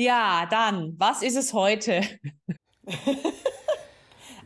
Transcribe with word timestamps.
Ja, 0.00 0.46
dann, 0.50 0.94
was 0.98 1.22
ist 1.22 1.36
es 1.36 1.52
heute? 1.52 2.02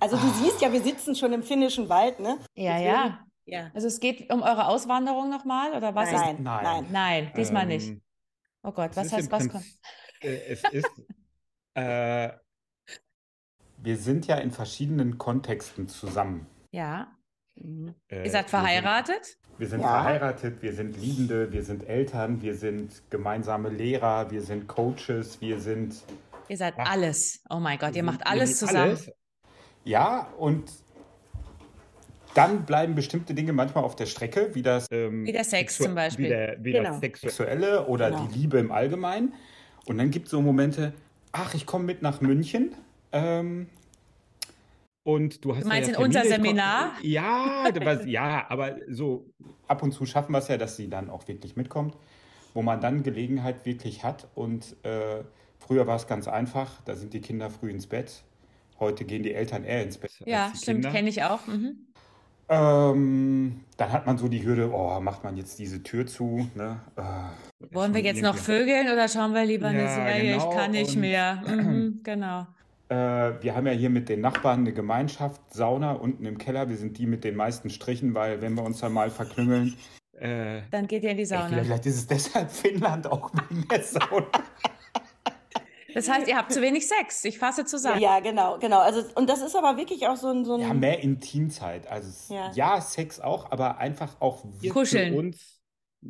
Also 0.00 0.16
du 0.18 0.29
siehst 0.34 0.61
ja, 0.61 0.70
wir 0.70 0.82
sitzen 0.82 1.14
schon 1.14 1.32
im 1.32 1.42
finnischen 1.42 1.88
Wald, 1.88 2.20
ne? 2.20 2.38
Ja, 2.54 2.72
Deswegen- 2.72 2.88
ja. 2.95 3.27
Ja. 3.46 3.70
Also 3.75 3.86
es 3.86 4.00
geht 4.00 4.30
um 4.30 4.43
eure 4.43 4.66
Auswanderung 4.66 5.30
nochmal 5.30 5.72
oder 5.72 5.95
was? 5.95 6.11
Nein, 6.11 6.36
Ist, 6.36 6.43
nein. 6.43 6.62
Nein. 6.64 6.86
nein, 6.90 7.32
diesmal 7.36 7.64
nicht. 7.66 7.88
Ähm, 7.88 8.02
Oh 8.62 8.72
Gott, 8.72 8.96
was 8.96 9.06
ist 9.06 9.12
heißt 9.12 9.30
was 9.30 9.48
kommt? 9.48 9.64
Äh, 10.20 10.36
es 10.48 10.64
ist, 10.72 10.90
äh, 11.75 12.30
wir 13.79 13.96
sind 13.96 14.27
ja 14.27 14.36
in 14.39 14.50
verschiedenen 14.50 15.16
Kontexten 15.16 15.89
zusammen. 15.89 16.46
Ja. 16.71 17.13
Mhm. 17.57 17.95
Äh, 18.09 18.25
Ihr 18.25 18.30
seid 18.30 18.50
verheiratet? 18.50 19.09
Wir 19.16 19.25
sind, 19.25 19.59
wir 19.59 19.68
sind 19.68 19.80
Ja. 19.80 19.89
verheiratet, 20.02 20.62
wir 20.62 20.73
sind 20.73 20.96
Liebende, 21.00 21.52
wir 21.52 21.62
sind 21.62 21.88
Eltern, 21.88 22.43
wir 22.43 22.55
sind 22.57 23.02
gemeinsame 23.11 23.69
Lehrer, 23.69 24.30
wir 24.30 24.42
sind 24.42 24.66
Coaches, 24.66 25.41
wir 25.41 25.61
sind 25.61 25.95
Ihr 26.48 26.56
seid 26.59 26.77
Ja. 26.77 26.84
alles. 26.84 27.42
Oh 27.48 27.59
mein 27.59 27.78
Gott, 27.78 27.97
ihr 27.97 28.02
macht 28.02 28.27
alles 28.27 28.59
zusammen. 28.59 28.78
alles. 28.91 29.11
Ja, 29.84 30.28
und 30.38 30.70
dann 32.34 32.64
bleiben 32.66 32.95
bestimmte 32.95 33.33
Dinge 33.33 33.52
manchmal 33.52 33.84
auf 33.84 33.97
der 33.97 34.06
Strecke, 34.06 34.50
wie 34.55 34.62
das 34.62 34.86
ähm, 34.91 35.25
Wie 35.25 35.33
der 35.33 35.45
Sex 35.45 35.77
zum 35.78 35.95
Beispiel. 35.95 36.25
Wie, 36.27 36.28
der, 36.28 36.56
wie 36.61 36.73
Genau. 36.73 36.91
das 36.91 37.00
Sexuelle 37.00 37.86
oder 37.86 38.11
Genau. 38.11 38.27
die 38.27 38.39
Liebe 38.41 38.59
im 38.59 38.73
Allgemeinen. 38.73 39.34
Und 39.86 39.98
dann 39.98 40.11
gibt 40.11 40.27
es 40.27 40.33
so 40.33 40.41
Momente, 40.42 40.92
ach, 41.33 41.55
ich 41.55 41.64
komme 41.64 41.84
mit 41.84 42.02
nach 42.02 42.20
München. 42.20 42.75
Ähm, 43.12 43.69
und 45.04 45.44
du 45.44 45.54
hast 45.54 45.62
Du 45.64 45.68
meinst 45.68 45.90
ja 45.90 45.96
in 45.98 46.02
unser 46.04 46.20
komm- 46.22 46.28
Seminar? 46.30 46.92
Ja, 47.02 47.64
was- 47.82 48.04
ja, 48.06 48.46
aber 48.48 48.76
so 48.88 49.27
ab 49.68 49.82
und 49.82 49.92
zu 49.92 50.04
schaffen 50.06 50.32
wir 50.32 50.38
es 50.38 50.48
ja, 50.48 50.56
dass 50.56 50.77
sie 50.77 50.88
dann 50.90 51.08
auch 51.10 51.28
wirklich 51.28 51.54
mitkommt, 51.56 51.96
wo 52.54 52.62
man 52.62 52.80
dann 52.80 53.02
Gelegenheit 53.02 53.64
wirklich 53.66 54.02
hat. 54.02 54.27
Und 54.34 54.77
äh, 54.84 55.22
früher 55.58 55.86
war 55.86 55.96
es 55.96 56.06
ganz 56.06 56.27
einfach, 56.27 56.80
da 56.84 56.96
sind 56.96 57.12
die 57.14 57.20
Kinder 57.20 57.50
früh 57.50 57.70
ins 57.70 57.86
Bett. 57.86 58.22
Heute 58.80 59.05
gehen 59.05 59.22
die 59.22 59.33
Eltern 59.34 59.62
eher 59.64 59.83
ins 59.84 59.98
Bett. 59.98 60.11
Ja, 60.27 60.44
als 60.46 60.52
die 60.55 60.58
stimmt, 60.62 60.91
kenne 60.91 61.08
ich 61.08 61.22
auch. 61.22 61.46
Mhm. 61.46 61.77
Ähm, 62.48 63.61
dann 63.78 63.92
hat 63.92 64.06
man 64.06 64.18
so 64.18 64.28
die 64.28 64.44
Hürde, 64.44 64.70
oh, 64.72 65.00
macht 65.00 65.24
man 65.24 65.36
jetzt 65.36 65.58
diese 65.58 65.83
Tür 65.83 66.06
zu? 66.06 66.46
Ne? 66.55 66.78
Äh, 66.96 67.74
Wollen 67.74 67.94
wir 67.94 68.02
jetzt 68.02 68.20
noch 68.20 68.36
vögeln 68.36 68.89
oder 68.92 69.08
schauen 69.08 69.33
wir 69.33 69.44
lieber 69.46 69.68
eine 69.68 69.84
Ja, 69.84 69.94
Serie? 69.94 70.33
genau, 70.34 70.50
ich 70.50 70.56
kann 70.56 70.70
nicht 70.72 70.94
und- 70.94 71.00
mehr. 71.00 71.42
Mhm, 71.48 72.00
genau. 72.02 72.46
Äh, 72.88 73.42
wir 73.42 73.54
haben 73.56 73.66
ja 73.66 73.72
hier 73.72 73.90
mit 73.90 74.08
den 74.08 74.20
Nachbarn 74.20 74.60
eine 74.60 74.72
Gemeinschaft, 74.72 75.40
Sauna 75.52 75.92
unten 75.92 76.27
im 76.27 76.38
Keller. 76.38 76.68
Wir 76.68 76.77
sind 76.77 76.98
die 76.98 77.06
mit 77.06 77.24
den 77.24 77.34
meisten 77.36 77.70
Strichen, 77.70 78.14
weil 78.14 78.40
wenn 78.42 78.54
wir 78.54 78.62
uns 78.62 78.80
dann 78.80 78.92
mal 78.92 79.10
verklüngeln, 79.10 79.74
äh, 80.12 80.62
Dann 80.70 80.86
geht 80.86 81.02
ihr 81.02 81.10
in 81.10 81.16
die 81.16 81.24
Sauna. 81.24 81.48
vielleicht 81.62 81.86
ist 81.86 81.96
es 81.96 82.06
deshalb 82.06 82.50
Finnland 82.50 83.06
auch 83.06 83.30
wegen 83.48 83.66
der 83.68 83.82
Sauna. 83.82 84.27
Das 85.94 86.08
heißt, 86.10 86.27
ihr 86.27 86.36
habt 86.36 86.52
zu 86.52 86.60
wenig 86.60 86.86
Sex. 86.88 87.24
Ich 87.24 87.38
fasse 87.38 87.64
zusammen. 87.64 88.00
Ja, 88.00 88.18
genau, 88.18 88.58
genau. 88.58 88.80
Also, 88.80 89.02
und 89.14 89.28
das 89.30 89.40
ist 89.40 89.55
aber 89.55 89.77
wirklich 89.77 90.06
auch 90.08 90.16
so 90.16 90.28
ein, 90.28 90.44
so 90.44 90.55
ein 90.55 90.60
Ja, 90.60 90.74
mehr 90.74 91.00
Intimzeit. 91.00 91.86
Also 91.86 92.34
Ja. 92.34 92.50
ja. 92.52 92.80
Sex 92.80 93.20
auch, 93.20 93.50
aber 93.52 93.78
einfach 93.78 94.20
auch 94.20 94.44
wir 94.60 94.72
Kuscheln. 94.72 95.12
für 95.12 95.18
uns. 95.20 95.60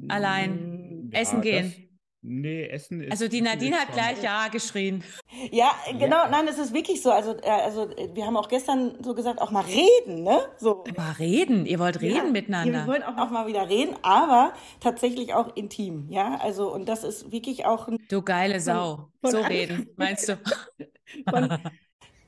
Allein. 0.09 1.11
Ja, 1.13 1.21
Essen 1.21 1.41
gehen. 1.43 1.94
Nee, 2.27 2.69
Essen 2.69 3.03
ist. 3.03 3.11
Also 3.13 3.29
die 3.29 3.43
Nadine 3.43 3.77
ist 3.77 3.83
hat 3.83 3.93
gleich 3.93 4.23
Ja 4.23 4.49
geschrien. 4.49 5.05
Ja, 5.51 5.71
genau, 5.99 6.27
nein, 6.31 6.49
es 6.49 6.57
ist 6.59 6.73
wirklich 6.73 7.03
so. 7.03 7.11
Also, 7.13 7.37
äh, 7.43 7.51
also 7.51 7.83
äh, 7.91 8.09
wir 8.15 8.25
haben 8.25 8.39
auch 8.39 8.49
gestern 8.49 8.97
so 9.05 9.15
gesagt, 9.15 9.43
auch 9.43 9.51
mal 9.51 9.63
reden, 9.65 10.23
ne? 10.23 10.41
So. 10.57 10.85
Aber 10.89 11.19
reden, 11.19 11.67
ihr 11.67 11.79
wollt 11.79 12.01
reden 12.01 12.17
Ja, 12.17 12.25
miteinander. 12.33 12.81
Wir 12.81 12.87
wollen 12.87 13.03
auch, 13.03 13.19
auch 13.19 13.31
mal 13.31 13.47
wieder 13.47 13.69
reden, 13.69 13.95
aber 14.01 14.55
tatsächlich 14.81 15.35
auch 15.35 15.55
intim, 15.55 16.07
ja. 16.09 16.39
Also, 16.43 16.73
und 16.73 16.89
das 16.89 17.05
ist 17.05 17.31
wirklich 17.31 17.67
auch 17.67 17.89
ein, 17.89 17.99
Du 18.09 18.23
geile 18.23 18.59
Sau. 18.59 19.11
von 19.21 19.31
so 19.31 19.37
Anfang- 19.37 19.53
reden, 19.53 19.89
meinst 19.97 20.27
du? 20.31 20.39
von, 21.31 21.59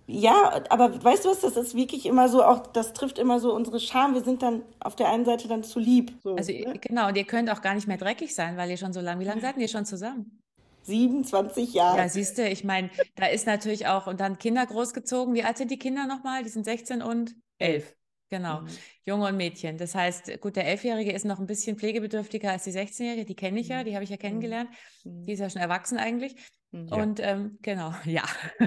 ja, 0.07 0.63
aber 0.71 1.03
weißt 1.03 1.25
du 1.25 1.31
was, 1.31 1.41
das 1.41 1.57
ist 1.57 1.75
wirklich 1.75 2.07
immer 2.07 2.29
so, 2.29 2.45
auch 2.45 2.67
das 2.69 2.93
trifft 2.93 3.19
immer 3.19 3.41
so 3.41 3.55
unsere 3.55 3.81
Scham. 3.81 4.15
Wir 4.15 4.23
sind 4.23 4.43
dann 4.43 4.63
auf 4.81 4.97
der 4.97 5.09
einen 5.11 5.25
Seite 5.25 5.49
dann 5.49 5.65
zu 5.65 5.79
lieb. 5.81 6.13
So, 6.23 6.35
Also 6.37 6.53
ne? 6.53 6.79
genau, 6.81 7.09
und 7.09 7.17
ihr 7.17 7.25
könnt 7.25 7.51
auch 7.51 7.61
gar 7.61 7.75
nicht 7.75 7.89
mehr 7.89 7.97
dreckig 7.97 8.35
sein, 8.35 8.57
weil 8.57 8.71
ihr 8.71 8.77
schon 8.77 8.93
so 8.93 9.01
lange, 9.01 9.21
wie 9.21 9.25
lange 9.25 9.41
seid 9.41 9.57
ihr 9.57 9.69
schon 9.69 9.85
zusammen? 9.85 10.39
27 10.83 11.75
Jahre. 11.75 11.99
Ja, 11.99 12.09
siehst 12.09 12.39
du, 12.39 12.49
ich 12.49 12.63
meine, 12.63 12.91
da 13.17 13.27
ist 13.27 13.47
natürlich 13.47 13.89
auch, 13.89 14.07
und 14.07 14.21
dann 14.21 14.39
Kinder 14.39 14.65
großgezogen. 14.65 15.35
Wie 15.35 15.43
alt 15.43 15.59
sind 15.59 15.71
die 15.71 15.79
Kinder 15.79 16.07
nochmal? 16.07 16.45
Die 16.45 16.49
sind 16.49 16.65
16 16.65 17.03
und 17.03 17.35
11. 17.59 17.95
Genau, 18.29 18.61
Mhm. 18.63 18.69
Junge 19.05 19.27
und 19.29 19.37
Mädchen. 19.37 19.79
Das 19.79 19.95
heißt, 19.95 20.41
gut, 20.41 20.57
der 20.57 20.67
Elfjährige 20.67 21.13
ist 21.13 21.25
noch 21.25 21.39
ein 21.39 21.47
bisschen 21.47 21.77
pflegebedürftiger 21.79 22.51
als 22.51 22.65
die 22.65 22.73
16-Jährige. 22.73 23.25
Die 23.25 23.37
kenne 23.37 23.61
ich 23.61 23.69
ja, 23.69 23.85
die 23.85 23.95
habe 23.95 24.03
ich 24.05 24.11
ja 24.11 24.17
kennengelernt. 24.17 24.69
Die 25.05 25.33
ist 25.33 25.39
ja 25.39 25.49
schon 25.49 25.63
erwachsen 25.63 25.97
eigentlich. 25.99 26.35
Und 26.91 27.21
ähm, 27.21 27.59
genau, 27.63 27.93
ja. 28.05 28.23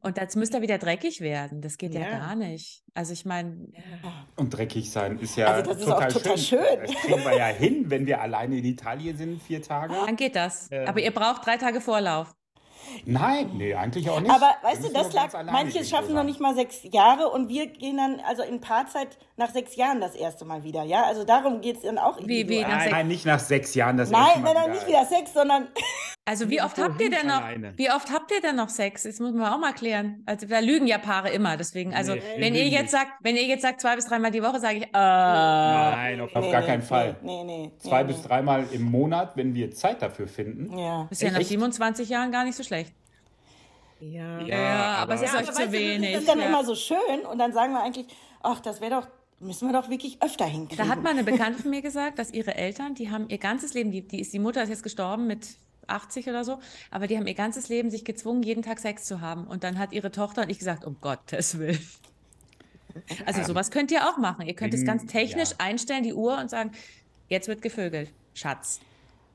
Und 0.00 0.16
jetzt 0.16 0.36
müsste 0.36 0.58
er 0.58 0.62
wieder 0.62 0.78
dreckig 0.78 1.20
werden. 1.20 1.60
Das 1.60 1.76
geht 1.76 1.92
ja, 1.94 2.00
Ja. 2.00 2.18
gar 2.18 2.34
nicht. 2.36 2.82
Also 2.94 3.12
ich 3.12 3.24
meine, 3.24 3.68
Und 4.36 4.50
dreckig 4.56 4.90
sein 4.90 5.18
ist 5.18 5.36
ja 5.36 5.46
Also 5.48 5.70
das 5.72 5.80
ist 5.80 5.86
total, 5.86 6.08
auch 6.08 6.12
total 6.12 6.38
schön. 6.38 6.58
schön. 6.60 6.80
Das 6.86 6.94
kriegen 6.94 7.24
wir 7.24 7.36
ja 7.36 7.46
hin, 7.46 7.84
wenn 7.90 8.06
wir 8.06 8.20
alleine 8.20 8.56
in 8.58 8.64
Italien 8.64 9.16
sind, 9.16 9.42
vier 9.42 9.60
Tage. 9.62 9.94
dann 9.94 10.16
geht 10.16 10.36
das. 10.36 10.68
Ähm. 10.70 10.88
Aber 10.88 11.00
ihr 11.00 11.10
braucht 11.12 11.44
drei 11.46 11.56
Tage 11.56 11.80
Vorlauf. 11.80 12.34
Nein, 13.04 13.50
nee, 13.56 13.74
eigentlich 13.74 14.08
auch 14.08 14.20
nicht. 14.20 14.30
Aber 14.30 14.50
weißt 14.62 14.84
du, 14.84 14.92
das 14.92 15.12
lag, 15.12 15.30
manche 15.44 15.84
schaffen 15.84 16.14
noch 16.14 16.24
nicht 16.24 16.40
mal 16.40 16.54
sechs 16.54 16.78
Jahre 16.84 17.28
und 17.28 17.48
wir 17.50 17.66
gehen 17.66 17.98
dann 17.98 18.18
also 18.26 18.42
in 18.42 18.60
Paarzeit 18.62 19.18
nach 19.36 19.50
sechs 19.50 19.76
Jahren 19.76 20.00
das 20.00 20.14
erste 20.14 20.46
Mal 20.46 20.62
wieder, 20.62 20.84
ja? 20.84 21.02
Also 21.04 21.24
darum 21.24 21.60
geht 21.60 21.76
es 21.76 21.82
dann 21.82 21.98
auch 21.98 22.18
Wie- 22.24 22.48
wie 22.48 22.62
Nein, 22.62 22.80
sechs- 22.80 22.92
nein, 22.92 23.08
nicht 23.08 23.26
nach 23.26 23.40
sechs 23.40 23.74
Jahren 23.74 23.98
das 23.98 24.10
erste 24.10 24.26
Nein, 24.34 24.42
Mal 24.42 24.54
nein, 24.54 24.62
nein, 24.62 24.72
nicht 24.72 24.86
wieder 24.88 25.04
Sex, 25.04 25.34
sondern 25.34 25.68
Also 26.28 26.50
wie 26.50 26.60
oft 26.60 26.76
habt 26.76 27.00
ihr 27.00 27.08
denn 27.08 27.26
noch, 27.26 27.42
alleine? 27.42 27.72
wie 27.76 27.90
oft 27.90 28.12
habt 28.12 28.30
ihr 28.30 28.42
denn 28.42 28.56
noch 28.56 28.68
Sex? 28.68 29.04
Das 29.04 29.18
muss 29.18 29.32
man 29.32 29.50
auch 29.50 29.58
mal 29.58 29.72
klären. 29.72 30.22
Also 30.26 30.46
da 30.46 30.58
lügen 30.58 30.86
ja 30.86 30.98
Paare 30.98 31.30
immer, 31.30 31.56
deswegen, 31.56 31.94
also 31.94 32.14
Nee, 32.14 32.22
wenn 32.36 32.54
ihr 32.54 32.68
jetzt 32.68 32.80
nicht. 32.82 32.90
sagt, 32.90 33.12
wenn 33.22 33.34
ihr 33.36 33.44
jetzt 33.46 33.62
sagt 33.62 33.80
zwei 33.80 33.96
bis 33.96 34.04
dreimal 34.06 34.30
die 34.30 34.42
Woche, 34.42 34.60
sage 34.60 34.76
ich, 34.76 34.82
äh, 34.84 34.88
Nein, 34.92 36.20
auf, 36.20 36.34
Nee, 36.34 36.50
gar 36.52 36.60
nee, 36.60 36.66
keinen 36.66 36.80
nee, 36.80 36.84
Fall. 36.86 37.16
Nee, 37.22 37.44
nee. 37.44 37.72
Zwei 37.78 38.02
nee, 38.02 38.12
bis 38.12 38.22
dreimal 38.22 38.66
im 38.72 38.82
Monat, 38.82 39.36
wenn 39.36 39.54
wir 39.54 39.70
Zeit 39.70 40.02
dafür 40.02 40.28
finden. 40.28 40.76
Ja. 40.78 41.08
ist 41.10 41.22
ja 41.22 41.30
nach 41.30 41.40
Echt? 41.40 41.48
27 41.48 42.08
Jahren 42.10 42.30
gar 42.30 42.44
nicht 42.44 42.56
so 42.56 42.62
schlecht. 42.62 42.92
Ja. 44.00 44.40
Ja, 44.42 44.94
aber 44.96 45.14
es 45.14 45.22
ist 45.22 45.32
Ja, 45.32 45.40
euch 45.40 45.50
zu 45.50 45.72
wenig. 45.72 46.12
Das 46.12 46.20
ist 46.20 46.28
dann 46.28 46.40
ja. 46.40 46.46
immer 46.46 46.62
so 46.62 46.74
schön 46.74 47.20
und 47.30 47.38
dann 47.38 47.52
sagen 47.54 47.72
wir 47.72 47.82
eigentlich, 47.82 48.06
ach, 48.42 48.60
das 48.60 48.80
wäre 48.82 48.90
doch, 49.00 49.08
müssen 49.40 49.66
wir 49.66 49.80
doch 49.80 49.88
wirklich 49.88 50.22
öfter 50.22 50.44
hinkriegen. 50.44 50.84
Da 50.86 50.92
hat 50.92 51.02
mal 51.02 51.10
eine 51.10 51.24
Bekannte 51.24 51.62
von 51.62 51.70
mir 51.70 51.82
gesagt, 51.82 52.18
dass 52.18 52.32
ihre 52.32 52.54
Eltern, 52.54 52.94
die 52.94 53.10
haben 53.10 53.28
ihr 53.28 53.38
ganzes 53.38 53.72
Leben, 53.74 53.90
die, 53.90 54.06
die, 54.06 54.20
ist, 54.20 54.32
die 54.32 54.38
Mutter 54.38 54.62
ist 54.62 54.68
jetzt 54.68 54.82
gestorben 54.82 55.26
mit 55.26 55.56
80 55.88 56.28
oder 56.28 56.44
so, 56.44 56.58
aber 56.90 57.06
die 57.06 57.16
haben 57.16 57.26
ihr 57.26 57.34
ganzes 57.34 57.68
Leben 57.68 57.90
sich 57.90 58.04
gezwungen, 58.04 58.42
jeden 58.42 58.62
Tag 58.62 58.78
Sex 58.78 59.04
zu 59.04 59.20
haben. 59.20 59.46
Und 59.46 59.64
dann 59.64 59.78
hat 59.78 59.92
ihre 59.92 60.10
Tochter 60.10 60.42
und 60.42 60.50
ich 60.50 60.58
gesagt, 60.58 60.84
um 60.84 60.96
Gottes 61.00 61.58
Willen. 61.58 61.80
Also 63.26 63.42
sowas 63.44 63.70
könnt 63.70 63.90
ihr 63.92 64.08
auch 64.08 64.16
machen. 64.16 64.46
Ihr 64.46 64.54
könnt 64.54 64.74
es 64.74 64.84
ganz 64.84 65.02
Wegen- 65.02 65.12
technisch 65.12 65.50
ja. 65.50 65.56
einstellen, 65.58 66.02
die 66.02 66.14
Uhr, 66.14 66.38
und 66.38 66.50
sagen, 66.50 66.72
jetzt 67.28 67.46
wird 67.48 67.62
gevögelt, 67.62 68.12
Schatz. 68.34 68.80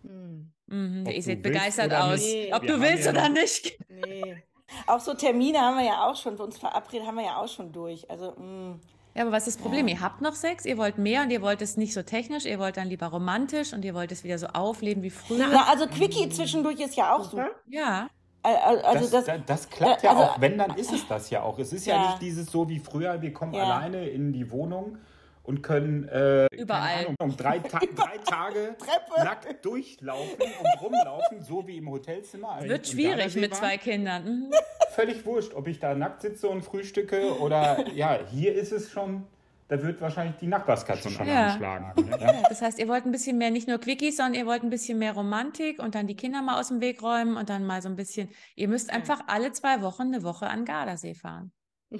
Mhm, 0.04 1.04
Ob 1.08 1.14
ihr 1.14 1.24
seht 1.24 1.42
begeistert 1.44 1.94
aus. 1.94 2.20
nicht. 2.20 2.54
Ob 2.54 2.64
Wir 2.64 2.74
du 2.76 2.82
willst 2.82 3.06
ja 3.06 3.12
oder 3.12 3.30
noch- 3.30 3.36
nicht. 3.36 3.78
Nee. 3.90 4.44
Auch 4.88 5.00
so 5.00 5.14
Termine 5.14 5.60
haben 5.60 5.78
wir 5.78 5.86
ja 5.86 6.06
auch 6.10 6.16
schon, 6.16 6.36
für 6.36 6.44
uns 6.44 6.58
verabredet 6.58 7.08
haben 7.08 7.16
wir 7.16 7.26
ja 7.26 7.38
auch 7.38 7.48
schon 7.48 7.72
durch. 7.72 8.10
Also, 8.10 8.32
mm. 8.32 8.80
Ja, 9.16 9.22
aber 9.24 9.32
was 9.32 9.48
ist 9.48 9.58
das 9.58 9.62
Problem? 9.64 9.88
Ihr 9.88 10.02
habt 10.02 10.22
noch 10.22 10.34
Sex, 10.34 10.66
ihr 10.66 10.78
wollt 10.78 10.98
mehr 10.98 11.22
und 11.22 11.30
ihr 11.30 11.42
wollt 11.42 11.62
es 11.62 11.78
nicht 11.78 11.94
so 11.94 12.02
technisch, 12.02 12.46
ihr 12.46 12.58
wollt 12.58 12.78
dann 12.78 12.88
lieber 12.88 13.08
romantisch 13.08 13.72
und 13.74 13.86
ihr 13.86 13.94
wollt 13.94 14.12
es 14.12 14.24
wieder 14.24 14.40
so 14.40 14.48
aufleben 14.48 15.04
wie 15.04 15.12
früher. 15.12 15.48
Na, 15.52 15.68
also 15.70 15.86
Quickie 15.88 16.30
zwischendurch 16.30 16.80
ist 16.80 16.96
ja 16.96 17.16
auch 17.16 17.24
super. 17.30 17.50
Ja. 17.70 18.08
Al- 18.42 18.56
al- 18.58 18.82
Also 18.82 19.02
das, 19.10 19.26
das, 19.26 19.26
das, 19.26 19.46
das 19.46 19.70
klappt 19.70 20.04
äh, 20.04 20.08
ja 20.08 20.12
also- 20.14 20.24
auch. 20.24 20.42
Wenn, 20.42 20.58
dann 20.58 20.76
ist 20.76 20.92
es 20.92 21.08
das 21.08 21.30
ja 21.30 21.44
auch. 21.44 21.60
Es 21.60 21.72
ist 21.74 21.86
ja, 21.86 21.96
Ja. 21.96 22.06
nicht 22.10 22.22
dieses 22.24 22.52
so 22.52 22.68
wie 22.68 22.80
früher, 22.80 23.22
wir 23.22 23.32
kommen 23.34 23.54
Ja. 23.54 23.64
alleine 23.64 24.08
in 24.10 24.34
die 24.34 24.50
Wohnung 24.52 24.98
und 25.44 25.62
können 25.62 26.08
äh, 26.08 26.48
Überall. 26.56 26.88
keine 26.96 27.06
Ahnung, 27.08 27.16
um 27.20 27.38
drei, 27.38 27.60
Ta 27.60 27.80
drei 27.96 28.18
Tage 28.20 28.76
Treppe. 28.78 29.24
nackt 29.26 29.66
durchlaufen 29.66 30.40
und 30.42 30.82
rumlaufen, 30.82 31.42
so 31.44 31.68
wie 31.68 31.78
im 31.78 31.90
Hotelzimmer. 31.90 32.60
Wird 32.64 32.88
Im 32.88 32.94
schwierig 32.94 33.36
mit 33.36 33.54
zwei 33.54 33.78
Kindern. 33.78 34.24
Mhm. 34.26 34.52
Völlig 34.92 35.26
wurscht, 35.26 35.54
ob 35.54 35.68
ich 35.68 35.80
da 35.80 35.96
nackt 35.96 36.22
sitze 36.22 36.48
und 36.48 36.62
frühstücke 36.64 37.40
oder 37.40 37.86
ja, 37.94 38.20
hier 38.32 38.54
ist 38.56 38.72
es 38.72 38.90
schon, 38.92 39.26
da 39.68 39.82
wird 39.82 40.00
wahrscheinlich 40.02 40.38
die 40.38 40.48
Nachbarskatze 40.48 41.10
schon 41.10 41.28
Ja. 41.28 41.48
angeschlagen. 41.48 42.10
Ne? 42.10 42.18
Ja. 42.22 42.44
Das 42.48 42.62
heißt, 42.62 42.80
ihr 42.80 42.88
wollt 42.88 43.06
ein 43.06 43.12
bisschen 43.12 43.38
mehr, 43.38 43.52
nicht 43.52 43.68
nur 43.68 43.80
Quickies, 43.80 44.18
sondern 44.18 44.36
ihr 44.36 44.46
wollt 44.46 44.64
ein 44.64 44.70
bisschen 44.70 44.98
mehr 45.00 45.14
Romantik 45.14 45.80
und 45.82 45.96
dann 45.96 46.08
die 46.08 46.16
Kinder 46.16 46.42
mal 46.42 46.60
aus 46.60 46.70
dem 46.70 46.80
Weg 46.80 47.02
räumen 47.02 47.36
und 47.38 47.50
dann 47.50 47.66
mal 47.66 47.82
so 47.82 47.90
ein 47.90 47.96
bisschen. 47.96 48.30
Ihr 48.56 48.68
müsst 48.70 48.92
einfach 48.94 49.22
alle 49.28 49.52
zwei 49.52 49.82
Wochen 49.82 50.04
eine 50.04 50.24
Woche 50.24 50.48
an 50.48 50.64
Gardasee 50.64 51.16
fahren. 51.16 51.52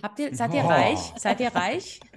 Habt 0.02 0.20
ihr, 0.20 0.34
seid 0.36 0.54
ihr 0.54 0.64
Oh. 0.64 0.68
reich? 0.70 1.00
Seid 1.18 1.40
ihr 1.42 1.54
reich? 1.54 2.00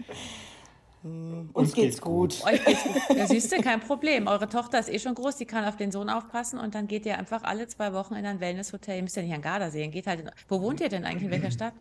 uns 1.52 1.72
geht's 1.72 2.00
gut. 2.00 2.44
Euch 2.44 2.64
geht's 2.64 2.82
gut. 2.82 3.16
Ja, 3.16 3.26
siehst 3.26 3.52
du, 3.52 3.60
kein 3.60 3.80
Problem. 3.80 4.26
Eure 4.26 4.48
Tochter 4.48 4.78
ist 4.78 4.88
eh 4.88 4.98
schon 4.98 5.14
groß, 5.14 5.36
die 5.36 5.46
kann 5.46 5.64
auf 5.64 5.76
den 5.76 5.90
Sohn 5.92 6.08
aufpassen 6.08 6.58
und 6.58 6.74
dann 6.74 6.86
geht 6.86 7.06
ihr 7.06 7.18
einfach 7.18 7.42
alle 7.42 7.66
zwei 7.68 7.92
Wochen 7.92 8.14
in 8.14 8.26
ein 8.26 8.40
Wellnesshotel. 8.40 8.96
Ihr 8.96 9.02
müsst 9.02 9.16
ja 9.16 9.22
nicht 9.22 9.34
an 9.34 9.42
Gardasee, 9.42 9.82
ihr 9.82 9.88
geht 9.88 10.06
halt 10.06 10.20
in, 10.20 10.30
Wo 10.48 10.60
wohnt 10.60 10.80
ihr 10.80 10.88
denn 10.88 11.04
eigentlich? 11.04 11.24
In 11.24 11.30
welcher 11.30 11.50
Stadt? 11.50 11.74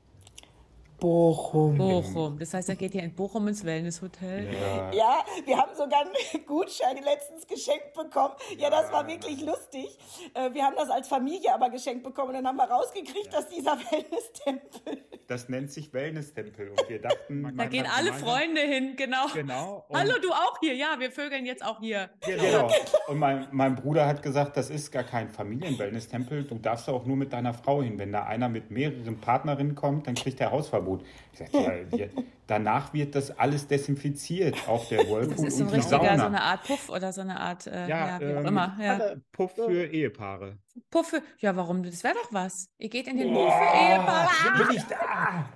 Bochum. 1.00 1.78
Bochum. 1.78 2.40
Das 2.40 2.54
heißt, 2.54 2.70
er 2.70 2.76
geht 2.76 2.94
hier 2.94 3.04
in 3.04 3.14
Bochum 3.14 3.48
ins 3.48 3.64
Wellnesshotel. 3.66 4.54
Ja. 4.54 4.92
Ja, 4.94 5.26
wir 5.46 5.58
haben 5.58 5.76
sogar 5.76 6.02
einen 6.02 6.46
Gutschein 6.46 6.98
letztens 7.04 7.46
geschenkt 7.48 7.94
bekommen. 7.94 8.34
Ja, 8.58 8.70
das 8.70 8.92
war 8.92 9.06
wirklich 9.08 9.42
lustig. 9.42 9.98
Äh, 10.34 10.54
Wir 10.54 10.64
haben 10.64 10.76
das 10.78 10.90
als 10.90 11.08
Familie 11.08 11.54
aber 11.54 11.70
geschenkt 11.70 12.04
bekommen 12.04 12.30
und 12.30 12.36
dann 12.36 12.48
haben 12.48 12.58
wir 12.58 12.70
rausgekriegt, 12.70 13.34
dass 13.34 13.48
dieser 13.50 13.78
Wellness-Tempel. 13.92 15.04
Das 15.28 15.50
nennt 15.50 15.72
sich 15.72 15.92
Wellness-Tempel. 15.94 16.70
Und 16.70 16.90
wir 16.90 17.02
dachten, 17.02 17.42
man 17.42 17.58
Da 17.58 17.66
gehen 17.66 17.88
alle 17.94 18.14
Freunde 18.14 18.62
hin, 18.62 18.96
genau. 18.96 19.26
Genau. 19.34 19.86
Hallo, 19.94 20.14
du 20.22 20.32
auch 20.32 20.58
hier. 20.62 20.76
Ja, 20.76 20.96
wir 21.00 21.12
vögeln 21.12 21.46
jetzt 21.46 21.66
auch 21.66 21.80
hier. 21.80 22.10
Genau. 22.26 22.70
Und 23.08 23.18
mein, 23.20 23.48
mein 23.52 23.76
Bruder 23.76 24.08
hat 24.08 24.22
gesagt, 24.24 24.56
das 24.56 24.70
ist 24.70 24.92
gar 24.92 25.04
kein 25.04 25.30
Familien-Wellness-Tempel. 25.30 26.44
Du 26.46 26.56
darfst 26.56 26.88
da 26.88 26.94
auch 26.94 27.06
nur 27.06 27.18
mit 27.18 27.34
deiner 27.34 27.54
Frau 27.54 27.82
hin. 27.82 28.00
Wenn 28.00 28.12
da 28.12 28.24
einer 28.24 28.48
mit 28.50 28.72
mehreren 28.72 29.20
Partnerinnen 29.20 29.76
kommt, 29.76 30.08
dann 30.08 30.16
kriegt 30.16 30.40
er 30.40 30.52
Hausverbot. 30.52 30.85
Ich 31.34 31.40
sagte, 31.40 31.58
ja, 31.58 31.92
wir, 31.98 32.10
danach 32.48 32.94
wird 32.94 33.16
das 33.16 33.38
alles 33.38 33.68
desinfiziert. 33.68 34.68
Auch 34.68 34.88
der 34.88 35.00
Das 35.00 35.10
Whirlpool 35.10 35.48
ist 35.48 35.58
so 35.58 35.64
und 35.64 35.72
die 35.72 35.76
richtiger, 35.78 36.00
Sauna. 36.00 36.18
so 36.18 36.26
eine 36.26 36.42
Art 36.42 36.64
Puff 36.64 36.90
oder 36.90 37.14
so 37.14 37.22
eine 37.22 37.40
Art, 37.40 37.68
äh, 37.68 37.88
ja, 37.88 38.20
wie 38.20 38.26
auch 38.34 38.40
ähm, 38.40 38.46
immer. 38.46 38.78
Ja. 38.80 39.16
Puff 39.32 39.54
für 39.56 39.86
Ehepaare. 39.86 40.58
Puff 40.90 41.08
für, 41.10 41.22
ja, 41.40 41.56
warum? 41.56 41.84
Das 41.84 42.04
wäre 42.04 42.14
doch 42.14 42.32
was. 42.32 42.70
Ihr 42.78 42.90
geht 42.90 43.08
in 43.08 43.18
den 43.18 43.34
Puff 43.34 43.54
für 43.54 43.78
Ehepaare. 43.78 44.30
Bin 44.58 44.78
ich 44.78 44.84
da? 44.84 45.50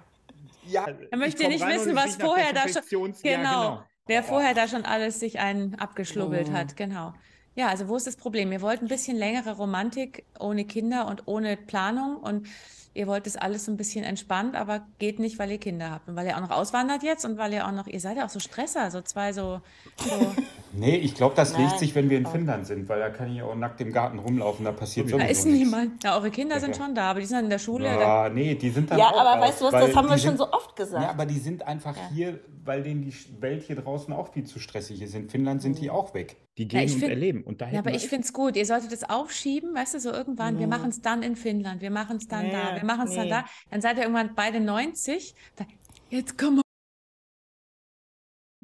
Ja, 0.68 0.86
Er 1.12 1.18
möchte 1.18 1.48
nicht 1.48 1.66
wissen, 1.66 1.96
was 1.96 2.16
vorher 2.16 2.54
da 2.54 2.68
schon. 2.68 3.14
Genau. 3.24 3.84
Wer 4.06 4.24
vorher 4.24 4.54
da 4.56 4.68
schon 4.68 4.86
alles 4.86 5.20
sich 5.20 5.40
einen 5.40 5.76
abgeschlubbelt 5.76 6.52
hat, 6.52 6.76
genau. 6.76 7.14
Ja, 7.60 7.68
also 7.68 7.90
wo 7.90 7.98
ist 7.98 8.08
das 8.08 8.16
Problem? 8.16 8.54
Ihr 8.54 8.62
wollt 8.62 8.82
ein 8.82 8.88
bisschen 8.88 9.18
längere 9.18 9.58
Romantik 9.58 10.24
ohne 10.40 10.64
Kinder 10.64 11.08
und 11.08 11.24
ohne 11.26 11.58
Planung 11.58 12.16
und 12.16 12.48
ihr 12.94 13.06
wollt 13.06 13.26
das 13.26 13.36
alles 13.36 13.66
so 13.66 13.72
ein 13.74 13.76
bisschen 13.78 14.06
entspannt, 14.06 14.56
aber 14.56 14.82
geht 14.98 15.20
nicht, 15.20 15.38
weil 15.40 15.52
ihr 15.52 15.58
Kinder 15.58 15.92
habt 15.92 16.08
und 16.08 16.16
weil 16.16 16.26
ihr 16.26 16.38
auch 16.38 16.42
noch 16.42 16.52
auswandert 16.52 17.04
jetzt 17.04 17.26
und 17.26 17.38
weil 17.38 17.52
ihr 17.54 17.68
auch 17.68 17.72
noch, 17.74 17.86
ihr 17.88 18.00
seid 18.00 18.16
ja 18.16 18.26
auch 18.26 18.30
so 18.30 18.40
Stresser, 18.40 18.92
so 18.92 19.02
zwei 19.02 19.34
so, 19.34 19.60
so 19.98 20.10
Nee, 20.72 20.96
ich 20.98 21.16
glaube, 21.16 21.36
das 21.36 21.54
Nein. 21.54 21.64
legt 21.66 21.80
sich, 21.80 21.96
wenn 21.96 22.10
wir 22.10 22.18
in 22.18 22.26
Finnland 22.28 22.66
sind, 22.66 22.88
weil 22.88 23.00
da 23.00 23.10
kann 23.10 23.30
ich 23.36 23.42
auch 23.42 23.56
nackt 23.56 23.82
im 23.82 23.92
Garten 23.92 24.20
rumlaufen, 24.20 24.64
da 24.66 24.72
passiert 24.72 25.08
da 25.08 25.12
sowieso 25.12 25.30
ist 25.30 25.46
nichts. 25.46 25.60
niemand. 25.60 26.04
Ja, 26.04 26.16
eure 26.16 26.32
Kinder 26.32 26.60
sind 26.62 26.78
Ja. 26.78 26.84
schon 26.86 26.96
da, 26.96 27.10
aber 27.12 27.20
die 27.20 27.26
sind 27.26 27.40
in 27.40 27.50
der 27.50 27.60
Schule. 27.60 27.86
da- 27.86 28.00
Ja, 28.26 28.30
nee, 28.30 28.56
die 28.56 28.70
sind 28.70 28.90
dann 28.90 29.00
Ja, 29.00 29.08
auch 29.10 29.20
aber 29.20 29.32
raus, 29.42 29.50
weißt 29.50 29.62
du 29.62 29.66
was, 29.66 29.72
das 29.72 29.96
haben 29.96 30.08
wir 30.08 30.16
die 30.16 30.22
schon 30.22 30.38
sind, 30.38 30.38
so 30.38 30.52
oft 30.54 30.76
gesagt. 30.78 31.04
Ja, 31.04 31.10
aber 31.10 31.26
die 31.26 31.40
sind 31.40 31.66
einfach 31.68 31.96
hier, 32.14 32.40
weil 32.66 32.84
denen 32.84 33.02
die 33.04 33.14
Welt 33.42 33.64
hier 33.64 33.76
draußen 33.78 34.14
auch 34.14 34.32
viel 34.32 34.44
zu 34.46 34.60
stressig 34.60 35.02
ist. 35.02 35.16
In 35.16 35.28
Finnland 35.30 35.62
sind 35.62 35.80
die 35.80 35.90
auch 35.90 36.14
weg. 36.14 36.38
Die 36.60 36.64
Ja, 36.66 36.68
gehen 36.70 36.84
ich 36.84 36.94
und 36.94 37.00
find- 37.00 37.10
erleben. 37.12 37.44
Und 37.44 37.62
da 37.62 37.70
Ja, 37.70 37.80
aber 37.80 37.92
ich 37.94 38.08
finde 38.10 38.26
es 38.26 38.34
gut. 38.34 38.56
Ihr 38.58 38.66
solltet 38.66 38.92
es 38.92 39.04
aufschieben, 39.10 39.74
weißt 39.74 39.94
du, 39.96 40.00
so 40.00 40.12
irgendwann. 40.12 40.60
Wir 40.60 40.68
machen 40.68 40.90
es 40.90 41.02
dann 41.02 41.24
in 41.24 41.36
Finnland, 41.36 41.82
wir 41.82 41.90
machen 41.90 42.18
es 42.18 42.28
dann 42.28 42.48
Nee, 42.48 42.52
da, 42.52 42.76
wir 42.76 42.84
machen 42.86 43.08
es 43.08 43.16
dann 43.16 43.24
nee. 43.24 43.30
da. 43.30 43.46
Dann 43.72 43.82
seid 43.82 43.96
ihr 43.98 44.04
irgendwann 44.04 44.36
beide 44.36 44.60
90. 44.60 45.34
Da, 45.56 45.66
jetzt 46.10 46.38
komm 46.38 46.58
mal. 46.58 46.64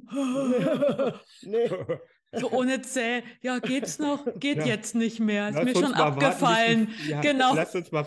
So 2.38 2.51
ohne 2.51 2.81
Zäh. 2.81 3.24
Ja, 3.39 3.59
geht's 3.59 3.97
noch? 3.97 4.25
Geht 4.38 4.57
Ja. 4.57 4.65
jetzt 4.65 4.94
nicht 4.94 5.21
mehr. 5.21 5.47
Ist 5.50 5.56
Lass 5.56 5.63
mir 5.63 5.71
schon 5.71 5.92
mal 5.92 6.00
warten, 6.00 6.21
abgefallen. 6.25 6.94
die- 7.06 7.12
ja, 7.12 7.21
genau. 7.21 7.56
Lass 7.56 7.74
uns 7.75 7.89
mal 7.94 8.06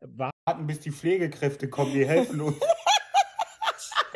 warten, 0.00 0.66
bis 0.66 0.80
die 0.80 0.90
Pflegekräfte 0.90 1.70
kommen. 1.70 1.94
Die 1.94 2.06
helfen 2.06 2.42
uns. 2.42 2.56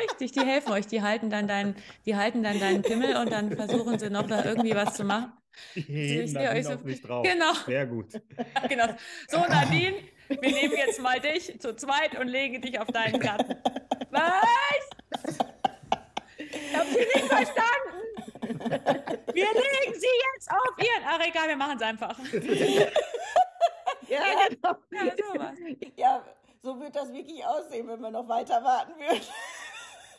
Richtig, 0.09 0.31
die 0.31 0.41
helfen 0.45 0.71
euch. 0.73 0.87
Die 0.87 1.01
halten 1.01 1.29
dann 1.29 1.47
deinen, 1.47 1.75
die 2.05 2.15
halten 2.15 2.43
dann 2.43 2.59
deinen 2.59 2.81
Pimmel 2.81 3.15
und 3.17 3.31
dann 3.31 3.55
versuchen 3.55 3.97
sie 3.99 4.09
noch 4.09 4.27
da 4.27 4.43
irgendwie 4.45 4.75
was 4.75 4.93
zu 4.95 5.03
machen. 5.03 5.31
Die 5.75 5.79
Ich 5.79 5.87
heben 5.87 6.27
sehe 6.27 6.43
Nadine 6.43 6.59
euch 6.59 6.65
so- 6.65 6.85
mich 6.85 7.01
drauf. 7.01 7.25
Genau. 7.25 7.53
Sehr 7.65 7.85
gut. 7.85 8.07
Genau. 8.67 8.87
So, 9.29 9.39
Nadine, 9.39 9.95
wir 10.27 10.51
nehmen 10.51 10.73
jetzt 10.75 11.01
mal 11.01 11.19
dich 11.19 11.59
zu 11.59 11.75
zweit 11.75 12.17
und 12.19 12.27
legen 12.27 12.61
dich 12.61 12.79
auf 12.79 12.87
deinen 12.87 13.19
Gatten. 13.19 13.55
Was? 14.11 15.39
Ich 16.37 16.75
hab 16.75 16.85
sie 16.87 16.97
nicht 16.99 17.25
verstanden. 17.25 18.01
Wir 19.33 19.45
legen 19.45 19.93
sie 19.99 20.07
jetzt 20.33 20.51
auf 20.51 20.77
ihren. 20.77 21.03
Ach, 21.07 21.19
egal, 21.25 21.47
wir 21.47 21.55
machen 21.57 21.77
es 21.77 21.81
einfach. 21.83 22.17
ja, 24.09 24.19
genau. 24.49 24.75
Ja, 24.91 25.15
sowas. 25.17 25.57
Ja, 25.95 26.23
so 26.61 26.79
wird 26.79 26.95
das 26.95 27.11
wirklich 27.13 27.45
aussehen, 27.45 27.87
wenn 27.87 27.99
wir 28.01 28.11
noch 28.11 28.27
weiter 28.27 28.63
warten 28.63 28.93
würden. 28.99 29.21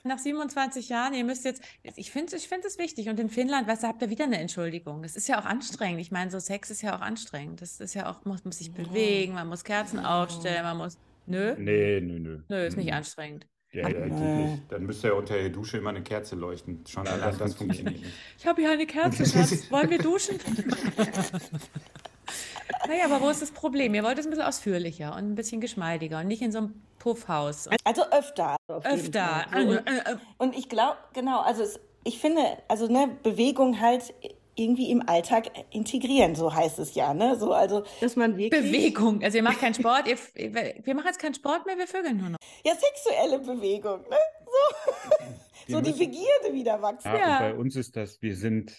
Nach 0.07 0.19
27 0.19 0.89
Jahren, 0.89 1.15
ihr 1.15 1.25
müsst 1.25 1.45
jetzt, 1.45 1.63
ich 1.83 2.11
finde 2.11 2.35
ich 2.37 2.49
find 2.49 2.65
es 2.65 2.79
wichtig. 2.79 3.09
Und 3.09 3.19
in 3.21 3.29
Finnland, 3.29 3.67
weißt 3.69 3.83
du, 3.83 3.89
habt 3.89 4.03
ihr 4.03 4.11
wieder 4.11 4.25
eine 4.25 4.39
Entschuldigung. 4.39 5.05
Es 5.05 5.17
ist 5.17 5.29
ja 5.29 5.41
auch 5.41 5.45
anstrengend. 5.45 6.01
Ich 6.01 6.11
meine, 6.11 6.31
so 6.31 6.39
Sex 6.39 6.71
ist 6.71 6.83
ja 6.83 6.97
auch 6.97 7.01
anstrengend. 7.01 7.61
Das 7.63 7.81
ist 7.81 7.95
ja 7.95 8.09
auch, 8.11 8.25
muss, 8.25 8.45
muss 8.45 8.59
sich 8.59 8.73
bewegen, 8.73 9.35
man 9.35 9.49
muss 9.49 9.65
Kerzen 9.65 9.99
aufstellen, 9.99 10.63
man 10.63 10.77
muss. 10.79 10.99
Nö, 11.27 11.55
Nee, 11.59 12.01
nö, 12.01 12.19
nö. 12.21 12.39
nö, 12.49 12.67
ist 12.67 12.77
nicht 12.77 12.87
Mhm. 12.87 12.93
anstrengend. 12.93 13.47
Ja, 13.73 13.89
ja, 13.89 14.07
geht 14.07 14.13
nicht. 14.13 14.63
Dann 14.71 14.85
müsste 14.87 15.09
ja 15.09 15.15
unter 15.15 15.35
der 15.35 15.51
Dusche 15.51 15.79
immer 15.79 15.91
eine 15.91 16.03
Kerze 16.03 16.37
leuchten. 16.37 16.85
Schon 16.87 17.07
allein 17.07 17.37
das 17.37 17.55
funktioniert 17.55 18.01
nicht. 18.01 18.15
Ich 18.39 18.47
habe 18.47 18.63
hier 18.63 18.71
eine 18.71 18.87
Kerze, 18.87 19.27
Schatz. 19.27 19.71
Wollen 19.71 19.91
wir 19.91 19.99
duschen? 19.99 20.39
naja, 22.89 23.05
aber 23.07 23.21
wo 23.21 23.29
ist 23.29 23.43
das 23.43 23.51
Problem? 23.51 23.95
Ihr 23.95 24.03
wollt 24.05 24.19
es 24.19 24.27
ein 24.27 24.31
bisschen 24.31 24.45
ausführlicher 24.47 25.13
und 25.13 25.19
ein 25.31 25.35
bisschen 25.35 25.61
geschmeidiger 25.61 26.21
und 26.21 26.29
nicht 26.29 26.43
in 26.43 26.53
so 26.53 26.59
einem 26.59 26.83
Puffhaus. 26.99 27.69
Also 27.85 28.03
öfter. 28.11 28.57
Öfter. 28.69 29.47
Fall. 29.51 29.67
So, 29.67 29.73
Äh, 29.75 29.79
und, 29.79 29.87
äh, 29.87 30.13
äh, 30.13 30.17
und 30.39 30.57
ich 30.57 30.69
glaube, 30.69 30.97
genau, 31.15 31.41
also 31.41 31.63
es, 31.63 31.79
ich 32.05 32.19
finde, 32.19 32.41
also 32.69 32.87
ne, 32.89 33.17
Bewegung 33.23 33.81
halt 33.81 34.13
irgendwie 34.59 34.91
im 34.91 35.07
Alltag 35.07 35.51
integrieren, 35.71 36.35
so 36.35 36.53
heißt 36.55 36.79
es 36.79 36.95
ja, 36.95 37.13
ne? 37.13 37.37
So, 37.39 37.53
also, 37.53 37.85
dass 38.01 38.17
man 38.17 38.39
wirklich. 38.39 38.63
Bewegung. 38.63 39.23
Also 39.23 39.37
ihr 39.37 39.43
macht 39.43 39.61
keinen 39.61 39.75
Sport. 39.75 40.09
Ihr, 40.09 40.17
wir 40.35 40.95
machen 40.95 41.07
jetzt 41.09 41.19
keinen 41.19 41.35
Sport 41.35 41.67
mehr, 41.67 41.77
wir 41.77 41.87
vögeln 41.87 42.17
nur 42.17 42.31
noch. 42.31 42.39
Ja, 42.65 42.73
sexuelle 42.75 43.39
Bewegung, 43.39 44.01
ne? 44.09 44.17
So, 44.47 45.67
Wir 45.67 45.77
so 45.77 45.81
die 45.83 45.93
Begierde 45.93 46.53
wieder 46.53 46.81
wachsen. 46.81 47.09
Ja, 47.13 47.19
Ja. 47.19 47.33
und 47.39 47.53
bei 47.53 47.55
uns 47.55 47.77
ist 47.77 47.97
das, 47.97 48.23
wir 48.23 48.35
sind 48.35 48.73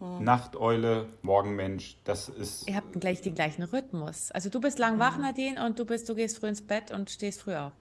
Nachteule, 0.00 1.08
Morgenmensch. 1.22 1.96
Das 2.04 2.28
ist. 2.28 2.66
Ihr 2.68 2.76
habt 2.76 2.98
gleich 3.00 3.20
den 3.20 3.34
gleichen 3.34 3.62
Rhythmus. 3.62 4.30
Also 4.32 4.48
du 4.48 4.60
bist 4.60 4.78
lang 4.78 4.98
wach, 4.98 5.18
Nadine, 5.18 5.64
und 5.66 5.78
du 5.78 5.84
bist, 5.84 6.08
du 6.08 6.14
gehst 6.14 6.38
früh 6.38 6.48
ins 6.48 6.62
Bett 6.62 6.90
und 6.90 7.10
stehst 7.10 7.42
früh 7.42 7.54
auf. 7.54 7.72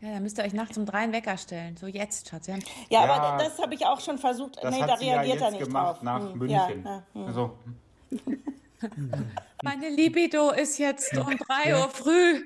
Ja, 0.00 0.12
dann 0.12 0.22
müsst 0.22 0.36
ihr 0.38 0.44
euch 0.44 0.52
nachts 0.52 0.76
um 0.76 0.84
drei 0.84 0.98
einen 0.98 1.12
Wecker 1.14 1.38
stellen. 1.38 1.76
So 1.78 1.86
jetzt, 1.86 2.28
Schatz. 2.28 2.46
Ja, 2.46 2.56
Ja. 2.90 3.00
aber 3.04 3.42
das 3.42 3.58
habe 3.58 3.74
ich 3.74 3.86
auch 3.86 4.00
schon 4.00 4.18
versucht. 4.18 4.62
Das 4.62 4.74
nee, 4.74 4.82
hat 4.82 4.90
da 4.90 4.96
sie 4.98 5.06
ja 5.06 5.14
reagiert 5.14 5.40
er 5.40 5.42
jetzt 5.48 5.52
nicht 5.54 5.64
gemacht 5.66 5.96
drauf. 5.96 6.02
nach 6.02 6.30
Hm, 6.32 6.38
München. 6.38 6.50
Ja, 6.84 6.90
ja, 6.90 7.02
hm. 7.14 7.24
Also, 7.26 7.58
Meine 9.64 9.88
Libido 9.88 10.50
ist 10.50 10.78
jetzt 10.78 11.16
um 11.16 11.26
drei 11.48 11.74
Uhr 11.74 11.88
früh. 11.88 12.42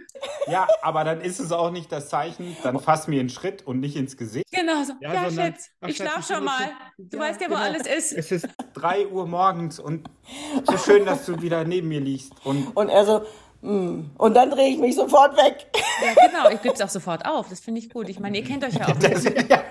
ja, 0.47 0.67
aber 0.83 1.05
dann 1.05 1.21
ist 1.21 1.41
es 1.41 1.51
auch 1.53 1.71
nicht 1.71 1.91
das 1.93 2.09
Zeichen, 2.09 2.57
dann 2.63 2.79
fass 2.79 3.09
mir 3.09 3.21
einen 3.21 3.29
Schritt 3.29 3.67
und 3.67 3.81
nicht 3.81 3.97
ins 3.97 4.17
Gesicht. 4.17 4.47
Genau 4.53 4.83
so. 4.85 4.93
Ja, 5.01 5.13
Ja, 5.15 5.25
sondern- 5.29 5.53
Schatz, 5.55 5.71
Ach, 5.81 5.89
ich 5.89 5.97
schlaf 5.97 6.27
schon 6.27 6.45
mal. 6.45 6.71
Du 6.97 7.17
Ja, 7.17 7.25
weißt 7.25 7.41
ja, 7.41 7.49
wo 7.51 7.55
genau. 7.55 7.65
alles 7.67 7.87
ist. 7.87 8.13
Es 8.13 8.31
ist 8.33 8.49
3 8.75 9.09
Uhr 9.09 9.27
morgens 9.27 9.79
und 9.81 10.09
so 10.65 10.79
schön, 10.79 11.05
dass 11.05 11.27
du 11.27 11.43
wieder 11.43 11.65
neben 11.65 11.89
mir 11.89 12.01
liegst. 12.01 12.33
Und 12.45 12.69
Und 12.77 12.89
er 12.89 13.05
so, 13.05 13.23
hm. 13.63 14.11
und 14.17 14.35
dann 14.35 14.51
drehe 14.51 14.69
ich 14.71 14.79
mich 14.79 14.95
sofort 14.95 15.37
weg. 15.37 15.67
Ja, 16.01 16.29
genau. 16.29 16.49
Ich 16.51 16.63
gebe 16.63 16.75
es 16.75 16.81
auch 16.81 16.89
sofort 16.89 17.27
auf. 17.27 17.49
Das 17.49 17.59
finde 17.61 17.81
ich 17.81 17.91
gut. 17.91 18.09
Ich 18.09 18.21
meine, 18.21 18.39
ihr 18.39 18.45
kennt 18.45 18.63
euch 18.65 18.75
ja 18.75 18.87
auch. 18.89 18.97
das, 18.99 19.25
ja, 19.25 19.63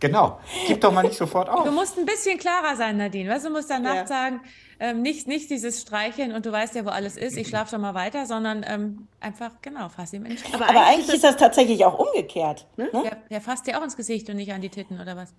genau. 0.00 0.38
Gib 0.66 0.80
doch 0.80 0.92
mal 0.92 1.02
nicht 1.02 1.16
sofort 1.16 1.48
Du 1.48 1.52
auf. 1.52 1.70
musst 1.72 1.98
ein 1.98 2.06
bisschen 2.06 2.38
klarer 2.38 2.76
sein, 2.76 2.96
Nadine. 2.96 3.30
Weißt 3.30 3.44
du, 3.44 3.48
du 3.48 3.54
musst 3.56 3.70
dann 3.70 3.84
Ja. 3.84 3.94
nachts 3.94 4.08
sagen, 4.08 4.40
ähm, 4.78 5.00
nicht, 5.02 5.26
nicht 5.26 5.48
dieses 5.50 5.80
Streicheln 5.80 6.32
und 6.32 6.44
du 6.44 6.52
weißt 6.52 6.74
ja, 6.74 6.84
wo 6.84 6.90
alles 6.90 7.16
ist, 7.16 7.36
ich 7.36 7.48
schlafe 7.48 7.70
schon 7.70 7.80
mal 7.80 7.94
weiter, 7.94 8.26
sondern 8.26 8.64
ähm, 8.68 9.08
einfach, 9.20 9.52
genau, 9.62 9.88
fass 9.88 10.12
ihm 10.12 10.26
ins 10.26 10.42
Aber 10.52 10.84
eigentlich 10.86 11.08
ist 11.14 11.24
das 11.24 11.36
tatsächlich 11.36 11.84
auch 11.84 11.98
umgekehrt. 11.98 12.66
Ne? 12.76 12.90
Der, 12.92 13.16
der 13.30 13.40
fasst 13.40 13.66
dir 13.66 13.78
auch 13.78 13.82
ins 13.82 13.96
Gesicht 13.96 14.28
und 14.28 14.36
nicht 14.36 14.52
an 14.52 14.60
die 14.60 14.68
Titten 14.68 15.00
oder 15.00 15.16
was? 15.16 15.32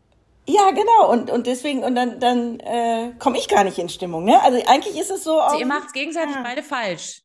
Ja, 0.49 0.71
genau. 0.71 1.11
Und, 1.11 1.29
und 1.29 1.45
deswegen, 1.45 1.83
und 1.83 1.93
dann, 1.95 2.19
dann 2.19 2.59
äh, 2.61 3.11
komme 3.19 3.37
ich 3.37 3.47
gar 3.49 3.63
nicht 3.65 3.77
in 3.77 3.89
Stimmung. 3.89 4.23
Ne? 4.23 4.41
Also 4.41 4.57
eigentlich 4.65 4.97
ist 4.97 5.11
es 5.11 5.23
so. 5.23 5.39
Also 5.39 5.55
auch, 5.57 5.59
ihr 5.59 5.65
macht 5.67 5.87
es 5.87 5.93
gegenseitig 5.93 6.35
Ja. 6.35 6.41
beide 6.41 6.63
falsch. 6.63 7.21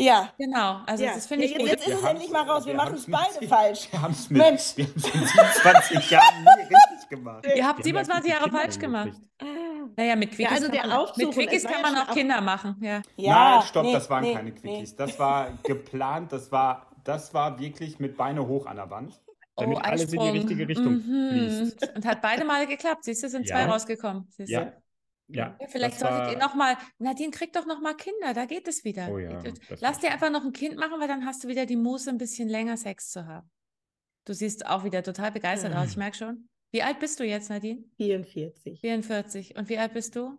Ja. 0.00 0.30
Genau. 0.38 0.80
Also 0.86 1.04
ja. 1.04 1.14
das 1.14 1.26
finde 1.26 1.44
ich 1.44 1.50
jetzt, 1.52 1.60
gut. 1.60 1.68
jetzt 1.68 1.80
ist 1.86 1.88
Wir 1.88 1.96
es 1.98 2.04
endlich 2.04 2.30
mal 2.30 2.42
raus. 2.48 2.64
Wir, 2.66 2.72
wir 2.72 2.76
machen 2.78 2.94
es 2.94 3.06
beide 3.06 3.40
mit- 3.40 3.48
falsch. 3.48 3.88
Wir 3.90 4.02
haben 4.02 4.12
es 4.12 4.30
mit 4.30 4.38
Mensch. 4.42 4.76
wir 4.76 4.86
haben's 4.86 5.04
in 5.14 5.26
27 5.26 6.10
Jahren 6.10 6.42
nie 6.44 6.62
richtig 6.62 7.08
gemacht. 7.10 7.46
Ihr 7.54 7.66
habt 7.66 7.78
Wir 7.78 7.84
27 7.84 8.14
haben 8.14 8.26
ja 8.26 8.46
Jahre 8.46 8.50
falsch 8.62 8.78
gemacht. 8.78 9.10
gekriegt. 9.38 9.96
Naja, 9.96 10.16
mit 10.16 10.30
Quickies, 10.30 10.52
also 10.52 10.68
der 10.70 10.80
kann, 10.82 10.90
man, 10.90 10.98
Aufzug 10.98 11.26
mit 11.26 11.34
Quickies 11.34 11.64
es 11.64 11.70
kann 11.70 11.82
ja 11.82 11.90
man 11.90 11.96
auch 12.08 12.14
Kinder 12.14 12.40
machen. 12.40 12.76
Ja. 12.80 13.02
Ja, 13.16 13.54
Nein, 13.56 13.62
stopp, 13.66 13.84
nee, 13.84 13.92
das 13.92 14.08
waren 14.08 14.22
nee, 14.22 14.34
keine 14.34 14.50
nee. 14.50 14.56
Quickies. 14.58 14.96
Das 14.96 15.18
war 15.18 15.48
geplant, 15.64 16.32
das 16.32 16.50
war, 16.52 16.86
das 17.04 17.34
war 17.34 17.58
wirklich 17.58 17.98
mit 17.98 18.16
Beine 18.16 18.46
hoch 18.46 18.66
an 18.66 18.76
der 18.76 18.88
Wand. 18.90 19.20
Damit 19.56 19.78
oh, 19.78 19.80
alles 19.82 20.10
in 20.12 20.20
die 20.20 20.28
richtige 20.28 20.66
Richtung 20.68 20.94
Mhm. 20.94 21.28
fließt. 21.30 21.96
Und 21.96 22.06
hat 22.06 22.22
beide 22.22 22.44
Male 22.44 22.66
geklappt. 22.66 23.04
Siehst 23.04 23.22
du, 23.24 23.28
sind 23.28 23.46
zwei 23.46 23.62
Ja. 23.62 23.70
rausgekommen. 23.70 24.26
Siehst 24.30 24.48
du? 24.50 24.54
Ja. 24.54 24.72
Ja, 25.32 25.56
Ja, 25.60 25.66
vielleicht 25.68 25.98
solltet 25.98 26.18
war- 26.18 26.32
ihr 26.32 26.38
noch 26.38 26.54
mal, 26.54 26.76
Nadine 26.98 27.30
kriegt 27.30 27.56
doch 27.56 27.66
noch 27.66 27.80
mal 27.80 27.94
Kinder, 27.94 28.34
da 28.34 28.46
geht 28.46 28.66
es 28.68 28.84
wieder. 28.84 29.08
Oh 29.10 29.18
ja, 29.18 29.42
Lass 29.80 29.98
dir 30.00 30.10
einfach 30.10 30.30
noch 30.30 30.44
ein 30.44 30.52
Kind 30.52 30.76
machen, 30.76 31.00
weil 31.00 31.08
dann 31.08 31.24
hast 31.26 31.44
du 31.44 31.48
wieder 31.48 31.66
die 31.66 31.76
Muße, 31.76 32.10
ein 32.10 32.18
bisschen 32.18 32.48
länger 32.48 32.76
Sex 32.76 33.10
zu 33.10 33.26
haben. 33.26 33.50
Du 34.26 34.34
siehst 34.34 34.66
auch 34.66 34.84
wieder 34.84 35.02
total 35.02 35.32
begeistert 35.32 35.74
aus, 35.74 35.90
ich 35.90 35.96
merke 35.96 36.16
schon. 36.16 36.48
Wie 36.72 36.82
alt 36.82 36.98
bist 37.00 37.18
du 37.18 37.24
jetzt, 37.24 37.48
Nadine? 37.50 37.84
44. 37.96 38.80
44. 38.80 39.56
Und 39.56 39.68
wie 39.68 39.78
alt 39.78 39.92
bist 39.92 40.14
du? 40.14 40.38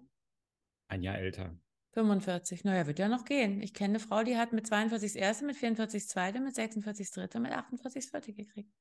Ein 0.88 1.03
Jahr 1.03 1.17
älter. 1.17 1.57
45. 1.93 2.63
Naja, 2.63 2.88
wird 2.88 3.00
ja 3.00 3.10
noch 3.10 3.25
gehen. 3.25 3.62
Ich 3.62 3.74
kenne 3.74 3.93
eine 3.95 4.00
Frau, 4.00 4.24
die 4.24 4.38
hat 4.38 4.53
mit 4.53 4.65
42 4.65 5.12
das 5.13 5.15
erste, 5.21 5.45
mit 5.45 5.57
44 5.57 6.01
das 6.03 6.07
zweite, 6.10 6.39
mit 6.39 6.55
46 6.55 7.07
das 7.07 7.12
dritte, 7.13 7.39
mit 7.41 7.51
48 7.51 8.03
das 8.03 8.12
vierte 8.12 8.33
gekriegt. 8.33 8.71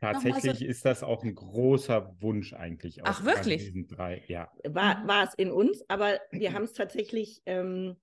Tatsächlich 0.00 0.58
so 0.58 0.64
ist 0.64 0.84
das 0.84 1.02
auch 1.02 1.24
ein 1.24 1.34
großer 1.34 2.14
Wunsch 2.20 2.52
eigentlich. 2.52 3.00
Ach, 3.02 3.24
wirklich? 3.24 3.64
Diesen 3.64 3.88
drei, 3.88 4.22
ja. 4.28 4.50
War, 4.64 5.06
war 5.08 5.24
es 5.24 5.34
in 5.34 5.50
uns, 5.50 5.84
aber 5.88 6.20
wir 6.30 6.52
haben 6.54 6.64
es 6.64 6.72
tatsächlich 6.72 7.42
ähm, 7.46 7.96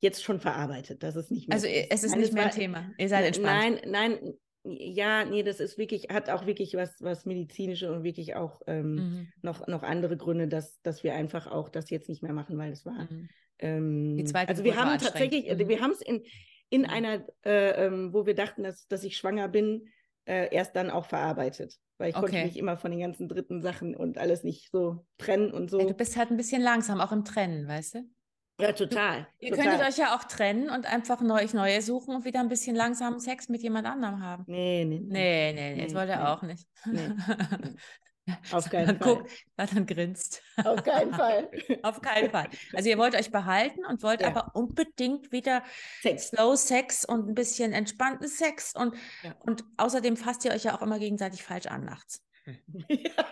jetzt 0.00 0.22
schon 0.22 0.40
verarbeitet. 0.40 1.02
Das 1.02 1.16
ist 1.16 1.30
nicht 1.30 1.48
mehr. 1.48 1.54
Also 1.54 1.66
es 1.66 2.04
ist 2.04 2.10
nein, 2.10 2.20
nicht 2.20 2.32
mehr 2.34 2.44
ein 2.44 2.50
Thema. 2.50 2.90
Ihr 2.98 3.08
seid 3.08 3.24
entspannt. 3.24 3.80
Nein, 3.86 4.18
nein, 4.18 4.34
ja, 4.64 5.24
nee, 5.24 5.42
das 5.42 5.60
ist 5.60 5.78
wirklich, 5.78 6.08
hat 6.10 6.28
auch 6.28 6.46
wirklich 6.46 6.74
was, 6.74 7.00
was 7.00 7.24
medizinische 7.24 7.90
und 7.92 8.02
wirklich 8.02 8.34
auch 8.34 8.60
ähm, 8.66 8.94
mhm. 8.94 9.28
noch, 9.42 9.66
noch 9.68 9.82
andere 9.82 10.16
Gründe, 10.16 10.48
dass, 10.48 10.80
dass 10.82 11.04
wir 11.04 11.14
einfach 11.14 11.46
auch 11.46 11.68
das 11.68 11.90
jetzt 11.90 12.08
nicht 12.08 12.22
mehr 12.22 12.32
machen, 12.32 12.58
weil 12.58 12.72
es 12.72 12.84
war. 12.84 13.08
Mhm. 13.10 13.28
Ähm, 13.58 14.16
Die 14.18 14.24
zweite 14.24 14.48
also 14.48 14.64
wir 14.64 14.76
haben 14.76 14.98
tatsächlich, 14.98 15.46
mhm. 15.46 15.68
wir 15.68 15.80
haben 15.80 15.92
es 15.92 16.02
in, 16.02 16.22
in 16.68 16.82
mhm. 16.82 16.88
einer, 16.88 17.26
äh, 17.44 17.86
ähm, 17.86 18.12
wo 18.12 18.26
wir 18.26 18.34
dachten, 18.34 18.64
dass, 18.64 18.86
dass 18.88 19.04
ich 19.04 19.16
schwanger 19.16 19.48
bin, 19.48 19.88
äh, 20.26 20.54
erst 20.54 20.76
dann 20.76 20.90
auch 20.90 21.06
verarbeitet. 21.06 21.78
Weil 21.98 22.10
ich 22.10 22.16
okay. 22.16 22.26
konnte 22.26 22.44
mich 22.44 22.58
immer 22.58 22.76
von 22.76 22.90
den 22.90 23.00
ganzen 23.00 23.28
dritten 23.28 23.62
Sachen 23.62 23.96
und 23.96 24.18
alles 24.18 24.44
nicht 24.44 24.70
so 24.70 25.06
trennen 25.16 25.50
und 25.50 25.70
so. 25.70 25.80
Ja, 25.80 25.86
du 25.86 25.94
bist 25.94 26.16
halt 26.16 26.30
ein 26.30 26.36
bisschen 26.36 26.60
langsam, 26.60 27.00
auch 27.00 27.12
im 27.12 27.24
Trennen, 27.24 27.66
weißt 27.66 27.94
du? 27.94 28.10
Ja, 28.58 28.72
total. 28.72 29.26
ihr 29.38 29.50
total. 29.50 29.64
könntet 29.66 29.86
euch 29.86 29.98
ja 29.98 30.16
auch 30.16 30.24
trennen 30.24 30.70
und 30.70 30.86
einfach 30.86 31.20
neu, 31.20 31.46
neue 31.52 31.82
suchen 31.82 32.14
und 32.14 32.24
wieder 32.24 32.40
ein 32.40 32.48
bisschen 32.48 32.74
langsamen 32.74 33.20
Sex 33.20 33.48
mit 33.50 33.62
jemand 33.62 33.86
anderem 33.86 34.22
haben. 34.22 34.44
Nee, 34.46 34.84
nee, 34.86 35.00
nee. 35.00 35.06
Nee, 35.08 35.52
nee, 35.52 35.74
nee 35.76 35.84
das 35.84 35.94
wollt 35.94 36.08
ihr 36.08 36.16
nee. 36.16 36.22
auch 36.22 36.42
nicht. 36.42 36.66
Nee. 36.86 37.10
Auf 38.52 38.70
keinen 38.70 38.98
Fall. 38.98 39.16
Guck, 39.16 39.28
dann 39.56 39.86
grinst. 39.86 40.42
Auf 40.64 40.82
keinen 40.82 41.14
Fall. 41.14 41.50
Auf 41.82 42.00
keinen 42.00 42.30
Fall. 42.30 42.48
Also 42.72 42.88
ihr 42.88 42.98
wollt 42.98 43.14
euch 43.14 43.30
behalten 43.30 43.84
und 43.86 44.02
wollt 44.02 44.20
ja. 44.20 44.28
aber 44.28 44.54
unbedingt 44.54 45.32
wieder 45.32 45.62
Sex. 46.02 46.28
Slow 46.28 46.56
Sex 46.56 47.04
und 47.04 47.28
ein 47.28 47.34
bisschen 47.34 47.72
entspannten 47.72 48.28
Sex 48.28 48.74
und, 48.74 48.94
ja. 49.22 49.34
und 49.40 49.64
außerdem 49.76 50.16
fasst 50.16 50.44
ihr 50.44 50.52
euch 50.52 50.64
ja 50.64 50.76
auch 50.76 50.82
immer 50.82 50.98
gegenseitig 50.98 51.42
falsch 51.42 51.66
an 51.66 51.84
nachts. 51.84 52.22
Ja. 52.88 53.26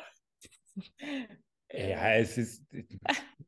Ja, 1.77 2.15
es 2.15 2.39
ist, 2.39 2.63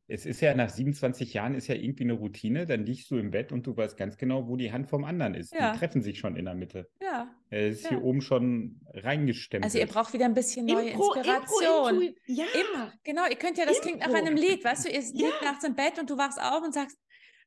es 0.07 0.25
ist 0.25 0.41
ja 0.41 0.53
nach 0.53 0.69
27 0.69 1.33
Jahren 1.33 1.55
ist 1.55 1.67
ja 1.67 1.75
irgendwie 1.75 2.03
eine 2.03 2.13
Routine. 2.13 2.65
Dann 2.65 2.85
liegst 2.85 3.09
du 3.09 3.17
im 3.17 3.31
Bett 3.31 3.51
und 3.51 3.65
du 3.65 3.75
weißt 3.75 3.95
ganz 3.97 4.17
genau, 4.17 4.47
wo 4.47 4.55
die 4.57 4.71
Hand 4.71 4.89
vom 4.89 5.05
anderen 5.05 5.33
ist. 5.33 5.53
Ja. 5.53 5.71
Die 5.71 5.79
treffen 5.79 6.01
sich 6.01 6.19
schon 6.19 6.35
in 6.35 6.45
der 6.45 6.55
Mitte. 6.55 6.89
Ja. 7.01 7.29
Er 7.49 7.67
ist 7.69 7.83
ja. 7.83 7.91
hier 7.91 8.03
oben 8.03 8.21
schon 8.21 8.81
reingestempelt. 8.93 9.65
Also 9.65 9.79
ihr 9.79 9.87
braucht 9.87 10.13
wieder 10.13 10.25
ein 10.25 10.33
bisschen 10.33 10.65
neue 10.65 10.89
Impro, 10.89 11.13
Inspiration. 11.13 12.01
Impro, 12.01 12.15
ja. 12.25 12.45
Im, 12.53 12.91
genau, 13.03 13.27
ihr 13.29 13.37
könnt 13.37 13.57
ja, 13.57 13.65
das 13.65 13.77
Impro. 13.77 13.89
klingt 13.89 14.05
nach 14.05 14.13
einem 14.13 14.35
Lied, 14.35 14.63
weißt 14.63 14.85
du, 14.85 14.89
ihr 14.89 15.01
ja. 15.01 15.27
liegt 15.27 15.41
nachts 15.41 15.63
im 15.63 15.75
Bett 15.75 15.97
und 15.99 16.09
du 16.09 16.17
wachst 16.17 16.41
auf 16.41 16.63
und 16.63 16.73
sagst, 16.73 16.97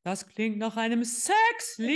das 0.03 0.27
klingt 0.27 0.57
nach 0.57 0.77
einem 0.79 1.05
Sexlied. 1.05 1.91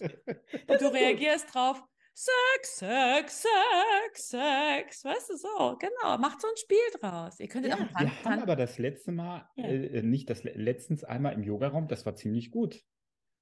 und 0.68 0.80
du 0.80 0.92
reagierst 0.92 1.52
drauf, 1.52 1.82
Sex, 2.16 2.78
Sex, 2.78 3.42
Sex, 3.42 4.28
Sex. 4.28 5.04
Weißt 5.04 5.30
du 5.30 5.36
so, 5.36 5.76
genau. 5.78 6.16
Macht 6.18 6.40
so 6.40 6.46
ein 6.46 6.56
Spiel 6.56 7.00
draus. 7.00 7.40
Ihr 7.40 7.48
könntet 7.48 7.72
ja, 7.72 7.76
auch 7.76 7.94
ein 7.94 8.06
Wir 8.06 8.24
haben 8.24 8.42
aber 8.42 8.54
das 8.54 8.78
letzte 8.78 9.10
Mal, 9.10 9.48
ja. 9.56 9.64
äh, 9.64 10.02
nicht 10.02 10.30
das 10.30 10.44
letztens 10.44 11.02
einmal 11.02 11.32
im 11.32 11.42
Yogaraum, 11.42 11.88
das 11.88 12.06
war 12.06 12.14
ziemlich 12.14 12.52
gut. 12.52 12.80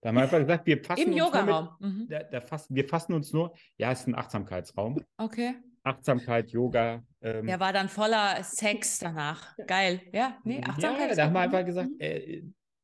Da 0.01 0.09
haben 0.09 0.17
wir 0.17 0.23
einfach 0.23 0.39
gesagt, 0.39 0.67
wir 0.67 0.83
fassen 0.83 1.03
Im 1.03 1.09
uns 1.11 1.19
Yogaraum. 1.19 1.69
Nur 1.81 1.91
mit, 1.91 1.99
mhm. 1.99 2.09
da, 2.09 2.23
da 2.25 2.41
fassen, 2.41 2.75
wir 2.75 2.89
fassen 2.89 3.13
uns 3.13 3.33
nur, 3.33 3.55
ja, 3.77 3.93
es 3.93 4.01
ist 4.01 4.09
ein 4.09 4.15
Achtsamkeitsraum. 4.15 5.05
Okay. 5.19 5.55
Achtsamkeit, 5.85 6.51
Yoga. 6.51 7.05
Ähm, 7.21 7.47
Der 7.47 7.61
war 7.61 7.73
dann 7.73 7.89
voller 7.89 8.43
Sex 8.43 9.01
danach. 9.01 9.55
Geil. 9.67 10.01
Ja, 10.13 10.39
nee, 10.45 10.61
Achtsamkeit. 10.65 11.11
Ja, 11.11 11.15
da 11.17 11.25
haben 11.27 11.33
wir 11.35 11.41
einfach 11.41 11.65
gesagt, 11.65 11.91
mhm. 11.91 12.01
äh, 12.01 12.43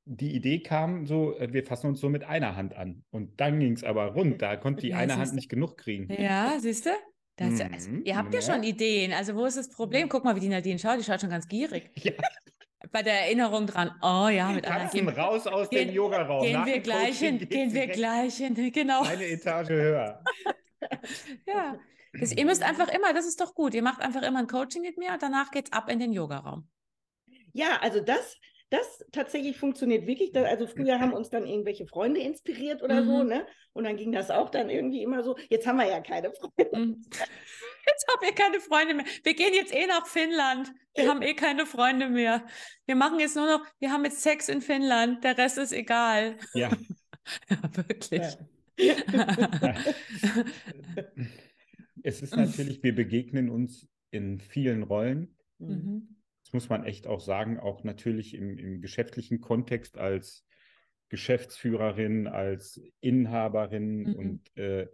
die 0.08 0.34
Idee 0.34 0.60
kam 0.60 1.06
so, 1.06 1.36
äh, 1.38 1.52
wir 1.52 1.64
fassen 1.64 1.88
uns 1.88 2.00
so 2.00 2.08
mit 2.08 2.24
einer 2.24 2.56
Hand 2.56 2.74
an. 2.74 3.04
Und 3.10 3.40
dann 3.40 3.60
ging 3.60 3.74
es 3.74 3.84
aber 3.84 4.06
rund. 4.14 4.40
Da 4.40 4.56
konnte 4.56 4.82
die 4.82 4.88
ja, 4.88 4.96
eine 4.96 5.16
Hand 5.16 5.34
nicht 5.34 5.50
genug 5.50 5.76
kriegen. 5.76 6.10
Ja, 6.20 6.56
siehst 6.58 6.86
du? 6.86 6.90
Das, 7.36 7.50
mhm. 7.50 7.70
also, 7.72 7.90
ihr 8.04 8.16
habt 8.16 8.32
ja. 8.34 8.40
ja. 8.40 8.52
schon 8.52 8.62
Ideen. 8.62 9.12
Also, 9.12 9.34
wo 9.36 9.44
ist 9.44 9.58
das 9.58 9.68
Problem? 9.70 10.08
Guck 10.08 10.24
mal, 10.24 10.34
wie 10.34 10.40
die 10.40 10.48
Nadine 10.48 10.78
schaut. 10.78 10.98
Die 10.98 11.04
schaut 11.04 11.20
schon 11.20 11.30
ganz 11.30 11.46
gierig. 11.46 11.90
Ja. 12.02 12.12
Bei 12.92 13.02
der 13.02 13.22
Erinnerung 13.22 13.66
dran, 13.66 13.90
oh 14.02 14.28
ja, 14.28 14.52
mit 14.52 14.64
einer 14.64 14.88
gehen, 14.88 15.08
raus 15.08 15.48
aus 15.48 15.68
gehen, 15.68 15.88
dem 15.88 15.96
Yogaraum. 15.96 16.44
Gehen 16.44 16.64
wir 16.64 16.78
gleich 16.78 17.18
hin, 17.18 17.38
gehen 17.38 17.74
wir 17.74 17.88
gleich 17.88 18.36
hin, 18.36 18.54
genau. 18.72 19.02
Eine 19.02 19.26
Etage 19.26 19.68
höher. 19.70 20.22
ja, 21.46 21.76
das, 22.12 22.32
ihr 22.32 22.44
müsst 22.44 22.62
einfach 22.62 22.88
immer, 22.88 23.12
das 23.12 23.26
ist 23.26 23.40
doch 23.40 23.52
gut, 23.52 23.74
ihr 23.74 23.82
macht 23.82 24.00
einfach 24.00 24.22
immer 24.22 24.38
ein 24.38 24.46
Coaching 24.46 24.82
mit 24.82 24.96
mir 24.96 25.12
und 25.12 25.20
danach 25.20 25.50
geht 25.50 25.66
es 25.66 25.72
ab 25.72 25.90
in 25.90 25.98
den 25.98 26.12
Yogaraum. 26.12 26.68
Ja, 27.52 27.78
also 27.80 28.00
das, 28.00 28.36
das 28.70 29.04
tatsächlich 29.12 29.56
funktioniert 29.56 30.06
wirklich. 30.06 30.36
Also 30.36 30.66
früher 30.66 31.00
haben 31.00 31.12
uns 31.12 31.30
dann 31.30 31.46
irgendwelche 31.46 31.86
Freunde 31.86 32.20
inspiriert 32.20 32.82
oder 32.82 33.00
mhm. 33.00 33.06
so, 33.06 33.22
ne? 33.22 33.46
Und 33.72 33.84
dann 33.84 33.96
ging 33.96 34.12
das 34.12 34.30
auch 34.30 34.50
dann 34.50 34.68
irgendwie 34.68 35.02
immer 35.02 35.22
so. 35.22 35.36
Jetzt 35.48 35.66
haben 35.66 35.76
wir 35.76 35.88
ja 35.88 36.00
keine 36.00 36.32
Freunde. 36.32 36.76
Mhm. 36.76 37.02
Jetzt 37.86 38.06
haben 38.08 38.20
wir 38.20 38.34
keine 38.34 38.60
Freunde 38.60 38.94
mehr. 38.94 39.06
Wir 39.24 39.34
gehen 39.34 39.54
jetzt 39.54 39.74
eh 39.74 39.86
nach 39.86 40.06
Finnland. 40.06 40.70
Wir 40.94 41.08
haben 41.08 41.22
eh 41.22 41.32
keine 41.32 41.64
Freunde 41.64 42.10
mehr. 42.10 42.44
Wir 42.84 42.96
machen 42.96 43.18
jetzt 43.18 43.34
nur 43.34 43.46
noch, 43.46 43.64
wir 43.78 43.90
haben 43.90 44.04
jetzt 44.04 44.20
Sex 44.20 44.50
in 44.50 44.60
Finnland. 44.60 45.24
Der 45.24 45.38
Rest 45.38 45.56
ist 45.56 45.72
egal. 45.72 46.36
Ja. 46.52 46.68
ja 47.48 47.56
wirklich. 47.72 48.36
Ja. 48.78 48.94
es 52.02 52.20
ist 52.20 52.36
natürlich, 52.36 52.82
wir 52.82 52.94
begegnen 52.94 53.48
uns 53.48 53.88
in 54.10 54.38
vielen 54.38 54.82
Rollen. 54.82 55.34
Mhm 55.58 56.17
das 56.48 56.54
muss 56.54 56.70
man 56.70 56.84
echt 56.84 57.06
auch 57.06 57.20
sagen, 57.20 57.60
auch 57.60 57.84
natürlich 57.84 58.32
im, 58.32 58.56
im 58.56 58.80
geschäftlichen 58.80 59.42
Kontext 59.42 59.98
als 59.98 60.46
Geschäftsführerin, 61.10 62.26
als 62.26 62.80
Inhaberin 63.00 64.04
mhm. 64.04 64.14
und 64.14 64.56
äh, 64.56 64.88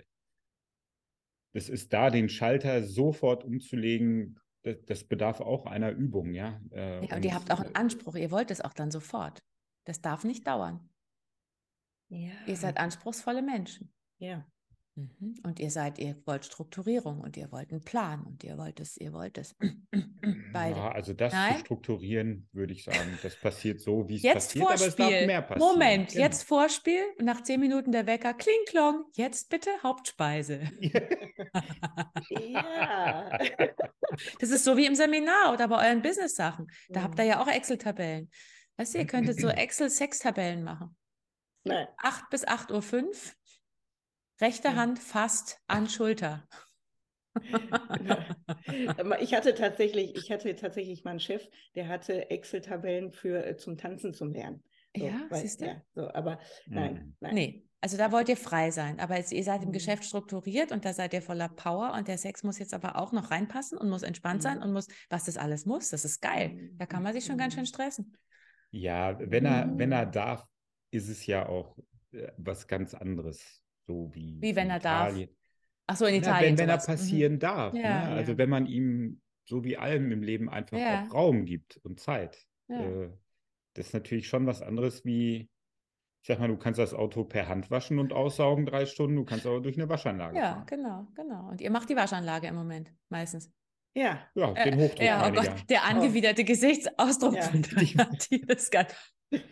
es 1.53 1.69
ist 1.69 1.93
da, 1.93 2.11
den 2.11 2.29
Schalter 2.29 2.83
sofort 2.83 3.45
umzulegen, 3.45 4.41
das, 4.63 4.85
das 4.85 5.05
bedarf 5.05 5.41
auch 5.41 5.67
einer 5.67 5.93
Übung, 5.93 6.35
ja. 6.35 6.61
Äh, 6.73 6.95
ja, 6.95 7.01
und, 7.03 7.13
und 7.13 7.25
ihr 7.25 7.35
habt 7.35 7.53
auch 7.53 7.61
einen 7.61 7.77
Anspruch, 7.77 8.17
ihr 8.17 8.33
wollt 8.33 8.51
es 8.51 8.61
auch 8.61 8.73
dann 8.73 8.91
sofort. 8.91 9.41
Das 9.85 10.01
darf 10.01 10.25
nicht 10.25 10.49
dauern. 10.49 10.89
Ja. 12.09 12.33
Ihr 12.49 12.57
seid 12.57 12.79
anspruchsvolle 12.79 13.43
Menschen. 13.43 13.95
Ja. 14.19 14.45
Mhm. 14.97 15.35
Und 15.43 15.59
ihr 15.59 15.71
seid, 15.71 15.99
ihr 15.99 16.17
wollt 16.25 16.45
Strukturierung 16.45 17.21
und 17.21 17.37
ihr 17.37 17.51
wollt 17.51 17.73
einen 17.73 17.83
Plan 17.83 18.23
und 18.23 18.45
ihr 18.45 18.57
wollt 18.59 18.79
es, 18.79 18.97
ihr 18.97 19.13
wollt 19.13 19.39
es. 19.39 19.57
Beide. 20.53 20.77
Ja, 20.77 20.93
also 20.93 21.13
das 21.13 21.33
Nein? 21.33 21.55
zu 21.55 21.61
strukturieren, 21.61 22.49
würde 22.53 22.73
ich 22.73 22.85
sagen, 22.85 23.19
das 23.23 23.35
passiert 23.35 23.81
so, 23.81 24.09
wie 24.09 24.17
es 24.17 24.23
jetzt 24.23 24.55
passiert, 24.55 24.65
Vorspiel. 24.67 24.87
aber 24.87 24.89
es 24.89 24.97
darf 24.97 25.27
mehr 25.27 25.43
passieren. 25.43 25.73
Moment, 25.73 26.09
genau. 26.11 26.23
jetzt 26.23 26.45
Vorspiel 26.45 27.03
und 27.19 27.25
nach 27.25 27.43
zehn 27.43 27.59
Minuten 27.59 27.91
der 27.91 28.07
Wecker, 28.07 28.35
kling 28.35 28.55
klong, 28.67 29.05
jetzt 29.15 29.51
bitte 29.51 29.71
Hauptspeise. 29.83 30.61
ja. 32.31 33.39
Das 34.39 34.51
ist 34.51 34.63
so 34.63 34.77
wie 34.77 34.87
im 34.87 34.95
Seminar 34.95 35.53
oder 35.53 35.67
bei 35.67 35.89
euren 35.89 36.01
Business-Sachen. 36.01 36.69
Da 36.89 37.03
habt 37.03 37.19
ihr 37.19 37.25
ja 37.25 37.43
auch 37.43 37.49
Excel-Tabellen. 37.49 38.31
Weißt 38.77 38.95
du, 38.95 38.99
ihr 38.99 39.07
könntet 39.07 39.41
so 39.41 39.49
Excel-Sex-Tabellen 39.49 40.63
machen. 40.63 40.97
Nein. 41.65 41.89
8 41.99 42.31
bis 42.31 42.47
8.05 42.47 43.03
Uhr 43.03 43.13
Rechte 44.41 44.69
ja. 44.69 44.77
Hand 44.77 44.99
fast 44.99 45.61
an 45.67 45.89
Schulter. 45.89 46.47
ich 49.21 49.35
hatte 49.35 49.55
tatsächlich, 49.55 50.17
ich 50.17 50.31
hatte 50.31 50.55
tatsächlich 50.55 51.05
meinen 51.05 51.21
Chef, 51.21 51.49
der 51.75 51.89
hatte 51.89 52.31
Excel-Tabellen 52.31 53.11
für 53.11 53.45
äh, 53.45 53.57
zum 53.57 53.77
Tanzen 53.77 54.15
zum 54.15 54.33
Lernen. 54.33 54.63
So, 54.97 55.05
ja, 55.05 55.21
weil, 55.29 55.43
siehst 55.43 55.61
du? 55.61 55.67
Ja, 55.67 55.83
so, 55.95 56.09
aber 56.11 56.39
nein, 56.67 56.95
mhm. 56.95 57.17
nein. 57.21 57.35
Nee, 57.35 57.65
also 57.81 57.97
da 57.97 58.13
wollt 58.13 58.29
ihr 58.29 58.37
frei 58.37 58.71
sein, 58.71 59.01
aber 59.01 59.17
jetzt, 59.17 59.33
ihr 59.33 59.43
seid 59.43 59.63
im 59.63 59.69
mhm. 59.69 59.73
Geschäft 59.73 60.05
strukturiert 60.05 60.71
und 60.71 60.85
da 60.85 60.95
seid 60.95 61.13
ihr 61.13 61.23
voller 61.23 61.49
Power 61.49 61.95
und 61.95 62.07
der 62.07 62.19
Sex 62.19 62.45
muss 62.45 62.59
jetzt 62.59 62.73
aber 62.73 62.97
auch 62.97 63.13
noch 63.13 63.31
reinpassen 63.31 63.77
und 63.77 63.91
muss 63.91 64.03
entspannt 64.03 64.39
mhm. 64.41 64.43
sein 64.43 64.63
und 64.63 64.73
muss, 64.73 64.87
was 65.11 65.25
das 65.25 65.37
alles 65.37 65.67
muss, 65.67 65.91
das 65.91 66.05
ist 66.05 66.23
geil. 66.23 66.51
Mhm. 66.51 66.79
Da 66.79 66.87
kann 66.87 67.03
man 67.03 67.13
sich 67.13 67.25
schon 67.25 67.39
ganz 67.39 67.55
schön 67.55 67.67
stressen. 67.67 68.17
Ja, 68.71 69.19
wenn 69.19 69.45
er, 69.45 69.71
wenn 69.77 69.93
er 69.93 70.07
darf, 70.07 70.47
ist 70.91 71.09
es 71.09 71.27
ja 71.27 71.47
auch 71.49 71.77
äh, 72.13 72.29
was 72.37 72.69
ganz 72.69 72.95
anderes 72.95 73.64
so 73.87 74.11
wie, 74.15 74.41
wie 74.41 74.57
wenn 74.57 74.71
er 74.71 74.79
Italien. 74.79 75.29
darf. 75.29 75.37
Ach 75.87 75.97
so, 75.97 76.07
in 76.07 76.15
Italien. 76.15 76.55
Na, 76.55 76.59
wenn, 76.63 76.69
wenn 76.69 76.69
er 76.69 76.79
passieren 76.79 77.33
mhm. 77.35 77.39
darf. 77.39 77.75
Ja, 77.75 78.09
ne? 78.09 78.15
Also 78.17 78.39
wenn 78.39 78.49
man 78.49 78.67
ihm 78.67 79.21
so 79.47 79.65
wie 79.65 79.77
allem 79.77 80.11
im 80.11 80.23
Leben 80.23 80.49
einfach 80.49 80.79
ja. 80.79 81.05
auch 81.05 81.15
Raum 81.15 81.45
gibt 81.45 81.77
und 81.79 82.01
Zeit. 82.01 82.47
Äh, 82.69 83.09
das 83.75 83.89
ist 83.89 83.93
natürlich 83.95 84.29
schon 84.29 84.47
was 84.47 84.63
anderes 84.63 85.05
wie, 85.05 85.51
ich 86.23 86.29
sag 86.29 86.39
mal, 86.39 86.49
du 86.49 86.57
kannst 86.57 86.79
das 86.79 86.95
Auto 86.95 87.25
per 87.25 87.49
Hand 87.49 87.71
waschen 87.71 87.99
und 87.99 88.13
aussaugen 88.13 88.67
drei 88.67 88.87
Stunden, 88.87 89.17
du 89.17 89.25
kannst 89.25 89.47
aber 89.47 89.61
durch 89.61 89.77
eine 89.77 89.89
Waschanlage 89.89 90.39
ja, 90.39 90.55
fahren. 90.55 90.67
genau, 90.67 91.07
genau. 91.15 91.49
Und 91.51 91.61
ihr 91.61 91.71
macht 91.71 91.91
die 91.91 91.97
Waschanlage 91.97 92.47
im 92.47 92.55
Moment 92.55 92.93
meistens. 93.11 93.53
Ja. 93.95 94.27
Ja, 94.35 94.53
den 94.53 94.77
Hochdruck. 94.77 95.01
Äh, 95.01 95.07
ja, 95.07 95.29
oh 95.29 95.33
Gott, 95.33 95.53
der 95.69 95.81
oh. 95.81 95.91
angewiderte 95.91 96.43
oh. 96.43 96.47
Gesichtsausdruck 96.47 97.35
ja. 97.35 97.43
von. 97.43 97.65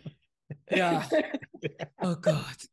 Ja. 0.69 1.07
Oh 2.01 2.15
Gott. 2.21 2.67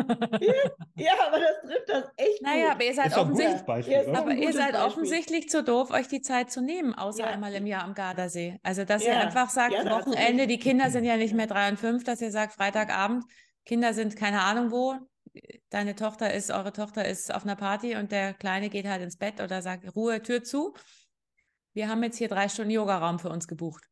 ja, 0.96 1.12
aber 1.26 1.38
das 1.38 1.60
trifft 1.62 1.88
das 1.88 2.04
echt. 2.16 2.42
Naja, 2.42 2.64
gut. 2.64 2.72
aber 2.72 2.84
ihr 2.84 2.94
seid 2.94 3.16
offensichtlich, 3.16 3.62
Beispiel, 3.62 4.14
aber 4.14 4.32
ihr 4.32 4.52
seid 4.52 4.74
offensichtlich 4.76 5.48
zu 5.48 5.62
doof, 5.62 5.90
euch 5.90 6.08
die 6.08 6.20
Zeit 6.20 6.50
zu 6.50 6.60
nehmen, 6.60 6.94
außer 6.94 7.24
ja. 7.24 7.30
einmal 7.30 7.54
im 7.54 7.66
Jahr 7.66 7.84
am 7.84 7.94
Gardasee. 7.94 8.58
Also, 8.62 8.84
dass 8.84 9.04
ja. 9.04 9.12
ihr 9.12 9.20
einfach 9.20 9.50
sagt, 9.50 9.72
ja, 9.72 9.84
Wochenende, 9.90 10.46
die 10.46 10.58
Kinder 10.58 10.90
sind 10.90 11.04
ja 11.04 11.16
nicht 11.16 11.34
mehr 11.34 11.46
drei 11.46 11.68
und 11.68 11.78
fünf, 11.78 12.04
dass 12.04 12.20
ihr 12.20 12.30
sagt, 12.30 12.54
Freitagabend, 12.54 13.24
Kinder 13.64 13.94
sind 13.94 14.16
keine 14.16 14.40
Ahnung 14.40 14.70
wo, 14.70 14.96
deine 15.70 15.94
Tochter 15.94 16.32
ist, 16.32 16.50
eure 16.50 16.72
Tochter 16.72 17.06
ist 17.06 17.32
auf 17.32 17.44
einer 17.44 17.56
Party 17.56 17.96
und 17.96 18.12
der 18.12 18.34
Kleine 18.34 18.68
geht 18.68 18.86
halt 18.86 19.02
ins 19.02 19.16
Bett 19.16 19.40
oder 19.40 19.62
sagt, 19.62 19.94
Ruhe, 19.94 20.22
Tür 20.22 20.42
zu. 20.42 20.74
Wir 21.72 21.88
haben 21.88 22.02
jetzt 22.02 22.18
hier 22.18 22.28
drei 22.28 22.48
Stunden 22.48 22.72
Yogaraum 22.72 23.18
für 23.18 23.30
uns 23.30 23.46
gebucht. 23.46 23.84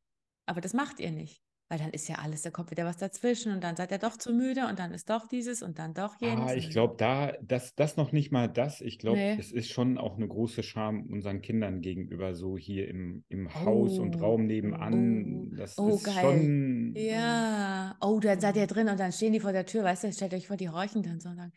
Aber 0.46 0.60
das 0.60 0.72
macht 0.72 0.98
ihr 0.98 1.10
nicht. 1.10 1.42
Weil 1.70 1.78
dann 1.78 1.90
ist 1.90 2.08
ja 2.08 2.16
alles, 2.16 2.40
da 2.40 2.50
kommt 2.50 2.70
wieder 2.70 2.86
was 2.86 2.96
dazwischen 2.96 3.52
und 3.52 3.62
dann 3.62 3.76
seid 3.76 3.90
ihr 3.90 3.98
doch 3.98 4.16
zu 4.16 4.32
müde 4.32 4.66
und 4.68 4.78
dann 4.78 4.92
ist 4.92 5.10
doch 5.10 5.28
dieses 5.28 5.62
und 5.62 5.78
dann 5.78 5.92
doch 5.92 6.18
jenes. 6.18 6.50
Ah, 6.50 6.54
ich 6.54 6.70
glaube, 6.70 6.94
da, 6.96 7.32
das, 7.42 7.74
das 7.74 7.98
noch 7.98 8.10
nicht 8.10 8.32
mal 8.32 8.48
das. 8.48 8.80
Ich 8.80 8.98
glaube, 8.98 9.18
nee. 9.18 9.36
es 9.38 9.52
ist 9.52 9.70
schon 9.70 9.98
auch 9.98 10.16
eine 10.16 10.26
große 10.26 10.62
Scham 10.62 11.06
unseren 11.10 11.42
Kindern 11.42 11.82
gegenüber, 11.82 12.34
so 12.34 12.56
hier 12.56 12.88
im, 12.88 13.22
im 13.28 13.54
Haus 13.54 13.98
oh. 13.98 14.02
und 14.02 14.18
Raum 14.18 14.46
nebenan. 14.46 15.50
Oh. 15.52 15.56
Das 15.56 15.78
oh, 15.78 15.96
ist 15.96 16.04
geil. 16.04 16.22
schon. 16.22 16.94
Ja. 16.96 17.96
Oh, 18.00 18.18
dann 18.18 18.40
seid 18.40 18.56
ihr 18.56 18.66
drin 18.66 18.88
und 18.88 18.98
dann 18.98 19.12
stehen 19.12 19.34
die 19.34 19.40
vor 19.40 19.52
der 19.52 19.66
Tür, 19.66 19.84
weißt 19.84 20.04
du, 20.04 20.12
stellt 20.12 20.32
euch 20.32 20.46
vor, 20.46 20.56
die 20.56 20.68
räuchen 20.68 21.02
dann 21.02 21.20
so 21.20 21.28
und 21.28 21.36
sagen, 21.36 21.52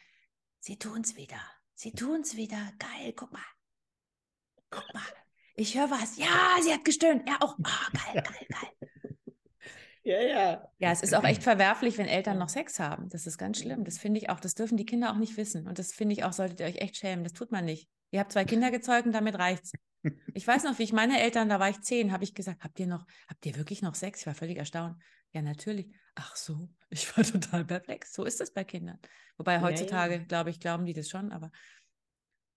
sie 0.60 0.77
tun's 0.77 1.15
wieder. 1.15 1.39
Sie 1.74 1.94
tun's 1.94 2.36
wieder. 2.36 2.58
Geil, 2.80 3.13
guck 3.15 3.32
mal. 3.32 3.39
Guck 4.70 4.94
mal. 4.94 5.01
Ich 5.56 5.77
höre 5.77 5.89
was. 5.89 6.18
Ja, 6.18 6.58
sie 6.62 6.74
hat 6.74 6.84
gestöhnt. 6.84 7.24
Ja, 7.27 7.38
auch. 7.39 7.56
Oh, 7.58 7.98
geil, 8.13 8.24
geil, 8.24 8.48
geil. 8.50 8.89
Ja, 10.03 10.22
ja. 10.22 10.72
Ja, 10.79 10.91
es 10.91 11.03
ist 11.03 11.13
auch 11.13 11.24
echt 11.24 11.43
verwerflich, 11.43 11.98
wenn 11.98 12.08
Eltern 12.08 12.39
noch 12.39 12.50
Sex 12.50 12.79
haben. 12.79 13.10
Das 13.10 13.27
ist 13.27 13.38
ganz 13.38 13.60
schlimm. 13.60 13.84
Das 13.84 14.00
finde 14.00 14.20
ich 14.20 14.29
auch, 14.29 14.39
das 14.39 14.55
dürfen 14.55 14.77
die 14.77 14.86
Kinder 14.86 15.12
auch 15.12 15.17
nicht 15.17 15.38
wissen. 15.38 15.67
Und 15.67 15.77
das 15.77 15.93
finde 15.93 16.13
ich 16.13 16.24
auch, 16.24 16.34
solltet 16.34 16.60
ihr 16.60 16.65
euch 16.65 16.77
echt 16.77 16.98
schämen. 16.98 17.24
Das 17.24 17.34
tut 17.34 17.51
man 17.51 17.65
nicht. 17.65 17.88
Ihr 18.10 18.20
habt 18.20 18.31
zwei 18.31 18.43
Kinder 18.43 18.72
gezeugt 18.72 19.05
und 19.05 19.13
damit 19.13 19.38
reicht's. 19.38 19.72
Ich 20.34 20.48
weiß 20.48 20.63
noch, 20.63 20.79
wie 20.79 20.84
ich 20.84 20.93
meine 20.93 21.22
Eltern, 21.22 21.48
da 21.48 21.60
war 21.60 21.70
ich 21.70 21.79
zehn, 21.81 22.12
habe 22.12 22.24
ich 22.24 22.34
gesagt, 22.34 22.63
habt 22.63 22.79
ihr 22.79 22.88
noch, 22.88 23.05
habt 23.27 23.46
ihr 23.46 23.55
wirklich 23.55 23.84
noch 23.84 23.93
Sex? 23.93 24.22
Ich 24.22 24.25
war 24.25 24.34
völlig 24.34 24.58
erstaunt. 24.58 24.96
Ja, 25.31 25.43
natürlich. 25.43 25.93
Ach 26.15 26.36
so, 26.36 26.70
ich 26.89 27.15
war 27.15 27.24
total 27.24 27.65
perplex. 27.65 28.12
So 28.12 28.25
ist 28.25 28.39
das 28.39 28.51
bei 28.51 28.63
Kindern. 28.63 28.98
Wobei 29.38 29.62
heutzutage, 29.62 30.15
ja, 30.15 30.20
ja. 30.22 30.25
glaube 30.25 30.50
ich, 30.50 30.60
glauben 30.60 30.86
die 30.86 30.93
das 30.93 31.08
schon, 31.08 31.31
aber 31.31 31.51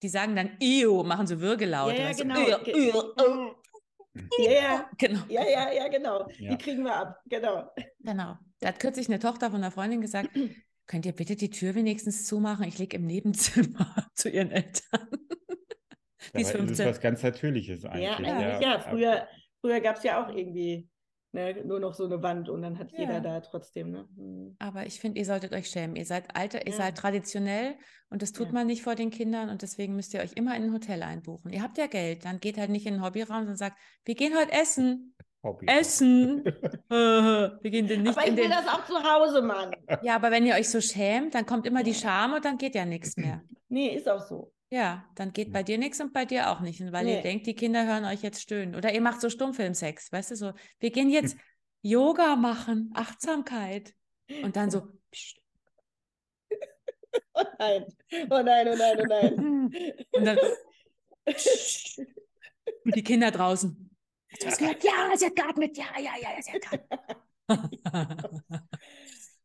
die 0.02 0.08
sagen 0.08 0.34
dann, 0.34 0.56
Io, 0.58 1.02
machen 1.04 1.26
so 1.26 1.38
Würgelaute. 1.40 1.96
Ja, 1.96 2.10
ja 2.10 2.12
genau. 2.12 2.36
So, 2.92 3.56
ja, 4.38 4.50
ja, 4.50 4.90
genau. 4.98 5.20
Ja, 5.28 5.44
ja, 5.44 5.72
ja, 5.72 5.88
genau. 5.88 6.28
Ja. 6.38 6.50
Die 6.50 6.58
kriegen 6.58 6.84
wir 6.84 6.94
ab, 6.94 7.20
genau. 7.26 7.70
Genau. 8.00 8.38
Da 8.60 8.68
hat 8.68 8.80
kürzlich 8.80 9.08
eine 9.08 9.18
Tochter 9.18 9.50
von 9.50 9.62
einer 9.62 9.70
Freundin 9.70 10.00
gesagt, 10.00 10.30
könnt 10.86 11.06
ihr 11.06 11.12
bitte 11.12 11.36
die 11.36 11.50
Tür 11.50 11.74
wenigstens 11.74 12.26
zumachen? 12.26 12.66
Ich 12.66 12.78
liege 12.78 12.96
im 12.96 13.06
Nebenzimmer 13.06 14.08
zu 14.14 14.28
ihren 14.28 14.50
Eltern. 14.50 15.08
die 16.34 16.42
ist 16.42 16.52
15. 16.52 16.68
Das 16.68 16.78
ist 16.78 16.86
was 16.86 17.00
ganz 17.00 17.22
Natürliches 17.22 17.84
eigentlich. 17.84 18.04
Ja, 18.04 18.16
eigentlich, 18.16 18.60
ja. 18.60 18.80
Früher, 18.80 19.28
früher 19.60 19.80
gab 19.80 19.96
es 19.96 20.02
ja 20.04 20.24
auch 20.24 20.34
irgendwie 20.34 20.88
ne, 21.34 21.62
nur 21.64 21.80
noch 21.80 21.94
so 21.94 22.04
eine 22.04 22.22
Wand 22.22 22.48
und 22.48 22.62
dann 22.62 22.78
hat 22.78 22.92
ja. 22.92 23.00
jeder 23.00 23.20
da 23.20 23.40
trotzdem. 23.40 23.90
Ne? 23.90 24.08
Mhm. 24.16 24.56
Aber 24.58 24.86
ich 24.86 25.00
finde, 25.00 25.18
ihr 25.18 25.26
solltet 25.26 25.52
euch 25.52 25.68
schämen. 25.68 25.96
Ihr 25.96 26.06
seid 26.06 26.34
alter, 26.34 26.60
ja. 26.60 26.66
ihr 26.66 26.72
seid 26.72 26.96
traditionell 26.96 27.74
und 28.08 28.22
das 28.22 28.32
tut 28.32 28.46
ja. 28.46 28.52
man 28.52 28.66
nicht 28.66 28.82
vor 28.82 28.94
den 28.94 29.10
Kindern 29.10 29.50
und 29.50 29.62
deswegen 29.62 29.96
müsst 29.96 30.14
ihr 30.14 30.20
euch 30.20 30.32
immer 30.34 30.56
in 30.56 30.64
ein 30.64 30.72
Hotel 30.72 31.02
einbuchen. 31.02 31.52
Ihr 31.52 31.62
habt 31.62 31.76
ja 31.76 31.86
Geld, 31.86 32.24
dann 32.24 32.40
geht 32.40 32.56
halt 32.56 32.70
nicht 32.70 32.86
in 32.86 32.94
den 32.94 33.04
Hobbyraum 33.04 33.48
und 33.48 33.56
sagt, 33.56 33.76
wir 34.04 34.14
gehen 34.14 34.34
heute 34.38 34.52
essen. 34.52 35.14
Hobby. 35.42 35.66
Essen. 35.66 36.44
wir 36.88 37.70
gehen 37.70 37.86
denn 37.86 38.02
nicht 38.02 38.16
aber 38.16 38.22
ich 38.22 38.28
in 38.28 38.36
will 38.36 38.44
den... 38.44 38.52
das 38.52 38.66
auch 38.66 38.86
zu 38.86 38.94
Hause, 38.94 39.42
Mann. 39.42 39.76
Ja, 40.02 40.16
aber 40.16 40.30
wenn 40.30 40.46
ihr 40.46 40.54
euch 40.54 40.70
so 40.70 40.80
schämt, 40.80 41.34
dann 41.34 41.44
kommt 41.44 41.66
immer 41.66 41.82
die 41.82 41.94
Scham 41.94 42.32
und 42.32 42.44
dann 42.44 42.56
geht 42.56 42.74
ja 42.74 42.86
nichts 42.86 43.16
mehr. 43.16 43.42
Nee, 43.68 43.88
ist 43.88 44.08
auch 44.08 44.22
so. 44.22 44.53
Ja, 44.70 45.04
dann 45.14 45.32
geht 45.32 45.52
bei 45.52 45.62
dir 45.62 45.78
nichts 45.78 46.00
und 46.00 46.12
bei 46.12 46.24
dir 46.24 46.50
auch 46.50 46.60
nicht, 46.60 46.80
weil 46.92 47.04
nee. 47.04 47.16
ihr 47.16 47.22
denkt, 47.22 47.46
die 47.46 47.54
Kinder 47.54 47.86
hören 47.86 48.04
euch 48.04 48.22
jetzt 48.22 48.42
stöhnen. 48.42 48.74
Oder 48.74 48.92
ihr 48.92 49.00
macht 49.00 49.20
so 49.20 49.30
Stummfilmsex, 49.30 50.10
weißt 50.10 50.32
du, 50.32 50.36
so, 50.36 50.52
wir 50.80 50.90
gehen 50.90 51.10
jetzt 51.10 51.36
Yoga 51.82 52.34
machen, 52.34 52.90
Achtsamkeit. 52.94 53.94
Und 54.42 54.56
dann 54.56 54.70
so, 54.70 54.88
pst. 55.12 55.40
Oh 57.34 57.42
nein, 57.58 57.84
oh 58.30 58.42
nein, 58.42 58.68
oh 58.68 58.76
nein, 58.76 59.00
oh 59.00 59.06
nein. 59.06 59.72
Und 60.12 60.24
dann, 60.24 60.38
und 62.84 62.96
die 62.96 63.02
Kinder 63.02 63.30
draußen. 63.30 63.90
Hast 64.30 64.42
du 64.42 64.46
was 64.46 64.58
gehört? 64.58 64.84
Ja, 64.84 65.16
sie 65.16 65.26
hat 65.26 65.36
geatmet. 65.36 65.76
Ja, 65.76 65.86
ja, 65.98 66.12
ja, 66.20 66.42
sie 66.42 66.52
hat 66.52 66.62
geatmet. 66.62 67.00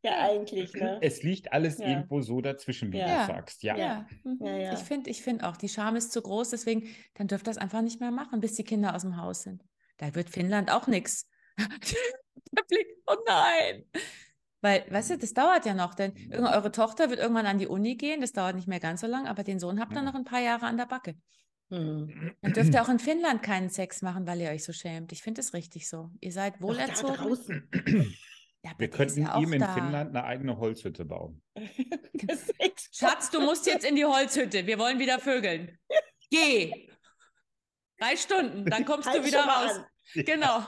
Ja, 0.02 0.18
eigentlich. 0.20 0.72
Ne? 0.72 0.98
Es 1.02 1.22
liegt 1.22 1.52
alles 1.52 1.78
ja. 1.78 1.88
irgendwo 1.88 2.22
so 2.22 2.40
dazwischen, 2.40 2.92
wie 2.92 2.98
ja. 2.98 3.26
du 3.26 3.32
sagst. 3.32 3.62
Ja. 3.62 3.76
ja. 3.76 4.06
Mhm. 4.24 4.38
ja 4.46 4.72
Ich 4.72 4.80
finde 4.80 5.10
ich 5.10 5.22
find 5.22 5.44
auch, 5.44 5.56
die 5.56 5.68
Scham 5.68 5.96
ist 5.96 6.12
zu 6.12 6.22
groß, 6.22 6.50
deswegen, 6.50 6.88
dann 7.14 7.28
dürft 7.28 7.46
das 7.46 7.58
einfach 7.58 7.82
nicht 7.82 8.00
mehr 8.00 8.10
machen, 8.10 8.40
bis 8.40 8.54
die 8.54 8.64
Kinder 8.64 8.94
aus 8.94 9.02
dem 9.02 9.16
Haus 9.16 9.42
sind. 9.42 9.62
Da 9.98 10.14
wird 10.14 10.30
Finnland 10.30 10.72
auch 10.72 10.86
nichts. 10.86 11.28
Der 11.58 12.62
Blick, 12.66 12.86
oh 13.06 13.16
nein. 13.26 13.84
Weil, 14.62 14.84
weißt 14.90 15.10
du, 15.10 15.18
das 15.18 15.32
dauert 15.34 15.66
ja 15.66 15.74
noch, 15.74 15.94
denn 15.94 16.14
eure 16.32 16.72
Tochter 16.72 17.10
wird 17.10 17.20
irgendwann 17.20 17.46
an 17.46 17.58
die 17.58 17.66
Uni 17.66 17.96
gehen, 17.96 18.20
das 18.20 18.32
dauert 18.32 18.56
nicht 18.56 18.68
mehr 18.68 18.80
ganz 18.80 19.00
so 19.00 19.06
lang, 19.06 19.26
aber 19.26 19.42
den 19.42 19.58
Sohn 19.58 19.80
habt 19.80 19.94
ihr 19.94 20.02
noch 20.02 20.14
ein 20.14 20.24
paar 20.24 20.40
Jahre 20.40 20.66
an 20.66 20.76
der 20.76 20.86
Backe. 20.86 21.16
Mhm. 21.70 22.34
Dann 22.42 22.52
dürft 22.52 22.74
ihr 22.74 22.82
auch 22.82 22.88
in 22.88 22.98
Finnland 22.98 23.42
keinen 23.42 23.70
Sex 23.70 24.02
machen, 24.02 24.26
weil 24.26 24.40
ihr 24.40 24.50
euch 24.50 24.64
so 24.64 24.72
schämt. 24.72 25.12
Ich 25.12 25.22
finde 25.22 25.40
es 25.40 25.54
richtig 25.54 25.88
so. 25.88 26.10
Ihr 26.20 26.32
seid 26.32 26.60
wohlerzogen. 26.60 27.38
Ja, 28.62 28.72
wir 28.76 28.90
könnten 28.90 29.22
ja 29.22 29.38
ihm 29.38 29.52
in 29.52 29.60
da. 29.60 29.72
Finnland 29.72 30.10
eine 30.10 30.24
eigene 30.24 30.58
Holzhütte 30.58 31.04
bauen. 31.04 31.42
Schatz, 32.92 33.30
du 33.30 33.40
musst 33.40 33.66
jetzt 33.66 33.84
in 33.84 33.96
die 33.96 34.04
Holzhütte. 34.04 34.66
Wir 34.66 34.78
wollen 34.78 34.98
wieder 34.98 35.18
vögeln. 35.18 35.78
Geh. 36.30 36.88
Drei 37.98 38.16
Stunden, 38.16 38.66
dann 38.66 38.84
kommst 38.84 39.08
halt 39.08 39.22
du 39.22 39.26
wieder 39.26 39.44
raus. 39.44 39.78
An. 39.78 40.24
Genau. 40.24 40.64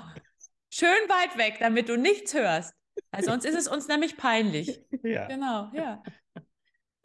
Schön 0.71 0.89
weit 1.09 1.37
weg, 1.37 1.59
damit 1.61 1.89
du 1.89 1.97
nichts 1.97 2.33
hörst. 2.33 2.75
Weil 3.11 3.25
sonst 3.25 3.45
ist 3.45 3.57
es 3.57 3.69
uns 3.69 3.89
nämlich 3.89 4.17
peinlich. 4.17 4.83
Ja. 5.03 5.27
Genau, 5.27 5.71
ja. 5.75 6.03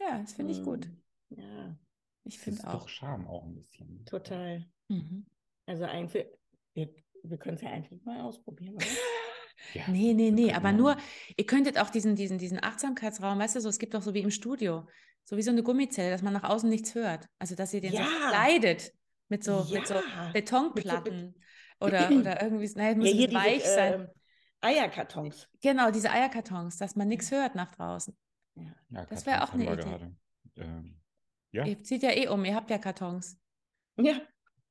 Ja, 0.00 0.18
das 0.20 0.32
finde 0.32 0.52
ich 0.52 0.62
gut. 0.62 0.86
Hm, 0.86 1.38
ja. 1.38 1.78
Ich 2.24 2.38
finde 2.38 2.66
auch. 2.68 2.72
doch 2.72 2.88
Scham 2.88 3.26
auch 3.26 3.44
ein 3.44 3.54
bisschen. 3.54 4.04
Total. 4.04 4.64
Mhm. 4.88 5.26
Also 5.66 5.84
einfach, 5.84 6.20
wir, 6.74 6.94
wir 7.22 7.38
können 7.38 7.56
es 7.56 7.62
ja 7.62 7.70
einfach 7.70 7.96
mal 8.04 8.20
ausprobieren, 8.20 8.74
oder? 8.74 8.86
Ja, 9.74 9.82
nee, 9.88 10.14
nee, 10.14 10.30
nee, 10.30 10.52
aber 10.52 10.72
nur, 10.72 10.96
ihr 11.36 11.46
könntet 11.46 11.78
auch 11.78 11.90
diesen, 11.90 12.16
diesen, 12.16 12.38
diesen 12.38 12.62
Achtsamkeitsraum, 12.62 13.38
weißt 13.38 13.56
du, 13.56 13.60
so, 13.60 13.68
es 13.68 13.78
gibt 13.78 13.94
auch 13.94 14.02
so 14.02 14.14
wie 14.14 14.20
im 14.20 14.30
Studio, 14.30 14.86
so 15.24 15.36
wie 15.36 15.42
so 15.42 15.50
eine 15.50 15.62
Gummizelle, 15.62 16.10
dass 16.10 16.22
man 16.22 16.32
nach 16.32 16.44
außen 16.44 16.68
nichts 16.68 16.94
hört. 16.94 17.28
Also, 17.38 17.54
dass 17.54 17.74
ihr 17.74 17.80
den 17.80 17.92
ja. 17.92 18.04
so 18.04 18.28
kleidet 18.28 18.92
mit 19.28 19.44
so, 19.44 19.66
ja. 19.68 19.78
mit 19.78 19.86
so 19.86 19.94
Betonplatten 20.32 21.34
oder, 21.80 22.10
oder 22.18 22.42
irgendwie, 22.42 22.70
naja, 22.74 22.96
muss 22.96 23.12
ja, 23.12 23.32
weich 23.32 23.62
diese, 23.62 23.74
sein. 23.74 24.00
Äh, 24.02 24.08
Eierkartons. 24.60 25.48
Genau, 25.60 25.90
diese 25.90 26.10
Eierkartons, 26.10 26.78
dass 26.78 26.96
man 26.96 27.08
nichts 27.08 27.30
hört 27.30 27.54
nach 27.54 27.70
draußen. 27.74 28.16
Ja, 28.90 29.04
das 29.06 29.26
wäre 29.26 29.44
auch 29.44 29.52
eine 29.52 29.72
Idee. 29.72 30.16
Ähm, 30.56 31.00
ja. 31.52 31.64
Ihr 31.64 31.82
zieht 31.82 32.02
ja 32.02 32.10
eh 32.10 32.28
um, 32.28 32.44
ihr 32.44 32.54
habt 32.54 32.70
ja 32.70 32.78
Kartons. 32.78 33.38
Ja. 33.96 34.14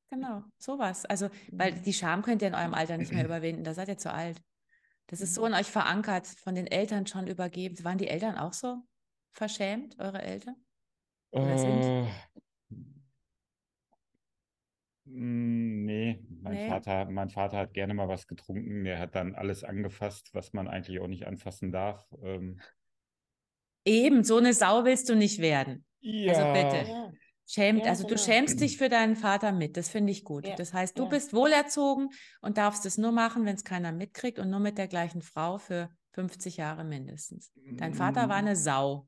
Genau, 0.10 0.44
sowas. 0.58 1.06
Also, 1.06 1.30
weil 1.52 1.74
die 1.74 1.94
Scham 1.94 2.22
könnt 2.22 2.42
ihr 2.42 2.48
in 2.48 2.56
eurem 2.56 2.74
Alter 2.74 2.98
nicht 2.98 3.12
mehr 3.12 3.26
überwinden, 3.26 3.64
da 3.64 3.74
seid 3.74 3.90
ihr 3.90 3.98
zu 3.98 4.12
alt. 4.12 4.42
Das 5.08 5.22
ist 5.22 5.34
so 5.34 5.46
in 5.46 5.54
euch 5.54 5.68
verankert, 5.68 6.28
von 6.28 6.54
den 6.54 6.68
Eltern 6.68 7.08
schon 7.08 7.28
übergeben. 7.28 7.84
Waren 7.84 7.98
die 7.98 8.10
Eltern 8.10 8.38
auch 8.38 8.54
so 8.54 8.84
verschämt, 9.32 9.98
eure 10.00 10.22
Eltern? 10.22 10.56
Oder 11.32 11.54
äh, 11.54 11.58
sind? 11.58 12.08
Mm, 15.06 15.86
nee, 15.86 16.20
mein, 16.42 16.54
nee. 16.54 16.68
Vater, 16.68 17.06
mein 17.06 17.30
Vater 17.30 17.58
hat 17.58 17.74
gerne 17.74 17.94
mal 17.94 18.10
was 18.10 18.28
getrunken. 18.28 18.84
Der 18.84 19.00
hat 19.00 19.16
dann 19.16 19.36
alles 19.36 19.64
angefasst, 19.64 20.30
was 20.34 20.52
man 20.52 20.68
eigentlich 20.68 21.00
auch 21.00 21.08
nicht 21.08 21.26
anfassen 21.26 21.72
darf. 21.72 22.06
Ähm. 22.22 22.60
Eben, 23.86 24.26
so 24.26 24.38
eine 24.38 24.54
Sau 24.54 24.84
willst 24.84 25.08
du 25.08 25.16
nicht 25.16 25.40
werden. 25.40 25.86
Ja. 26.02 26.34
Also 26.34 26.54
bitte. 26.54 27.07
Schämt, 27.50 27.86
ja, 27.86 27.92
also 27.92 28.04
genau. 28.04 28.16
du 28.16 28.22
schämst 28.22 28.60
dich 28.60 28.78
für 28.78 28.90
deinen 28.90 29.16
Vater 29.16 29.54
mit, 29.54 29.78
das 29.78 29.88
finde 29.88 30.12
ich 30.12 30.26
gut. 30.26 30.46
Ja. 30.46 30.56
Das 30.56 30.74
heißt, 30.74 31.00
du 31.00 31.04
ja. 31.04 31.10
bist 31.10 31.34
wohlerzogen 31.34 32.10
und 32.42 32.58
darfst 32.58 32.86
es 32.86 32.98
nur 32.98 33.14
machen, 33.14 33.46
wenn 33.46 33.56
es 33.56 33.64
keiner 33.64 33.94
mitkriegt 33.94 34.38
und 34.38 34.50
nur 34.50 34.60
mit 34.60 34.78
der 34.78 34.90
gleichen 34.90 35.22
Frau 35.22 35.58
für 35.58 35.90
50 36.12 36.58
Jahre 36.58 36.84
mindestens. 36.84 37.54
Dein 37.78 37.94
Vater 37.94 38.28
war 38.28 38.42
mm. 38.42 38.46
eine 38.46 38.56
Sau. 38.58 39.08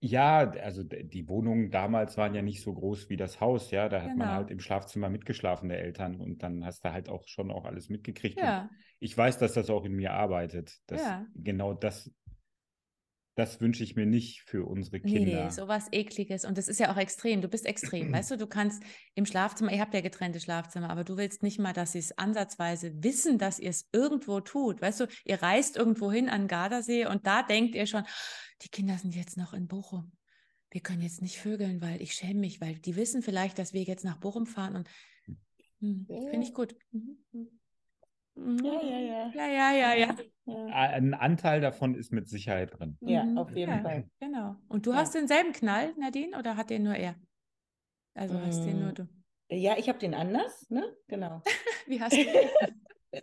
Ja, 0.00 0.50
also 0.50 0.82
die 0.82 1.26
Wohnungen 1.28 1.70
damals 1.70 2.18
waren 2.18 2.34
ja 2.34 2.42
nicht 2.42 2.60
so 2.60 2.74
groß 2.74 3.08
wie 3.08 3.16
das 3.16 3.40
Haus, 3.40 3.70
ja. 3.70 3.88
Da 3.88 4.02
hat 4.02 4.10
genau. 4.10 4.26
man 4.26 4.34
halt 4.34 4.50
im 4.50 4.60
Schlafzimmer 4.60 5.08
mitgeschlafen, 5.08 5.70
der 5.70 5.80
Eltern, 5.80 6.20
und 6.20 6.42
dann 6.42 6.66
hast 6.66 6.84
du 6.84 6.92
halt 6.92 7.08
auch 7.08 7.26
schon 7.26 7.50
auch 7.50 7.64
alles 7.64 7.88
mitgekriegt. 7.88 8.38
Ja. 8.38 8.68
ich 9.00 9.16
weiß, 9.16 9.38
dass 9.38 9.54
das 9.54 9.70
auch 9.70 9.86
in 9.86 9.94
mir 9.94 10.12
arbeitet, 10.12 10.76
dass 10.86 11.00
ja. 11.00 11.24
genau 11.34 11.72
das 11.72 12.12
das 13.36 13.60
wünsche 13.60 13.82
ich 13.82 13.96
mir 13.96 14.06
nicht 14.06 14.42
für 14.42 14.64
unsere 14.64 15.00
Kinder. 15.00 15.44
Nee, 15.44 15.50
sowas 15.50 15.88
ekliges. 15.90 16.44
Und 16.44 16.56
das 16.56 16.68
ist 16.68 16.78
ja 16.78 16.92
auch 16.92 16.96
extrem. 16.96 17.40
Du 17.40 17.48
bist 17.48 17.66
extrem. 17.66 18.12
weißt 18.12 18.30
du, 18.30 18.38
du 18.38 18.46
kannst 18.46 18.82
im 19.14 19.26
Schlafzimmer, 19.26 19.72
ihr 19.72 19.80
habt 19.80 19.92
ja 19.92 20.02
getrennte 20.02 20.38
Schlafzimmer, 20.38 20.88
aber 20.88 21.02
du 21.02 21.16
willst 21.16 21.42
nicht 21.42 21.58
mal, 21.58 21.72
dass 21.72 21.92
sie 21.92 21.98
es 21.98 22.16
ansatzweise 22.16 23.02
wissen, 23.02 23.38
dass 23.38 23.58
ihr 23.58 23.70
es 23.70 23.88
irgendwo 23.92 24.40
tut. 24.40 24.80
Weißt 24.80 25.00
du, 25.00 25.06
ihr 25.24 25.42
reist 25.42 25.76
irgendwo 25.76 26.12
hin 26.12 26.28
an 26.28 26.46
Gardasee 26.46 27.06
und 27.06 27.26
da 27.26 27.42
denkt 27.42 27.74
ihr 27.74 27.86
schon, 27.86 28.04
die 28.62 28.68
Kinder 28.68 28.98
sind 28.98 29.16
jetzt 29.16 29.36
noch 29.36 29.52
in 29.52 29.66
Bochum. 29.66 30.12
Wir 30.70 30.80
können 30.80 31.02
jetzt 31.02 31.22
nicht 31.22 31.38
vögeln, 31.38 31.80
weil 31.80 32.00
ich 32.02 32.14
schäme 32.14 32.40
mich, 32.40 32.60
weil 32.60 32.76
die 32.78 32.96
wissen 32.96 33.22
vielleicht, 33.22 33.58
dass 33.58 33.72
wir 33.72 33.82
jetzt 33.82 34.04
nach 34.04 34.18
Bochum 34.18 34.46
fahren 34.46 34.76
und 34.76 34.88
hm, 35.80 36.06
finde 36.06 36.46
ich 36.46 36.54
gut. 36.54 36.76
Mhm. 36.92 37.18
Mhm. 38.34 38.64
Ja, 38.64 38.82
ja, 38.82 38.98
ja. 38.98 39.32
Ja, 39.34 39.46
ja, 39.46 39.94
ja, 39.94 40.16
ja. 40.46 40.66
Ein 40.72 41.14
Anteil 41.14 41.60
davon 41.60 41.94
ist 41.94 42.12
mit 42.12 42.28
Sicherheit 42.28 42.78
drin. 42.78 42.98
Ja, 43.00 43.24
mhm. 43.24 43.38
auf 43.38 43.54
jeden 43.54 43.72
ja, 43.72 43.82
Fall. 43.82 44.08
Genau. 44.20 44.56
Und 44.68 44.86
du 44.86 44.90
ja. 44.90 44.98
hast 44.98 45.14
denselben 45.14 45.52
Knall, 45.52 45.94
Nadine, 45.96 46.38
oder 46.38 46.56
hat 46.56 46.70
den 46.70 46.82
nur 46.82 46.94
er? 46.94 47.14
Also 48.14 48.38
hast 48.40 48.64
den 48.64 48.80
nur 48.80 48.92
mm. 48.92 48.94
du. 48.94 49.08
Ja, 49.50 49.76
ich 49.76 49.88
habe 49.88 49.98
den 49.98 50.14
anders, 50.14 50.70
ne? 50.70 50.96
Genau. 51.08 51.42
Wie 51.86 52.00
hast 52.00 52.16
du 52.16 52.24
den? 52.24 53.22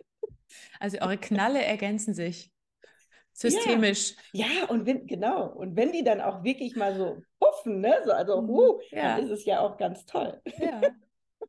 also 0.80 0.98
eure 1.00 1.18
Knalle 1.18 1.64
ergänzen 1.64 2.14
sich. 2.14 2.52
Systemisch. 3.32 4.14
Ja, 4.32 4.46
ja, 4.46 4.68
und 4.68 4.84
wenn, 4.84 5.06
genau. 5.06 5.48
Und 5.48 5.76
wenn 5.76 5.92
die 5.92 6.04
dann 6.04 6.20
auch 6.20 6.44
wirklich 6.44 6.76
mal 6.76 6.94
so 6.94 7.22
puffen, 7.40 7.80
ne? 7.80 7.94
So, 8.04 8.12
also, 8.12 8.42
mhm. 8.42 8.50
uh, 8.50 8.80
ja. 8.90 9.16
dann 9.16 9.24
ist 9.24 9.30
es 9.30 9.44
ja 9.44 9.60
auch 9.60 9.76
ganz 9.78 10.04
toll. 10.04 10.40
Ja. 10.58 10.80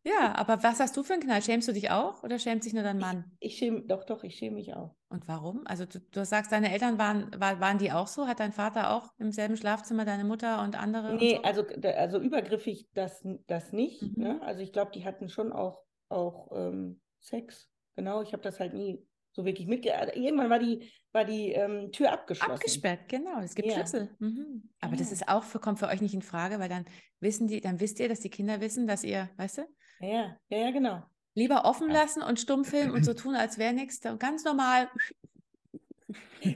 Ja, 0.05 0.35
aber 0.35 0.61
was 0.63 0.79
hast 0.79 0.97
du 0.97 1.03
für 1.03 1.13
einen 1.13 1.21
Knall? 1.21 1.41
Schämst 1.41 1.67
du 1.67 1.71
dich 1.71 1.89
auch 1.89 2.23
oder 2.23 2.37
schämt 2.37 2.63
sich 2.63 2.73
nur 2.73 2.83
dein 2.83 2.97
Mann? 2.97 3.23
Ich, 3.39 3.53
ich 3.53 3.57
schäme, 3.57 3.81
doch, 3.81 4.03
doch, 4.03 4.23
ich 4.23 4.35
schäme 4.35 4.55
mich 4.55 4.73
auch. 4.75 4.95
Und 5.09 5.27
warum? 5.27 5.65
Also 5.65 5.85
du, 5.85 5.99
du 5.99 6.25
sagst, 6.25 6.51
deine 6.51 6.73
Eltern 6.73 6.97
waren, 6.97 7.31
war, 7.39 7.61
waren 7.61 7.77
die 7.77 7.91
auch 7.91 8.07
so? 8.07 8.27
Hat 8.27 8.41
dein 8.41 8.51
Vater 8.51 8.91
auch 8.91 9.13
im 9.17 9.31
selben 9.31 9.55
Schlafzimmer 9.55 10.03
deine 10.03 10.25
Mutter 10.25 10.61
und 10.61 10.77
andere? 10.77 11.15
Nee, 11.15 11.37
und 11.37 11.45
so? 11.45 11.61
also, 11.63 11.65
also 11.95 12.19
übergriffig 12.19 12.89
das, 12.93 13.25
das 13.47 13.71
nicht. 13.71 14.01
Mhm. 14.01 14.23
Ne? 14.23 14.41
Also 14.41 14.61
ich 14.61 14.73
glaube, 14.73 14.91
die 14.91 15.05
hatten 15.05 15.29
schon 15.29 15.53
auch, 15.53 15.83
auch 16.09 16.51
ähm, 16.51 16.99
Sex. 17.19 17.69
Genau, 17.95 18.21
ich 18.21 18.33
habe 18.33 18.43
das 18.43 18.59
halt 18.59 18.73
nie 18.73 19.05
so 19.33 19.45
wirklich 19.45 19.67
mitge... 19.67 19.95
Also 19.95 20.13
irgendwann 20.13 20.49
war 20.49 20.59
die, 20.59 20.89
war 21.11 21.25
die 21.25 21.51
ähm, 21.51 21.91
Tür 21.91 22.11
abgeschlossen. 22.11 22.53
Abgesperrt, 22.53 23.09
genau. 23.09 23.39
Es 23.41 23.53
gibt 23.53 23.67
ja. 23.67 23.75
Schlüssel. 23.75 24.15
Mhm. 24.19 24.69
Aber 24.79 24.93
ja. 24.93 24.99
das 24.99 25.11
ist 25.11 25.27
auch 25.27 25.43
für, 25.43 25.59
kommt 25.59 25.79
für 25.79 25.87
euch 25.87 26.01
nicht 26.01 26.13
in 26.13 26.21
Frage, 26.21 26.59
weil 26.59 26.69
dann 26.69 26.85
wissen 27.19 27.47
die, 27.47 27.59
dann 27.59 27.79
wisst 27.79 27.99
ihr, 27.99 28.07
dass 28.07 28.21
die 28.21 28.29
Kinder 28.29 28.61
wissen, 28.61 28.87
dass 28.87 29.03
ihr, 29.03 29.29
weißt 29.37 29.57
du? 29.59 29.61
Ja, 29.99 30.37
ja, 30.49 30.57
ja, 30.57 30.71
genau. 30.71 31.03
Lieber 31.35 31.65
offen 31.65 31.89
lassen 31.89 32.21
und 32.21 32.39
stumm 32.39 32.63
filmen 32.63 32.91
und 32.91 33.03
so 33.03 33.13
tun, 33.13 33.35
als 33.35 33.57
wäre 33.57 33.73
nichts. 33.73 34.01
Ganz 34.19 34.43
normal. 34.45 34.89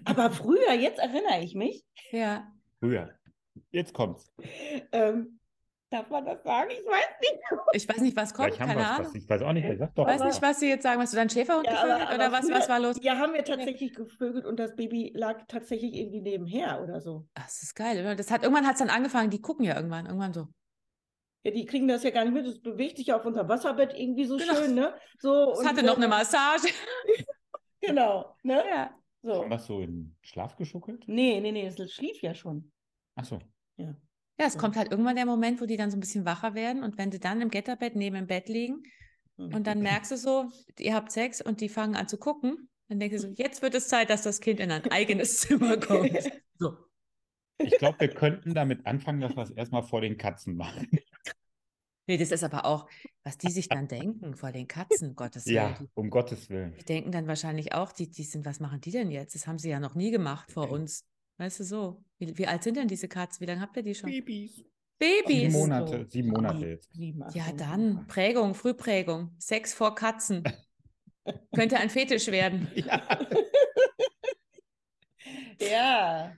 Aber 0.06 0.30
früher, 0.30 0.74
jetzt 0.74 1.00
erinnere 1.00 1.42
ich 1.42 1.56
mich. 1.56 1.84
Ja. 2.12 2.52
Früher. 2.80 3.12
Jetzt 3.72 3.94
kommt's. 3.94 4.32
Ähm, 4.92 5.40
darf 5.98 6.10
man 6.10 6.26
das 6.26 6.44
sagen? 6.44 6.70
Ich 6.72 6.86
weiß 6.86 7.20
nicht. 7.22 7.42
Ich 7.74 7.90
weiß 7.90 8.02
nicht, 8.02 8.16
was 8.16 8.34
kommt. 8.34 8.54
Vielleicht 8.54 8.70
keine 8.70 8.88
Ahnung. 8.88 9.08
Was, 9.08 9.16
ich 9.16 9.30
weiß 9.30 9.42
auch 9.42 9.54
nicht. 9.54 9.66
Ich 9.66 9.80
weiß 9.80 10.24
nicht, 10.24 10.42
was 10.42 10.60
Sie 10.60 10.70
jetzt 10.70 10.84
sagen. 10.84 11.02
Hast 11.02 11.14
du 11.14 11.18
deinen 11.18 11.30
Schäferhund 11.30 11.66
ja, 11.66 11.74
gevögelt 11.74 12.02
aber, 12.02 12.08
aber 12.08 12.16
oder 12.16 12.32
was, 12.32 12.50
was 12.50 12.70
war 12.70 12.80
los? 12.80 12.98
Ja, 13.02 13.18
haben 13.18 13.34
wir 13.34 13.44
tatsächlich 13.44 13.92
ja. 13.92 14.04
gevögelt 14.04 14.46
und 14.46 14.60
das 14.60 14.76
Baby 14.76 15.12
lag 15.16 15.44
tatsächlich 15.48 15.96
irgendwie 15.96 16.22
nebenher 16.22 16.82
oder 16.84 17.02
so. 17.02 17.28
Ach, 17.36 17.46
das 17.46 17.64
ist 17.64 17.76
geil. 17.76 18.00
Oder? 18.00 18.16
Das 18.16 18.32
hat, 18.32 18.44
irgendwann 18.44 18.66
hat 18.66 18.74
es 18.74 18.80
dann 18.80 18.90
angefangen, 18.90 19.30
die 19.30 19.42
gucken 19.42 19.66
ja 19.66 19.76
irgendwann. 19.76 20.06
Irgendwann 20.06 20.34
so. 20.34 20.48
Ja, 21.44 21.52
die 21.52 21.66
kriegen 21.66 21.88
das 21.88 22.04
ja 22.04 22.12
gar 22.12 22.24
nicht 22.24 22.34
mit. 22.34 22.46
Das 22.46 22.60
bewegt 22.60 22.98
sich 22.98 23.12
auf 23.14 23.26
unserem 23.26 23.48
Wasserbett 23.48 23.94
irgendwie 23.98 24.26
so 24.26 24.38
genau. 24.38 24.56
schön, 24.56 24.76
ne? 24.76 24.94
So, 25.20 25.54
es 25.54 25.66
hatte 25.66 25.84
noch 25.84 25.98
eine 25.98 26.08
Massage. 26.08 26.68
genau, 27.82 28.36
ne? 28.44 28.64
Ja. 28.70 28.96
So. 29.24 29.42
Haben 29.42 29.50
wir 29.50 29.60
so 29.60 29.82
in 29.82 30.16
Schlaf 30.22 30.56
geschuckelt? 30.56 31.04
Nee, 31.08 31.40
nee, 31.42 31.52
nee, 31.52 31.66
es 31.66 31.94
schlief 31.94 32.22
ja 32.22 32.34
schon. 32.34 32.72
Ach 33.16 33.26
so. 33.26 33.40
Ja. 33.78 33.96
Ja, 34.40 34.46
es 34.46 34.54
ja. 34.54 34.60
kommt 34.60 34.76
halt 34.76 34.92
irgendwann 34.92 35.16
der 35.16 35.26
Moment, 35.26 35.62
wo 35.62 35.66
die 35.66 35.78
dann 35.78 35.90
so 35.90 35.98
ein 35.98 36.00
bisschen 36.00 36.26
wacher 36.26 36.54
werden 36.54 36.84
und 36.84 36.98
wenn 36.98 37.12
sie 37.12 37.20
dann 37.20 37.42
im 37.42 37.50
Gitterbett 37.50 37.96
neben 37.96 38.16
dem 38.16 38.28
Bett 38.28 38.50
liegen 38.50 38.84
mhm. 39.38 39.54
und 39.56 39.68
dann 39.68 39.82
merkst 39.82 40.12
du 40.12 40.18
so, 40.18 40.52
ihr 40.80 40.94
habt 40.94 41.12
Sex 41.12 41.42
und 41.42 41.62
die 41.62 41.70
fangen 41.70 41.96
an 41.96 42.08
zu 42.08 42.18
gucken, 42.18 42.70
dann 42.88 43.00
denkst 43.00 43.16
du 43.16 43.22
so, 43.22 43.34
jetzt 43.36 43.62
wird 43.62 43.76
es 43.76 43.88
Zeit, 43.88 44.10
dass 44.10 44.22
das 44.22 44.40
Kind 44.40 44.60
in 44.60 44.72
ein 44.72 44.90
eigenes 44.92 45.40
Zimmer 45.42 45.78
kommt. 45.78 46.32
So. 46.60 46.78
Ich 47.60 47.78
glaube, 47.78 48.00
wir 48.00 48.10
könnten 48.10 48.54
damit 48.54 48.86
anfangen, 48.86 49.20
dass 49.20 49.36
wir 49.36 49.44
es 49.44 49.52
erstmal 49.52 49.84
vor 49.84 50.02
den 50.02 50.18
Katzen 50.18 50.56
machen. 50.56 50.88
Nee, 52.10 52.18
das 52.18 52.32
ist 52.32 52.44
aber 52.44 52.66
auch, 52.66 52.88
was 53.24 53.38
die 53.38 53.52
sich 53.52 53.68
dann 53.68 53.90
denken 53.90 54.36
vor 54.36 54.54
den 54.54 54.68
Katzen, 54.68 55.16
Gottes 55.16 55.46
Willen. 55.46 55.56
Ja, 55.56 55.78
um 55.94 56.10
Gottes 56.10 56.50
Willen. 56.50 56.74
Die 56.80 56.86
denken 56.86 57.12
dann 57.12 57.28
wahrscheinlich 57.28 57.74
auch, 57.74 57.92
die, 57.92 58.10
die 58.10 58.24
sind, 58.24 58.46
was 58.46 58.62
machen 58.62 58.80
die 58.80 58.92
denn 58.92 59.12
jetzt? 59.12 59.36
Das 59.36 59.46
haben 59.46 59.60
sie 59.60 59.70
ja 59.70 59.82
noch 59.82 59.94
nie 59.94 60.12
gemacht 60.12 60.52
vor 60.52 60.72
uns. 60.72 61.04
Weißt 61.38 61.60
du 61.60 61.64
so? 61.64 62.04
Wie, 62.18 62.38
wie 62.38 62.48
alt 62.48 62.64
sind 62.64 62.78
denn 62.78 62.88
diese 62.88 63.08
Katzen? 63.08 63.42
Wie 63.42 63.46
lange 63.46 63.62
habt 63.62 63.78
ihr 63.78 63.84
die 63.84 63.96
schon? 63.96 64.10
Babys. 64.10 64.64
Babys. 64.98 65.28
Sieben 65.28 65.54
Monate, 65.54 66.08
sieben 66.10 66.30
Monate 66.30 66.66
jetzt. 66.66 66.90
Ja, 67.36 67.52
dann 67.52 68.08
Prägung, 68.08 68.56
Frühprägung. 68.56 69.36
Sex 69.38 69.74
vor 69.74 69.94
Katzen. 69.94 70.44
Könnte 71.56 71.78
ein 71.78 71.90
Fetisch 71.90 72.28
werden. 72.28 72.68
Ja. 72.76 73.28
ja. 75.60 76.38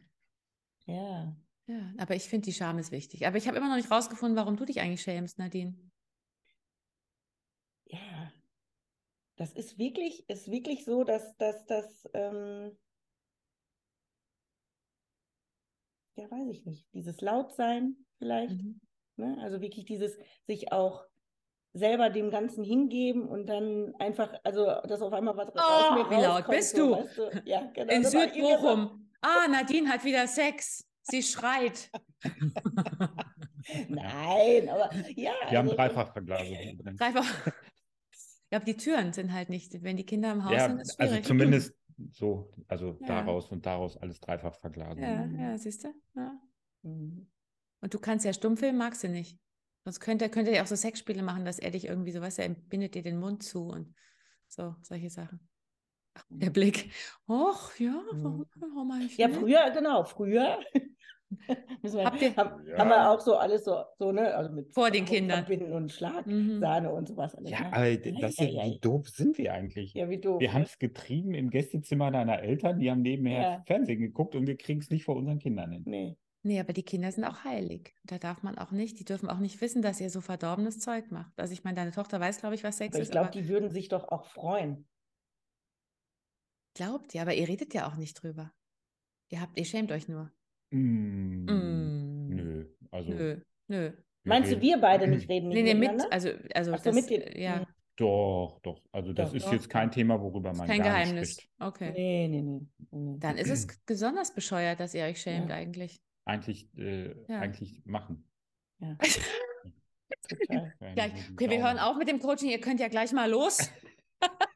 Ja. 0.85 1.35
Ja, 1.67 1.93
aber 1.99 2.15
ich 2.15 2.23
finde, 2.23 2.45
die 2.45 2.53
Scham 2.53 2.79
ist 2.79 2.91
wichtig. 2.91 3.27
Aber 3.27 3.37
ich 3.37 3.47
habe 3.47 3.57
immer 3.57 3.69
noch 3.69 3.75
nicht 3.75 3.91
rausgefunden, 3.91 4.35
warum 4.35 4.57
du 4.57 4.65
dich 4.65 4.81
eigentlich 4.81 5.03
schämst, 5.03 5.37
Nadine. 5.37 5.77
Ja, 7.85 8.33
das 9.35 9.53
ist 9.53 9.77
wirklich, 9.77 10.27
ist 10.27 10.49
wirklich 10.49 10.83
so, 10.83 11.03
dass 11.03 11.37
das, 11.37 11.65
dass, 11.65 12.09
ähm, 12.13 12.75
ja, 16.19 16.31
weiß 16.31 16.49
ich 16.49 16.65
nicht, 16.65 16.85
dieses 16.93 17.21
Lautsein 17.21 17.95
vielleicht, 18.17 18.61
mhm. 18.61 18.79
ne? 19.17 19.37
also 19.41 19.61
wirklich 19.61 19.85
dieses 19.85 20.17
sich 20.45 20.71
auch 20.71 21.05
selber 21.73 22.09
dem 22.09 22.31
Ganzen 22.31 22.63
hingeben 22.63 23.27
und 23.27 23.47
dann 23.47 23.93
einfach, 23.99 24.33
also 24.43 24.65
dass 24.87 25.01
auf 25.01 25.13
einmal 25.13 25.37
was 25.37 25.49
oh, 25.55 25.59
aus 25.59 25.91
mir 25.91 26.17
Wie 26.17 26.21
laut 26.21 26.47
bist 26.47 26.75
so, 26.75 26.95
du? 26.95 27.03
Weißt 27.03 27.17
du? 27.17 27.41
Ja, 27.45 27.69
genau. 27.73 27.93
In 27.93 28.03
Südbochum. 28.03 29.09
Ah, 29.21 29.47
Nadine 29.49 29.89
hat 29.89 30.03
wieder 30.03 30.27
Sex. 30.27 30.85
Sie 31.03 31.21
schreit. 31.21 31.89
Nein, 33.87 34.69
aber 34.69 34.89
ja. 35.15 35.31
Wir 35.31 35.31
also, 35.43 35.57
haben 35.57 35.69
Dreifachverglasung. 35.69 36.97
Dreifach. 36.97 37.25
Ja, 38.51 38.57
aber 38.57 38.65
die 38.65 38.77
Türen 38.77 39.13
sind 39.13 39.31
halt 39.31 39.49
nicht, 39.49 39.83
wenn 39.83 39.95
die 39.95 40.07
Kinder 40.07 40.31
im 40.31 40.43
Haus 40.43 40.53
ja, 40.53 40.67
sind, 40.67 40.81
ist 40.81 40.99
Also 40.99 41.21
zumindest 41.21 41.75
so, 42.11 42.51
also 42.67 42.97
ja. 43.01 43.07
daraus 43.07 43.51
und 43.51 43.65
daraus 43.65 43.97
alles 43.97 44.19
dreifach 44.19 44.55
verglasen. 44.55 45.01
Ja, 45.01 45.25
ja, 45.25 45.57
siehst 45.57 45.83
du? 45.83 45.93
Ja. 46.15 46.39
Mhm. 46.83 47.27
Und 47.81 47.93
du 47.93 47.99
kannst 47.99 48.25
ja 48.25 48.33
Stummfilm, 48.33 48.77
magst 48.77 49.03
du 49.03 49.09
nicht. 49.09 49.39
Sonst 49.83 49.99
könnte, 49.99 50.29
könnte 50.29 50.51
er 50.51 50.63
auch 50.63 50.67
so 50.67 50.75
Sexspiele 50.75 51.23
machen, 51.23 51.45
dass 51.45 51.59
er 51.59 51.71
dich 51.71 51.85
irgendwie 51.85 52.11
so, 52.11 52.21
weißt 52.21 52.39
du, 52.39 52.43
er 52.43 52.49
bindet 52.49 52.95
dir 52.95 53.03
den 53.03 53.19
Mund 53.19 53.43
zu 53.43 53.67
und 53.67 53.93
so, 54.47 54.75
solche 54.81 55.09
Sachen. 55.09 55.39
Ach, 56.15 56.25
der 56.29 56.49
Blick. 56.49 56.91
Och, 57.27 57.79
ja, 57.79 58.03
warum, 58.11 58.45
warum 58.55 59.09
Ja, 59.15 59.29
früher, 59.29 59.69
genau, 59.71 60.03
früher 60.03 60.59
wir, 61.81 62.05
Habt 62.05 62.21
ihr, 62.21 62.35
haben, 62.35 62.67
ja. 62.67 62.77
haben, 62.77 62.89
wir 62.89 63.09
auch 63.09 63.19
so 63.19 63.35
alles 63.35 63.63
so, 63.65 63.83
so 63.97 64.11
ne, 64.11 64.33
also 64.33 64.51
mit 64.51 64.73
vor 64.73 64.89
den 64.89 65.05
Kindern 65.05 65.45
Binden 65.45 65.71
und 65.73 65.91
Schlagsahne 65.91 66.89
mhm. 66.89 66.93
und 66.93 67.07
sowas. 67.07 67.35
Alles, 67.35 67.51
ja, 67.51 67.61
ne? 67.61 67.73
aber 67.73 67.97
das 68.19 68.37
ja, 68.37 68.45
ja, 68.45 68.65
wie 68.65 68.79
doof 68.79 69.07
sind 69.09 69.37
wir 69.37 69.53
eigentlich? 69.53 69.93
Ja, 69.93 70.09
wie 70.09 70.19
doof. 70.19 70.39
Wir 70.39 70.53
haben 70.53 70.63
es 70.63 70.79
getrieben 70.79 71.33
im 71.33 71.49
Gästezimmer 71.49 72.11
deiner 72.11 72.41
Eltern, 72.41 72.79
die 72.79 72.89
haben 72.89 73.01
nebenher 73.01 73.63
Fernsehen 73.67 73.99
geguckt 73.99 74.35
und 74.35 74.47
wir 74.47 74.57
kriegen 74.57 74.79
es 74.79 74.89
nicht 74.89 75.03
vor 75.03 75.15
unseren 75.15 75.39
Kindern 75.39 75.71
hin. 75.71 75.83
Nee. 75.85 76.17
Nee, 76.41 76.59
aber 76.59 76.71
die 76.71 76.83
Kinder 76.83 77.11
sind 77.11 77.25
auch 77.25 77.43
heilig. 77.43 77.93
Da 78.05 78.17
darf 78.17 78.43
man 78.43 78.57
auch 78.57 78.71
nicht, 78.71 78.97
die 78.99 79.05
dürfen 79.05 79.29
auch 79.29 79.39
nicht 79.39 79.59
wissen, 79.59 79.81
dass 79.81 79.99
ihr 79.99 80.09
so 80.09 80.21
verdorbenes 80.21 80.79
Zeug 80.79 81.11
macht. 81.11 81.37
Also 81.37 81.51
ich 81.51 81.65
meine, 81.65 81.75
deine 81.75 81.91
Tochter 81.91 82.19
weiß, 82.19 82.39
glaube 82.39 82.55
ich, 82.55 82.63
was 82.63 82.77
Sex 82.77 82.95
aber 82.95 83.01
ist. 83.01 83.09
Ich 83.09 83.11
glaube, 83.11 83.31
die 83.31 83.49
würden 83.49 83.69
sich 83.69 83.89
doch 83.89 84.07
auch 84.07 84.25
freuen. 84.25 84.87
Glaubt 86.75 87.13
ihr, 87.13 87.21
aber 87.21 87.33
ihr 87.33 87.47
redet 87.47 87.73
ja 87.73 87.87
auch 87.87 87.97
nicht 87.97 88.23
drüber. 88.23 88.53
Ihr 89.27 89.41
habt, 89.41 89.57
ihr 89.57 89.65
schämt 89.65 89.91
euch 89.91 90.07
nur. 90.07 90.31
Mm, 90.71 91.45
mm. 91.45 92.29
Nö, 92.29 92.65
also. 92.91 93.11
Nö, 93.11 93.37
nö. 93.67 93.91
Meinst 94.23 94.51
du, 94.51 94.61
wir 94.61 94.77
beide 94.79 95.07
nicht 95.07 95.29
reden? 95.29 95.49
Nee, 95.49 95.63
nee, 95.63 95.73
mit, 95.73 95.91
also, 96.11 96.29
also 96.53 96.73
Ach 96.73 96.79
so, 96.79 96.91
das, 96.91 96.95
mit 96.95 97.09
den, 97.09 97.41
ja. 97.41 97.65
Doch, 97.95 98.59
doch. 98.63 98.81
Also 98.93 99.11
das 99.11 99.29
doch, 99.29 99.35
ist 99.35 99.45
doch. 99.47 99.53
jetzt 99.53 99.69
kein 99.69 99.91
Thema, 99.91 100.21
worüber 100.21 100.53
man 100.53 100.67
kein 100.67 100.81
gar 100.81 100.93
Geheimnis. 100.93 101.29
nicht 101.29 101.41
spricht. 101.41 101.51
Okay. 101.59 101.91
Nee, 101.91 102.27
nee, 102.29 102.41
nee, 102.41 102.61
nee. 102.91 103.17
Dann 103.19 103.37
ist 103.37 103.49
es 103.49 103.67
besonders 103.85 104.33
bescheuert, 104.33 104.79
dass 104.79 104.93
ihr 104.93 105.03
euch 105.03 105.21
schämt 105.21 105.49
ja. 105.49 105.55
eigentlich. 105.55 106.01
Eigentlich, 106.25 106.69
äh, 106.77 107.15
ja. 107.27 107.39
eigentlich 107.39 107.81
machen. 107.85 108.25
Ja. 108.79 108.95
Gleich. 110.93 111.11
Okay, 111.33 111.49
wir 111.49 111.61
hören 111.61 111.79
auf 111.79 111.97
mit 111.97 112.07
dem 112.07 112.19
Coaching. 112.19 112.49
Ihr 112.49 112.61
könnt 112.61 112.79
ja 112.79 112.87
gleich 112.87 113.11
mal 113.11 113.29
los. 113.29 113.69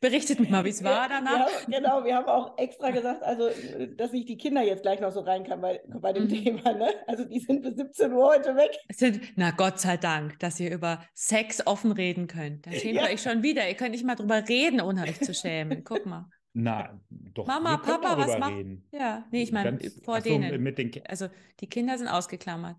Berichtet 0.00 0.40
mir 0.40 0.48
mal, 0.48 0.64
wie 0.64 0.70
es 0.70 0.82
war 0.82 1.08
danach. 1.08 1.48
Ja, 1.68 1.78
genau, 1.78 2.04
wir 2.04 2.14
haben 2.14 2.26
auch 2.26 2.56
extra 2.58 2.90
gesagt, 2.90 3.22
also, 3.22 3.50
dass 3.96 4.12
ich 4.12 4.24
die 4.24 4.36
Kinder 4.36 4.62
jetzt 4.62 4.82
gleich 4.82 5.00
noch 5.00 5.12
so 5.12 5.20
rein 5.20 5.44
kann 5.44 5.60
bei, 5.60 5.80
bei 5.86 6.12
dem 6.12 6.24
mhm. 6.24 6.28
Thema. 6.28 6.72
Ne? 6.72 6.88
Also 7.06 7.24
die 7.24 7.40
sind 7.40 7.62
bis 7.62 7.76
17 7.76 8.12
Uhr 8.12 8.26
heute 8.26 8.56
weg. 8.56 8.70
Sind, 8.92 9.20
na 9.36 9.50
Gott 9.50 9.78
sei 9.80 9.96
Dank, 9.96 10.38
dass 10.40 10.58
ihr 10.60 10.72
über 10.72 11.04
Sex 11.14 11.66
offen 11.66 11.92
reden 11.92 12.26
könnt. 12.26 12.66
Da 12.66 12.72
schämt 12.72 12.94
ja. 12.94 13.06
ihr 13.06 13.14
euch 13.14 13.22
schon 13.22 13.42
wieder. 13.42 13.68
Ihr 13.68 13.74
könnt 13.74 13.92
nicht 13.92 14.04
mal 14.04 14.14
drüber 14.14 14.42
reden, 14.48 14.80
ohne 14.80 15.02
euch 15.02 15.20
zu 15.20 15.34
schämen. 15.34 15.84
Guck 15.84 16.06
mal. 16.06 16.28
Na, 16.54 17.00
doch. 17.10 17.46
Mama, 17.46 17.78
Papa, 17.78 18.16
was 18.16 18.38
macht? 18.38 18.64
Ja, 18.92 19.26
nee, 19.32 19.42
ich 19.42 19.50
meine 19.50 19.78
vor 20.04 20.20
so, 20.20 20.28
denen. 20.28 20.62
Mit 20.62 20.78
den 20.78 20.92
also 21.08 21.28
die 21.60 21.68
Kinder 21.68 21.98
sind 21.98 22.06
ausgeklammert. 22.06 22.76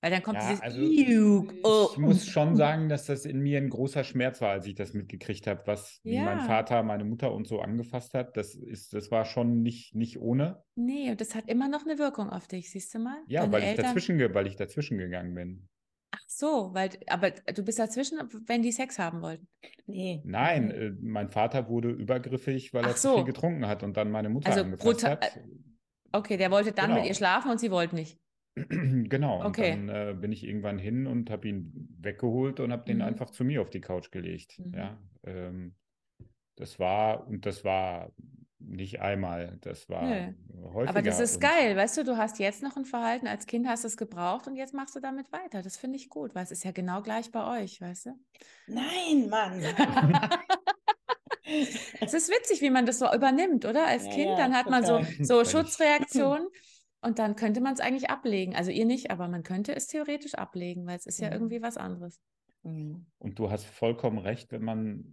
Weil 0.00 0.12
dann 0.12 0.22
kommt 0.22 0.38
ja, 0.38 0.48
dieses 0.48 0.62
also, 0.62 0.80
Ich 0.80 1.64
oh. 1.64 1.88
muss 1.96 2.26
schon 2.26 2.54
sagen, 2.54 2.88
dass 2.88 3.06
das 3.06 3.24
in 3.24 3.40
mir 3.40 3.58
ein 3.58 3.68
großer 3.68 4.04
Schmerz 4.04 4.40
war, 4.40 4.50
als 4.50 4.66
ich 4.66 4.76
das 4.76 4.94
mitgekriegt 4.94 5.48
habe, 5.48 5.62
was 5.66 6.00
ja. 6.04 6.24
mein 6.24 6.40
Vater, 6.40 6.84
meine 6.84 7.04
Mutter 7.04 7.32
und 7.32 7.48
so 7.48 7.60
angefasst 7.60 8.14
hat. 8.14 8.36
Das 8.36 8.54
ist, 8.54 8.94
das 8.94 9.10
war 9.10 9.24
schon 9.24 9.62
nicht, 9.62 9.96
nicht 9.96 10.20
ohne. 10.20 10.62
Nee, 10.76 11.10
und 11.10 11.20
das 11.20 11.34
hat 11.34 11.48
immer 11.48 11.68
noch 11.68 11.84
eine 11.84 11.98
Wirkung 11.98 12.30
auf 12.30 12.46
dich, 12.46 12.70
siehst 12.70 12.94
du 12.94 13.00
mal? 13.00 13.18
Ja, 13.26 13.50
weil 13.50 13.64
ich, 13.64 13.74
dazwischen, 13.74 14.18
weil 14.34 14.46
ich 14.46 14.54
dazwischen 14.54 14.98
gegangen 14.98 15.34
bin. 15.34 15.68
Ach 16.12 16.24
so, 16.28 16.70
weil, 16.72 16.90
aber 17.08 17.32
du 17.32 17.64
bist 17.64 17.80
dazwischen, 17.80 18.18
wenn 18.46 18.62
die 18.62 18.72
Sex 18.72 19.00
haben 19.00 19.20
wollten. 19.20 19.48
Nee. 19.86 20.22
Nein, 20.24 20.70
äh, 20.70 20.92
mein 21.00 21.28
Vater 21.28 21.68
wurde 21.68 21.90
übergriffig, 21.90 22.72
weil 22.72 22.84
Ach 22.84 22.90
er 22.90 22.96
so. 22.96 23.10
zu 23.10 23.16
viel 23.16 23.24
getrunken 23.24 23.66
hat 23.66 23.82
und 23.82 23.96
dann 23.96 24.12
meine 24.12 24.28
Mutter 24.28 24.48
also 24.48 24.62
angefasst 24.62 25.04
hat. 25.04 25.40
Okay, 26.12 26.36
der 26.36 26.50
wollte 26.50 26.72
dann 26.72 26.90
genau. 26.90 27.00
mit 27.00 27.08
ihr 27.08 27.14
schlafen 27.14 27.50
und 27.50 27.58
sie 27.58 27.70
wollte 27.70 27.96
nicht. 27.96 28.18
Genau, 29.08 29.44
okay. 29.44 29.72
und 29.72 29.86
dann 29.86 30.08
äh, 30.08 30.14
bin 30.14 30.32
ich 30.32 30.44
irgendwann 30.44 30.78
hin 30.78 31.06
und 31.06 31.30
habe 31.30 31.48
ihn 31.48 31.88
weggeholt 32.00 32.60
und 32.60 32.72
habe 32.72 32.84
den 32.84 32.98
mhm. 32.98 33.04
einfach 33.04 33.30
zu 33.30 33.44
mir 33.44 33.62
auf 33.62 33.70
die 33.70 33.80
Couch 33.80 34.10
gelegt. 34.10 34.58
Mhm. 34.58 34.74
Ja, 34.74 34.98
ähm, 35.24 35.74
das 36.56 36.78
war, 36.78 37.26
und 37.26 37.46
das 37.46 37.64
war 37.64 38.12
nicht 38.58 39.00
einmal, 39.00 39.58
das 39.60 39.88
war 39.88 40.02
Nö. 40.02 40.32
häufiger. 40.64 40.90
Aber 40.90 41.02
das 41.02 41.20
ist 41.20 41.40
geil, 41.40 41.76
weißt 41.76 41.98
du, 41.98 42.04
du 42.04 42.16
hast 42.16 42.38
jetzt 42.38 42.62
noch 42.62 42.76
ein 42.76 42.84
Verhalten, 42.84 43.28
als 43.28 43.46
Kind 43.46 43.68
hast 43.68 43.84
du 43.84 43.88
es 43.88 43.96
gebraucht 43.96 44.46
und 44.48 44.56
jetzt 44.56 44.74
machst 44.74 44.96
du 44.96 45.00
damit 45.00 45.30
weiter. 45.32 45.62
Das 45.62 45.76
finde 45.76 45.96
ich 45.96 46.08
gut, 46.08 46.34
weil 46.34 46.42
es 46.42 46.50
ist 46.50 46.64
ja 46.64 46.72
genau 46.72 47.02
gleich 47.02 47.30
bei 47.30 47.62
euch, 47.62 47.80
weißt 47.80 48.06
du? 48.06 48.18
Nein, 48.66 49.28
Mann. 49.28 49.62
es 52.00 52.14
ist 52.14 52.28
witzig, 52.28 52.60
wie 52.60 52.70
man 52.70 52.84
das 52.84 52.98
so 52.98 53.06
übernimmt, 53.12 53.64
oder? 53.64 53.86
Als 53.86 54.06
ja, 54.06 54.12
Kind, 54.12 54.38
dann 54.38 54.54
hat 54.54 54.68
man 54.68 54.84
so, 54.84 55.00
so 55.20 55.44
Schutzreaktionen 55.44 56.48
und 57.00 57.18
dann 57.18 57.36
könnte 57.36 57.60
man 57.60 57.74
es 57.74 57.80
eigentlich 57.80 58.10
ablegen. 58.10 58.54
Also 58.54 58.70
ihr 58.70 58.84
nicht, 58.84 59.10
aber 59.10 59.28
man 59.28 59.42
könnte 59.42 59.74
es 59.74 59.86
theoretisch 59.86 60.34
ablegen, 60.34 60.86
weil 60.86 60.96
es 60.96 61.06
ist 61.06 61.20
ja, 61.20 61.28
ja 61.28 61.34
irgendwie 61.34 61.62
was 61.62 61.76
anderes. 61.76 62.20
Mhm. 62.62 63.06
Und 63.18 63.38
du 63.38 63.50
hast 63.50 63.64
vollkommen 63.66 64.18
recht, 64.18 64.50
wenn 64.50 64.64
man, 64.64 65.04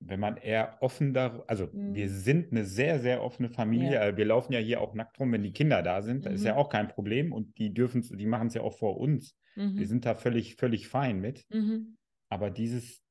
wenn 0.00 0.18
man 0.18 0.36
eher 0.36 0.78
offen 0.80 1.14
da, 1.14 1.44
also 1.46 1.68
mhm. 1.72 1.94
wir 1.94 2.08
sind 2.08 2.50
eine 2.50 2.64
sehr, 2.64 2.98
sehr 2.98 3.22
offene 3.22 3.48
Familie. 3.48 3.94
Ja. 3.94 4.16
Wir 4.16 4.24
laufen 4.24 4.52
ja 4.52 4.58
hier 4.58 4.80
auch 4.80 4.94
nackt 4.94 5.18
rum, 5.20 5.32
wenn 5.32 5.44
die 5.44 5.52
Kinder 5.52 5.82
da 5.82 6.02
sind. 6.02 6.26
Das 6.26 6.32
mhm. 6.32 6.36
ist 6.36 6.44
ja 6.44 6.54
mhm. 6.54 6.58
auch 6.58 6.68
kein 6.68 6.88
Problem 6.88 7.32
und 7.32 7.58
die 7.58 7.72
dürfen 7.72 8.02
die 8.02 8.26
machen 8.26 8.48
es 8.48 8.54
ja 8.54 8.62
auch 8.62 8.76
vor 8.76 8.98
uns. 8.98 9.36
Mhm. 9.54 9.76
Wir 9.76 9.86
sind 9.86 10.04
da 10.04 10.14
völlig, 10.14 10.56
völlig 10.56 10.88
fein 10.88 11.20
mit. 11.20 11.44
Mhm. 11.50 11.96
Aber 12.28 12.50
dieses 12.50 13.02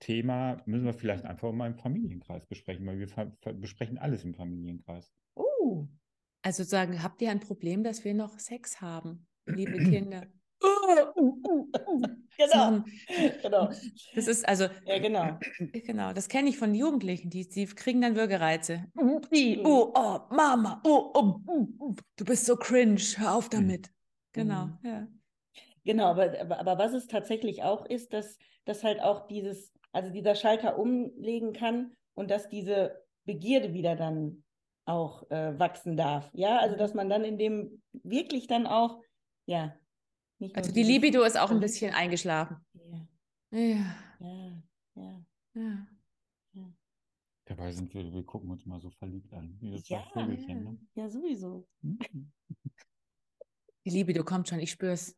Thema 0.00 0.60
müssen 0.66 0.84
wir 0.84 0.92
vielleicht 0.92 1.24
einfach 1.24 1.52
mal 1.52 1.68
im 1.68 1.76
Familienkreis 1.76 2.44
besprechen, 2.46 2.84
weil 2.84 2.98
wir 2.98 3.54
besprechen 3.54 3.98
alles 3.98 4.24
im 4.24 4.34
Familienkreis. 4.34 5.12
Oh, 5.34 5.86
also 6.42 6.64
sagen, 6.64 7.02
habt 7.02 7.22
ihr 7.22 7.30
ein 7.30 7.40
Problem, 7.40 7.84
dass 7.84 8.04
wir 8.04 8.14
noch 8.14 8.38
Sex 8.38 8.80
haben, 8.80 9.26
liebe 9.46 9.78
Kinder? 9.90 10.26
genau. 12.36 12.84
genau. 13.42 13.70
Das 14.14 14.26
ist 14.26 14.48
also. 14.48 14.66
Ja, 14.86 14.98
genau. 14.98 15.38
Genau, 15.58 16.12
das 16.12 16.28
kenne 16.28 16.48
ich 16.50 16.58
von 16.58 16.74
Jugendlichen, 16.74 17.30
die, 17.30 17.48
die 17.48 17.66
kriegen 17.66 18.00
dann 18.00 18.16
Würgereize. 18.16 18.84
Oh, 18.96 19.92
oh, 19.94 20.20
Mama, 20.30 20.80
oh, 20.84 21.10
oh, 21.14 21.94
du 22.16 22.24
bist 22.24 22.46
so 22.46 22.56
cringe, 22.56 23.00
hör 23.16 23.34
auf 23.34 23.48
damit. 23.48 23.90
Genau, 24.32 24.66
mhm. 24.66 24.78
ja. 24.84 25.08
Genau, 25.84 26.06
aber, 26.06 26.40
aber, 26.40 26.60
aber 26.60 26.78
was 26.78 26.92
es 26.92 27.06
tatsächlich 27.08 27.62
auch 27.62 27.84
ist, 27.86 28.12
dass, 28.12 28.38
dass 28.64 28.84
halt 28.84 29.00
auch 29.00 29.26
dieses, 29.26 29.72
also 29.90 30.10
dieser 30.10 30.34
Schalter 30.36 30.78
umlegen 30.78 31.52
kann 31.52 31.92
und 32.14 32.30
dass 32.30 32.48
diese 32.48 33.02
Begierde 33.24 33.74
wieder 33.74 33.96
dann 33.96 34.41
auch 34.84 35.30
äh, 35.30 35.58
wachsen 35.58 35.96
darf. 35.96 36.30
Ja, 36.32 36.58
also 36.58 36.76
dass 36.76 36.94
man 36.94 37.08
dann 37.08 37.24
in 37.24 37.38
dem 37.38 37.82
wirklich 37.92 38.46
dann 38.46 38.66
auch, 38.66 39.00
ja. 39.46 39.74
also 40.54 40.72
die 40.72 40.82
Libido 40.82 41.22
ist 41.22 41.38
auch 41.38 41.50
ein 41.50 41.60
bisschen 41.60 41.94
eingeschlafen. 41.94 42.56
Ja. 42.74 43.06
Ja. 43.50 43.96
Ja. 44.20 44.62
Ja. 44.94 45.24
ja. 45.54 45.86
ja. 46.52 46.72
Dabei 47.44 47.72
sind 47.72 47.92
wir, 47.92 48.12
wir 48.12 48.24
gucken 48.24 48.50
uns 48.50 48.66
mal 48.66 48.80
so 48.80 48.90
verliebt 48.90 49.32
an. 49.34 49.56
Ja, 49.60 50.04
ja. 50.14 50.26
Ne? 50.26 50.78
ja, 50.94 51.08
sowieso. 51.08 51.66
Hm? 51.82 51.98
Die 53.84 53.90
Libido 53.90 54.24
kommt 54.24 54.48
schon, 54.48 54.60
ich 54.60 54.70
spür's. 54.70 55.16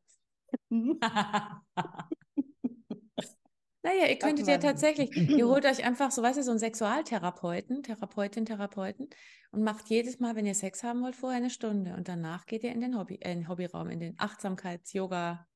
Naja, 3.85 4.07
ihr 4.09 4.19
könntet 4.19 4.49
ja 4.49 4.57
tatsächlich, 4.57 5.15
ihr 5.15 5.47
holt 5.47 5.67
euch 5.67 5.85
einfach 5.85 6.11
so, 6.11 6.23
weißt 6.23 6.39
du, 6.39 6.43
so 6.43 6.51
einen 6.53 6.59
Sexualtherapeuten, 6.59 7.83
Therapeutin, 7.83 8.47
Therapeuten 8.47 9.11
und 9.53 9.63
macht 9.63 9.91
jedes 9.91 10.21
Mal, 10.21 10.35
wenn 10.37 10.47
ihr 10.47 10.55
Sex 10.55 10.83
haben 10.83 11.03
wollt, 11.03 11.15
vorher 11.15 11.37
eine 11.37 11.51
Stunde 11.51 11.95
und 11.95 12.09
danach 12.09 12.47
geht 12.47 12.65
ihr 12.65 12.73
in 12.73 12.81
den 12.81 12.99
Hobby, 12.99 13.17
äh, 13.17 13.33
in 13.33 13.41
den 13.41 13.49
Hobbyraum, 13.49 13.91
in 13.91 14.01
den 14.01 14.15
Achtsamkeits-Yoga. 14.19 15.47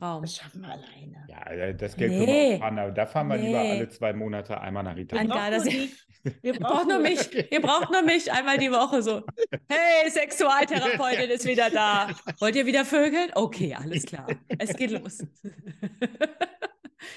Raum. 0.00 0.22
Das 0.22 0.36
schaffen 0.36 0.60
wir 0.60 0.68
alleine. 0.68 1.26
Ja, 1.26 1.72
das 1.72 1.96
Geld 1.96 2.12
nee. 2.12 2.18
können 2.18 2.28
wir 2.28 2.54
auch 2.56 2.58
fahren, 2.60 2.78
aber 2.78 2.90
da 2.92 3.06
fahren 3.06 3.28
wir 3.28 3.38
nee. 3.38 3.46
lieber 3.46 3.60
alle 3.60 3.88
zwei 3.88 4.12
Monate 4.12 4.60
einmal 4.60 4.82
nach 4.82 4.96
Italien. 4.96 5.28
Nein, 5.28 5.52
das 5.52 5.66
ihr 6.42 6.52
braucht 6.52 6.86
nur 6.86 6.98
mich. 6.98 7.50
Ihr 7.50 7.62
braucht 7.62 7.90
nur 7.90 8.02
mich 8.02 8.30
einmal 8.30 8.58
die 8.58 8.70
Woche 8.70 9.00
so. 9.00 9.22
Hey, 9.70 10.10
Sexualtherapeutin 10.10 11.30
ist 11.30 11.46
wieder 11.46 11.70
da. 11.70 12.10
Wollt 12.40 12.56
ihr 12.56 12.66
wieder 12.66 12.84
vögeln? 12.84 13.30
Okay, 13.34 13.74
alles 13.74 14.04
klar. 14.04 14.26
Es 14.58 14.76
geht 14.76 14.90
los. 14.90 15.24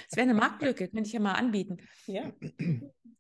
Es 0.10 0.18
wäre 0.18 0.30
eine 0.30 0.34
Marktlücke, 0.34 0.88
könnte 0.88 1.08
ich 1.08 1.14
ja 1.14 1.20
mal 1.20 1.34
anbieten. 1.34 1.78
Ja. 2.08 2.32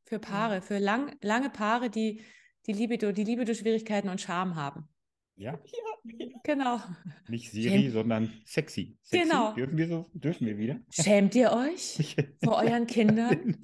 Für 0.05 0.19
Paare, 0.19 0.61
für 0.61 0.79
lang, 0.79 1.15
lange 1.21 1.49
Paare, 1.49 1.89
die 1.89 2.21
die 2.65 2.73
Libido, 2.73 3.11
die 3.11 3.23
Libido-Schwierigkeiten 3.23 4.09
und 4.09 4.21
Scham 4.21 4.55
haben. 4.55 4.87
Ja. 5.35 5.53
ja. 5.53 6.25
Genau. 6.43 6.79
Nicht 7.27 7.51
Siri, 7.51 7.81
Schämt. 7.81 7.93
sondern 7.93 8.33
sexy. 8.45 8.97
sexy. 9.01 9.27
Genau. 9.27 9.53
Dürfen 9.53 9.77
wir 9.77 9.87
so? 9.87 10.09
Dürfen 10.13 10.47
wir 10.47 10.57
wieder? 10.57 10.79
Schämt 10.89 11.35
ihr 11.35 11.51
euch 11.51 12.15
vor 12.43 12.57
euren 12.57 12.87
Kindern? 12.87 13.57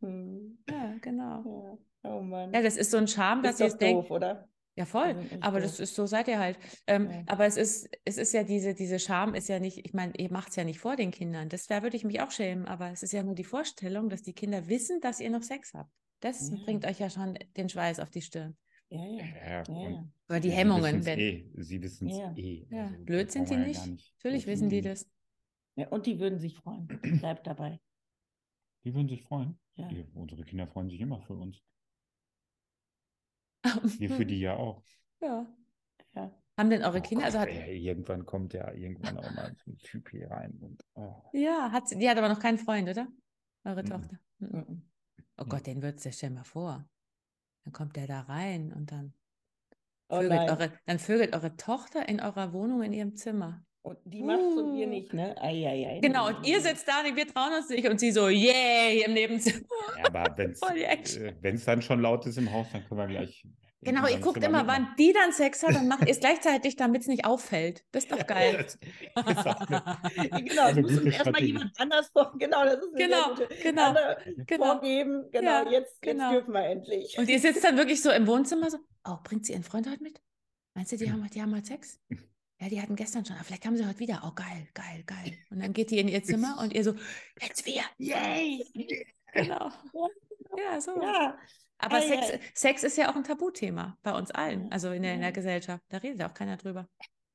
ja, 0.70 0.96
genau. 1.00 1.78
Ja. 2.02 2.10
Oh 2.10 2.20
Mann. 2.20 2.52
Ja, 2.52 2.62
das 2.62 2.76
ist 2.76 2.90
so 2.90 2.98
ein 2.98 3.08
Charme, 3.08 3.42
dass 3.42 3.60
ihr 3.60 3.66
es 3.66 3.78
denkt. 3.78 4.10
oder? 4.10 4.48
Ja, 4.76 4.86
voll. 4.86 5.14
Aber 5.40 5.60
das 5.60 5.78
ist 5.78 5.94
so 5.94 6.06
seid 6.06 6.26
ihr 6.26 6.38
halt. 6.38 6.58
Ähm, 6.88 7.08
ja. 7.08 7.22
Aber 7.26 7.46
es 7.46 7.56
ist, 7.56 7.88
es 8.04 8.18
ist 8.18 8.34
ja 8.34 8.42
diese, 8.42 8.74
diese 8.74 8.98
Scham 8.98 9.34
ist 9.34 9.48
ja 9.48 9.60
nicht, 9.60 9.86
ich 9.86 9.94
meine, 9.94 10.12
ihr 10.16 10.32
macht 10.32 10.48
es 10.48 10.56
ja 10.56 10.64
nicht 10.64 10.80
vor 10.80 10.96
den 10.96 11.12
Kindern. 11.12 11.48
Das, 11.48 11.66
da 11.66 11.82
würde 11.82 11.96
ich 11.96 12.04
mich 12.04 12.20
auch 12.20 12.32
schämen, 12.32 12.66
aber 12.66 12.90
es 12.90 13.04
ist 13.04 13.12
ja 13.12 13.22
nur 13.22 13.36
die 13.36 13.44
Vorstellung, 13.44 14.08
dass 14.08 14.22
die 14.22 14.32
Kinder 14.32 14.66
wissen, 14.68 15.00
dass 15.00 15.20
ihr 15.20 15.30
noch 15.30 15.42
Sex 15.42 15.74
habt. 15.74 15.92
Das 16.20 16.50
ja. 16.50 16.56
bringt 16.64 16.86
euch 16.86 16.98
ja 16.98 17.08
schon 17.08 17.38
den 17.56 17.68
Schweiß 17.68 18.00
auf 18.00 18.10
die 18.10 18.22
Stirn. 18.22 18.56
Ja, 18.88 19.04
ja. 19.04 19.24
ja, 19.24 19.90
ja. 19.90 20.08
Oder 20.28 20.40
die 20.40 20.50
Hemmungen. 20.50 21.04
Wenn... 21.04 21.18
Eh. 21.18 21.44
Sie 21.56 21.80
wissen 21.82 22.08
es 22.08 22.18
eh. 22.36 22.66
Ja. 22.70 22.86
Also, 22.86 23.04
Blöd 23.04 23.30
sind 23.30 23.48
sie 23.48 23.56
nicht. 23.56 23.86
nicht. 23.86 24.12
Natürlich 24.16 24.46
wissen 24.46 24.68
die 24.68 24.80
das. 24.80 25.08
Ja, 25.76 25.88
und 25.88 26.06
die 26.06 26.18
würden 26.18 26.38
sich 26.38 26.54
freuen. 26.56 26.88
Bleibt 27.20 27.46
dabei. 27.46 27.80
Die 28.84 28.94
würden 28.94 29.08
sich 29.08 29.22
freuen. 29.22 29.58
Ja. 29.76 29.88
Die, 29.88 30.04
unsere 30.14 30.44
Kinder 30.44 30.66
freuen 30.66 30.88
sich 30.88 31.00
immer 31.00 31.20
für 31.20 31.34
uns. 31.34 31.62
Wir 33.98 34.10
für 34.10 34.26
die 34.26 34.40
ja 34.40 34.56
auch. 34.56 34.82
Ja. 35.20 35.46
ja. 36.14 36.30
Haben 36.56 36.70
denn 36.70 36.84
eure 36.84 36.98
oh 36.98 37.02
Kinder, 37.02 37.24
also 37.24 37.38
Gott, 37.38 37.48
also 37.48 37.60
hat, 37.60 37.68
ey, 37.68 37.78
irgendwann 37.78 38.26
kommt 38.26 38.54
ja 38.54 38.72
irgendwann 38.72 39.18
auch 39.18 39.30
mal 39.34 39.56
ein 39.66 39.78
Typ 39.78 40.10
hier 40.10 40.30
rein. 40.30 40.56
Und, 40.60 40.84
oh. 40.94 41.14
Ja, 41.32 41.72
hat 41.72 41.88
sie, 41.88 41.98
die 41.98 42.08
hat 42.08 42.16
aber 42.16 42.28
noch 42.28 42.38
keinen 42.38 42.58
Freund, 42.58 42.88
oder? 42.88 43.08
Eure 43.64 43.82
mhm. 43.82 43.88
Tochter. 43.88 44.18
Mhm. 44.38 44.82
Oh 45.36 45.44
Gott, 45.46 45.66
den 45.66 45.82
würdest 45.82 46.04
du 46.04 46.12
stell 46.12 46.30
mal 46.30 46.44
vor. 46.44 46.88
Dann 47.64 47.72
kommt 47.72 47.96
der 47.96 48.06
da 48.06 48.20
rein 48.20 48.72
und 48.72 48.92
dann 48.92 49.14
oh 50.08 50.20
vögelt, 50.20 50.50
eure, 50.50 50.72
dann 50.86 50.98
vögelt 50.98 51.34
eure 51.34 51.56
Tochter 51.56 52.08
in 52.08 52.20
eurer 52.20 52.52
Wohnung 52.52 52.82
in 52.82 52.92
ihrem 52.92 53.16
Zimmer. 53.16 53.64
Und 53.84 53.98
die 54.06 54.22
macht 54.22 54.40
uh. 54.40 54.56
so 54.56 54.74
wir 54.74 54.86
nicht, 54.86 55.12
ne? 55.12 55.36
Ai, 55.42 55.68
ai, 55.68 55.86
ai, 55.86 55.98
genau, 56.00 56.28
und 56.28 56.46
ihr 56.46 56.58
sitzt 56.58 56.88
da 56.88 57.06
und 57.06 57.14
wir 57.14 57.28
trauen 57.28 57.52
uns 57.52 57.68
nicht 57.68 57.86
und 57.86 58.00
sie 58.00 58.12
so, 58.12 58.30
yay, 58.30 59.02
im 59.04 59.12
Nebenzimmer. 59.12 59.60
Ja, 59.98 60.04
aber 60.06 60.34
wenn 60.38 60.52
es 60.52 61.62
äh, 61.62 61.66
dann 61.66 61.82
schon 61.82 62.00
laut 62.00 62.24
ist 62.24 62.38
im 62.38 62.50
Haus, 62.50 62.66
dann 62.72 62.82
können 62.88 63.00
wir 63.00 63.06
gleich. 63.08 63.46
Genau, 63.84 64.08
ihr 64.08 64.18
guckt 64.18 64.42
immer, 64.42 64.66
wann 64.66 64.94
die 64.98 65.12
dann 65.12 65.30
Sex 65.30 65.62
hat 65.62 65.76
und 65.76 65.88
macht 65.88 66.06
ihr 66.06 66.12
es 66.12 66.20
gleichzeitig, 66.20 66.76
damit 66.76 67.02
es 67.02 67.06
nicht 67.06 67.26
auffällt. 67.26 67.84
Das 67.92 68.04
ist 68.04 68.12
doch 68.12 68.26
geil. 68.26 68.56
das, 68.56 68.78
das 69.14 69.46
eine, 69.46 70.42
genau, 70.42 70.68
es 70.68 70.76
muss 70.76 71.14
erstmal 71.14 71.42
jemand 71.42 71.78
anders 71.78 72.08
vor. 72.08 72.32
Genau, 72.38 72.64
das 72.64 72.78
ist 72.78 72.96
genau, 72.96 73.34
genau, 73.62 73.94
genau. 74.46 74.64
vorgeben. 74.64 75.26
Genau, 75.32 75.64
ja, 75.64 75.70
jetzt, 75.70 76.00
genau. 76.00 76.30
jetzt 76.30 76.46
dürfen 76.46 76.54
wir 76.54 76.64
endlich. 76.64 77.18
Und 77.18 77.28
ihr 77.28 77.38
sitzt 77.38 77.62
dann 77.62 77.76
wirklich 77.76 78.00
so 78.00 78.10
im 78.10 78.26
Wohnzimmer 78.26 78.70
so, 78.70 78.78
oh, 79.06 79.18
bringt 79.22 79.44
sie 79.44 79.52
ihren 79.52 79.64
Freund 79.64 79.86
heute 79.86 80.02
mit? 80.02 80.18
Meinst 80.72 80.92
du, 80.92 80.96
die 80.96 81.12
haben, 81.12 81.28
die 81.28 81.42
haben 81.42 81.52
halt 81.52 81.66
Sex? 81.66 82.00
Ja, 82.64 82.70
die 82.70 82.80
hatten 82.80 82.96
gestern 82.96 83.26
schon, 83.26 83.36
aber 83.36 83.44
vielleicht 83.44 83.66
haben 83.66 83.76
sie 83.76 83.86
heute 83.86 83.98
wieder. 83.98 84.22
Oh, 84.24 84.32
geil, 84.34 84.66
geil, 84.72 85.02
geil. 85.04 85.36
Und 85.50 85.60
dann 85.60 85.74
geht 85.74 85.90
die 85.90 85.98
in 85.98 86.08
ihr 86.08 86.22
Zimmer 86.22 86.56
und 86.62 86.72
ihr 86.72 86.82
so, 86.82 86.94
jetzt 87.40 87.66
wir, 87.66 87.82
yay! 87.98 88.64
Genau. 89.34 89.68
Ja, 90.56 90.80
so. 90.80 91.02
Ja. 91.02 91.36
Aber 91.78 91.96
hey, 91.96 92.08
Sex, 92.08 92.28
hey. 92.30 92.40
Sex 92.54 92.84
ist 92.84 92.96
ja 92.96 93.10
auch 93.10 93.16
ein 93.16 93.24
Tabuthema 93.24 93.98
bei 94.04 94.16
uns 94.16 94.30
allen, 94.30 94.70
also 94.70 94.92
in 94.92 95.02
der, 95.02 95.14
in 95.14 95.22
der 95.22 95.32
Gesellschaft. 95.32 95.82
Da 95.88 95.96
redet 95.96 96.20
ja 96.20 96.30
auch 96.30 96.34
keiner 96.34 96.56
drüber. 96.56 96.88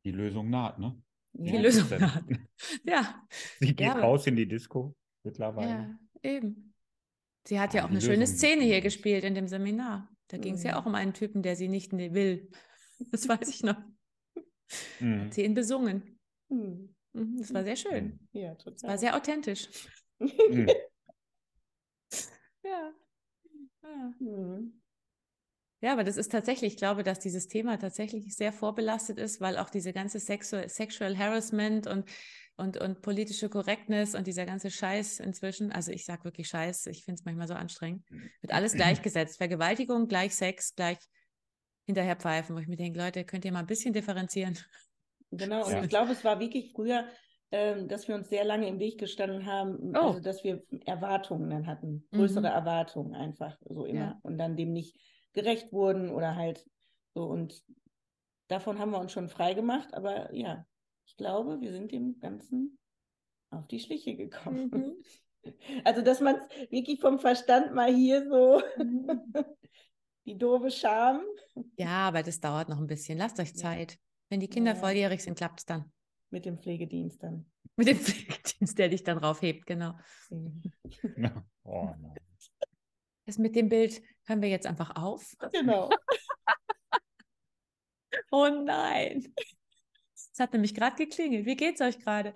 Die 0.06 0.12
Lösung 0.12 0.50
naht, 0.50 0.80
ne? 0.80 0.98
Die 1.34 1.54
ja, 1.54 1.60
Lösung 1.60 1.90
naht. 2.00 2.24
Ja. 2.86 3.22
Sie 3.60 3.76
geht 3.76 3.82
ja, 3.82 4.00
raus 4.00 4.26
in 4.28 4.38
die 4.38 4.48
Disco. 4.48 4.96
mittlerweile. 5.24 6.00
Ja, 6.24 6.32
eben. 6.32 6.74
Sie 7.46 7.60
hat 7.60 7.74
ja, 7.74 7.82
ja 7.82 7.86
auch 7.86 7.92
eine 7.92 8.00
schöne 8.00 8.26
Szene 8.26 8.64
hier 8.64 8.80
gespielt 8.80 9.26
in 9.26 9.36
dem 9.36 9.50
Seminar. 9.50 10.10
Da 10.30 10.38
mhm. 10.38 10.42
ging 10.42 10.54
es 10.54 10.64
ja 10.64 10.80
auch 10.80 10.86
um 10.86 10.96
einen 10.96 11.14
Typen, 11.14 11.44
der 11.44 11.58
sie 11.58 11.68
nicht 11.68 11.92
will. 11.92 12.50
Das 13.12 13.28
weiß 13.28 13.50
ich 13.50 13.64
noch. 13.64 13.78
Mhm. 15.00 15.22
Hat 15.22 15.34
sie 15.34 15.44
ihn 15.44 15.54
besungen. 15.54 16.20
Mhm. 16.50 16.96
mhm 17.14 17.38
das 17.38 17.54
war 17.54 17.64
sehr 17.64 17.76
schön. 17.76 18.06
Mhm. 18.06 18.40
Ja, 18.40 18.56
total. 18.56 18.74
Das 18.74 18.84
war 18.84 18.98
sehr 18.98 19.16
authentisch. 19.16 19.70
Mhm. 20.20 20.68
ja. 22.64 22.94
Ja. 23.82 24.60
ja, 25.82 25.94
aber 25.94 26.04
das 26.04 26.18
ist 26.18 26.32
tatsächlich, 26.32 26.74
ich 26.74 26.78
glaube, 26.78 27.04
dass 27.04 27.20
dieses 27.20 27.48
Thema 27.48 27.78
tatsächlich 27.78 28.36
sehr 28.36 28.54
vorbelastet 28.54 29.18
ist, 29.18 29.42
weil 29.42 29.58
auch 29.58 29.70
diese 29.70 29.94
ganze 29.94 30.20
Sexual, 30.20 30.70
Sexual 30.70 31.18
Harassment 31.18 31.88
und 31.88 32.06
und, 32.60 32.78
und 32.78 33.02
politische 33.02 33.50
Correctness 33.50 34.16
und 34.16 34.28
dieser 34.28 34.46
ganze 34.46 34.70
Scheiß 34.70 35.22
inzwischen, 35.22 35.72
also 35.72 35.92
ich 35.92 36.04
sage 36.04 36.26
wirklich 36.26 36.50
Scheiß, 36.50 36.88
ich 36.88 37.06
finde 37.06 37.20
es 37.20 37.26
manchmal 37.26 37.48
so 37.48 37.54
anstrengend, 37.54 38.04
wird 38.42 38.54
alles 38.54 38.74
gleichgesetzt. 38.74 39.38
Vergewaltigung 39.38 40.08
gleich 40.10 40.36
Sex, 40.36 40.76
gleich 40.76 40.98
hinterher 41.90 42.16
pfeifen, 42.16 42.56
wo 42.56 42.60
ich 42.60 42.68
mir 42.68 42.78
denke, 42.78 43.00
Leute, 43.00 43.24
könnt 43.24 43.46
ihr 43.46 43.52
mal 43.52 43.60
ein 43.60 43.66
bisschen 43.66 43.94
differenzieren. 43.94 44.58
Genau, 45.32 45.66
und 45.66 45.72
ja. 45.72 45.84
ich 45.84 45.90
glaube, 45.90 46.12
es 46.12 46.24
war 46.24 46.40
wirklich 46.40 46.72
früher, 46.72 47.06
ähm, 47.52 47.88
dass 47.88 48.08
wir 48.08 48.14
uns 48.14 48.30
sehr 48.30 48.44
lange 48.44 48.68
im 48.68 48.80
Weg 48.80 49.00
gestanden 49.00 49.48
haben, 49.48 49.96
oh. 49.96 50.10
also 50.10 50.20
dass 50.20 50.44
wir 50.44 50.64
Erwartungen 50.86 51.50
dann 51.50 51.66
hatten, 51.66 52.08
größere 52.12 52.42
mhm. 52.42 52.56
Erwartungen 52.56 53.16
einfach 53.16 53.58
so 53.68 53.86
immer 53.86 54.00
ja. 54.00 54.20
und 54.22 54.38
dann 54.38 54.56
dem 54.56 54.72
nicht 54.72 54.96
gerecht 55.34 55.74
wurden 55.74 56.12
oder 56.12 56.36
halt 56.36 56.64
so 57.16 57.24
und 57.24 57.64
davon 58.50 58.78
haben 58.78 58.92
wir 58.92 59.00
uns 59.00 59.12
schon 59.12 59.30
frei 59.30 59.56
gemacht, 59.56 59.94
aber 59.94 60.34
ja, 60.34 60.66
ich 61.08 61.18
glaube, 61.18 61.60
wir 61.60 61.72
sind 61.72 61.92
dem 61.92 62.20
Ganzen 62.20 62.78
auf 63.50 63.66
die 63.68 63.80
Schliche 63.80 64.16
gekommen. 64.16 64.70
Mhm. 64.72 64.94
Also, 65.86 66.02
dass 66.02 66.20
man 66.20 66.36
es 66.36 66.70
wirklich 66.70 67.00
vom 67.00 67.18
Verstand 67.18 67.74
mal 67.74 67.96
hier 67.96 68.28
so 68.28 68.62
mhm. 68.78 69.24
die 70.30 70.38
doofe 70.38 70.70
Scham. 70.70 71.22
Ja, 71.76 72.08
aber 72.08 72.22
das 72.22 72.40
dauert 72.40 72.70
noch 72.70 72.78
ein 72.78 72.88
bisschen. 72.88 73.18
Lasst 73.18 73.40
euch 73.40 73.56
Zeit. 73.56 73.94
Ja. 73.94 73.98
Wenn 74.30 74.40
die 74.40 74.48
Kinder 74.48 74.74
ja. 74.76 74.80
volljährig 74.80 75.24
sind, 75.24 75.36
klappt 75.36 75.60
es 75.60 75.66
dann. 75.66 75.92
Mit 76.30 76.46
dem 76.46 76.60
Pflegedienst 76.60 77.24
dann. 77.24 77.52
Mit 77.76 77.88
dem 77.88 77.98
Pflegedienst, 78.00 78.78
der 78.78 78.90
dich 78.90 79.04
dann 79.04 79.18
raufhebt, 79.18 79.66
genau. 79.66 79.98
oh, 81.64 81.90
das 83.26 83.38
mit 83.40 83.56
dem 83.56 83.70
Bild 83.70 84.02
hören 84.26 84.42
wir 84.42 84.50
jetzt 84.50 84.68
einfach 84.68 84.96
auf. 84.96 85.36
Genau. 85.52 85.90
oh 88.32 88.50
nein. 88.50 89.34
Es 90.16 90.40
hat 90.40 90.54
nämlich 90.54 90.76
gerade 90.76 90.96
geklingelt. 90.96 91.46
Wie 91.46 91.56
geht's 91.56 91.82
euch 91.82 92.00
gerade? 92.00 92.34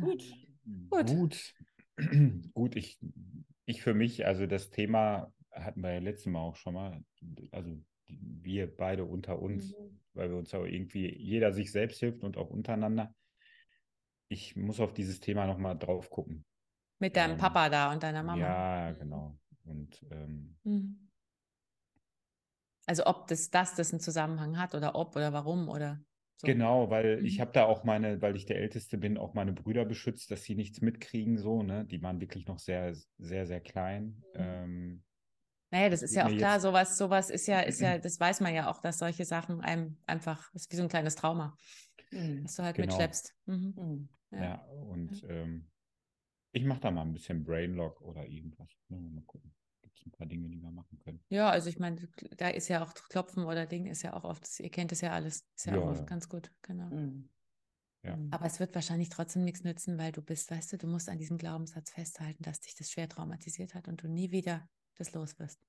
Gut. 0.00 0.24
Gut. 0.88 1.06
Gut. 1.06 1.54
Gut, 2.54 2.76
ich, 2.76 2.98
ich 3.66 3.82
für 3.82 3.94
mich, 3.94 4.26
also 4.26 4.46
das 4.46 4.70
Thema 4.70 5.32
hatten 5.52 5.80
wir 5.82 5.92
ja 5.92 6.00
letztes 6.00 6.26
Mal 6.26 6.40
auch 6.40 6.56
schon 6.56 6.74
mal, 6.74 7.04
also 7.50 7.76
wir 8.06 8.74
beide 8.76 9.04
unter 9.04 9.40
uns, 9.40 9.76
mhm. 9.76 10.00
weil 10.14 10.30
wir 10.30 10.36
uns 10.36 10.52
auch 10.54 10.64
irgendwie, 10.64 11.14
jeder 11.16 11.52
sich 11.52 11.72
selbst 11.72 12.00
hilft 12.00 12.24
und 12.24 12.36
auch 12.36 12.50
untereinander. 12.50 13.14
Ich 14.28 14.56
muss 14.56 14.80
auf 14.80 14.94
dieses 14.94 15.20
Thema 15.20 15.46
nochmal 15.46 15.78
drauf 15.78 16.10
gucken. 16.10 16.44
Mit 16.98 17.16
deinem 17.16 17.32
ähm, 17.32 17.38
Papa 17.38 17.68
da 17.68 17.92
und 17.92 18.02
deiner 18.02 18.22
Mama. 18.22 18.40
Ja, 18.40 18.92
genau. 18.92 19.38
Und 19.64 20.04
ähm, 20.10 20.56
mhm. 20.64 21.10
Also 22.86 23.06
ob 23.06 23.28
das, 23.28 23.50
das 23.50 23.74
das 23.74 23.92
einen 23.92 24.00
Zusammenhang 24.00 24.58
hat 24.58 24.74
oder 24.74 24.94
ob 24.94 25.14
oder 25.14 25.32
warum 25.32 25.68
oder 25.68 26.00
so. 26.40 26.46
Genau, 26.46 26.90
weil 26.90 27.20
mhm. 27.20 27.26
ich 27.26 27.40
habe 27.40 27.52
da 27.52 27.66
auch 27.66 27.84
meine, 27.84 28.22
weil 28.22 28.34
ich 28.34 28.46
der 28.46 28.56
Älteste 28.56 28.98
bin, 28.98 29.18
auch 29.18 29.34
meine 29.34 29.52
Brüder 29.52 29.84
beschützt, 29.84 30.30
dass 30.30 30.42
sie 30.42 30.54
nichts 30.54 30.80
mitkriegen, 30.80 31.36
so, 31.36 31.62
ne? 31.62 31.84
Die 31.84 32.02
waren 32.02 32.20
wirklich 32.20 32.46
noch 32.46 32.58
sehr, 32.58 32.94
sehr, 33.18 33.46
sehr 33.46 33.60
klein. 33.60 34.22
Mhm. 34.34 34.40
Ähm, 34.40 35.02
naja, 35.70 35.88
das 35.88 36.02
ist 36.02 36.14
ja 36.14 36.26
auch 36.26 36.36
klar, 36.36 36.60
sowas, 36.60 36.98
sowas 36.98 37.30
ist 37.30 37.46
ja, 37.46 37.60
ist 37.60 37.80
ja, 37.80 37.98
das 37.98 38.18
weiß 38.18 38.40
man 38.40 38.54
ja 38.54 38.70
auch, 38.70 38.80
dass 38.80 38.98
solche 38.98 39.24
Sachen 39.24 39.60
einem 39.60 39.96
einfach, 40.06 40.52
ist 40.54 40.70
wie 40.72 40.76
so 40.76 40.82
ein 40.82 40.88
kleines 40.88 41.16
Trauma, 41.16 41.56
mhm. 42.10 42.42
das 42.42 42.56
du 42.56 42.62
halt 42.62 42.76
genau. 42.76 42.86
mitschleppst. 42.86 43.34
Mhm. 43.46 43.74
mhm. 43.76 44.08
Ja. 44.32 44.42
ja. 44.42 44.54
und 44.88 45.24
ähm, 45.28 45.68
ich 46.52 46.64
mache 46.64 46.80
da 46.80 46.90
mal 46.92 47.02
ein 47.02 47.12
bisschen 47.12 47.42
Brainlock 47.42 48.00
oder 48.00 48.26
irgendwas. 48.26 48.68
Mal 48.88 49.22
gucken 49.26 49.52
gibt 50.00 50.06
ein 50.06 50.18
paar 50.18 50.26
Dinge, 50.26 50.48
die 50.48 50.60
wir 50.60 50.70
machen 50.70 50.98
können. 50.98 51.20
Ja, 51.28 51.50
also 51.50 51.68
ich 51.68 51.78
meine, 51.78 52.08
da 52.36 52.48
ist 52.48 52.68
ja 52.68 52.82
auch 52.82 52.94
Klopfen 52.94 53.44
oder 53.44 53.66
Ding 53.66 53.86
ist 53.86 54.02
ja 54.02 54.14
auch 54.14 54.24
oft, 54.24 54.60
ihr 54.60 54.70
kennt 54.70 54.92
es 54.92 55.00
ja 55.00 55.12
alles, 55.12 55.46
ist 55.56 55.66
ja, 55.66 55.74
ja 55.74 55.80
auch 55.80 55.90
oft 55.90 56.06
ganz 56.06 56.28
gut, 56.28 56.50
genau. 56.62 56.86
Mhm. 56.86 57.28
Ja. 58.02 58.16
Mhm. 58.16 58.28
Aber 58.32 58.46
es 58.46 58.60
wird 58.60 58.74
wahrscheinlich 58.74 59.10
trotzdem 59.10 59.44
nichts 59.44 59.62
nützen, 59.62 59.98
weil 59.98 60.12
du 60.12 60.22
bist, 60.22 60.50
weißt 60.50 60.72
du, 60.72 60.78
du 60.78 60.86
musst 60.86 61.08
an 61.08 61.18
diesem 61.18 61.38
Glaubenssatz 61.38 61.90
festhalten, 61.90 62.42
dass 62.42 62.60
dich 62.60 62.74
das 62.74 62.90
schwer 62.90 63.08
traumatisiert 63.08 63.74
hat 63.74 63.88
und 63.88 64.02
du 64.02 64.08
nie 64.08 64.30
wieder 64.30 64.68
das 65.00 65.14
los 65.14 65.38
wirst. 65.38 65.60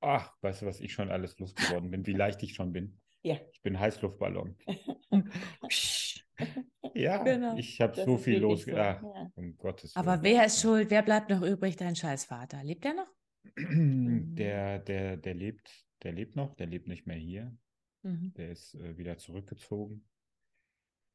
Ach, 0.00 0.32
weißt 0.42 0.62
du, 0.62 0.66
was 0.66 0.80
ich 0.80 0.92
schon 0.92 1.10
alles 1.10 1.38
losgeworden 1.38 1.90
bin, 1.90 2.06
wie 2.06 2.12
leicht 2.12 2.42
ich 2.42 2.54
schon 2.54 2.72
bin? 2.72 3.00
Ja. 3.24 3.36
Ich 3.52 3.60
bin 3.62 3.78
Heißluftballon. 3.78 4.56
ja, 6.94 7.22
genau. 7.24 7.56
ich 7.56 7.80
habe 7.80 7.96
so 7.96 8.16
viel 8.16 8.38
los. 8.38 8.62
So. 8.62 8.76
Ah, 8.76 9.00
ja. 9.02 9.32
um 9.34 9.56
Gottes 9.56 9.96
Aber 9.96 10.22
wer 10.22 10.46
ist 10.46 10.60
schuld? 10.60 10.88
Wer 10.90 11.02
bleibt 11.02 11.28
noch 11.28 11.42
übrig? 11.42 11.74
Dein 11.74 11.96
Scheißvater. 11.96 12.62
Lebt 12.62 12.84
er 12.84 12.94
noch? 12.94 13.12
Mhm. 13.56 14.36
Der, 14.36 14.78
der, 14.78 15.16
der 15.16 15.34
lebt, 15.34 15.84
der 16.04 16.12
lebt 16.12 16.36
noch, 16.36 16.54
der 16.54 16.68
lebt 16.68 16.86
nicht 16.86 17.08
mehr 17.08 17.16
hier. 17.16 17.52
Mhm. 18.02 18.32
Der 18.36 18.52
ist 18.52 18.76
äh, 18.76 18.96
wieder 18.96 19.18
zurückgezogen. 19.18 20.06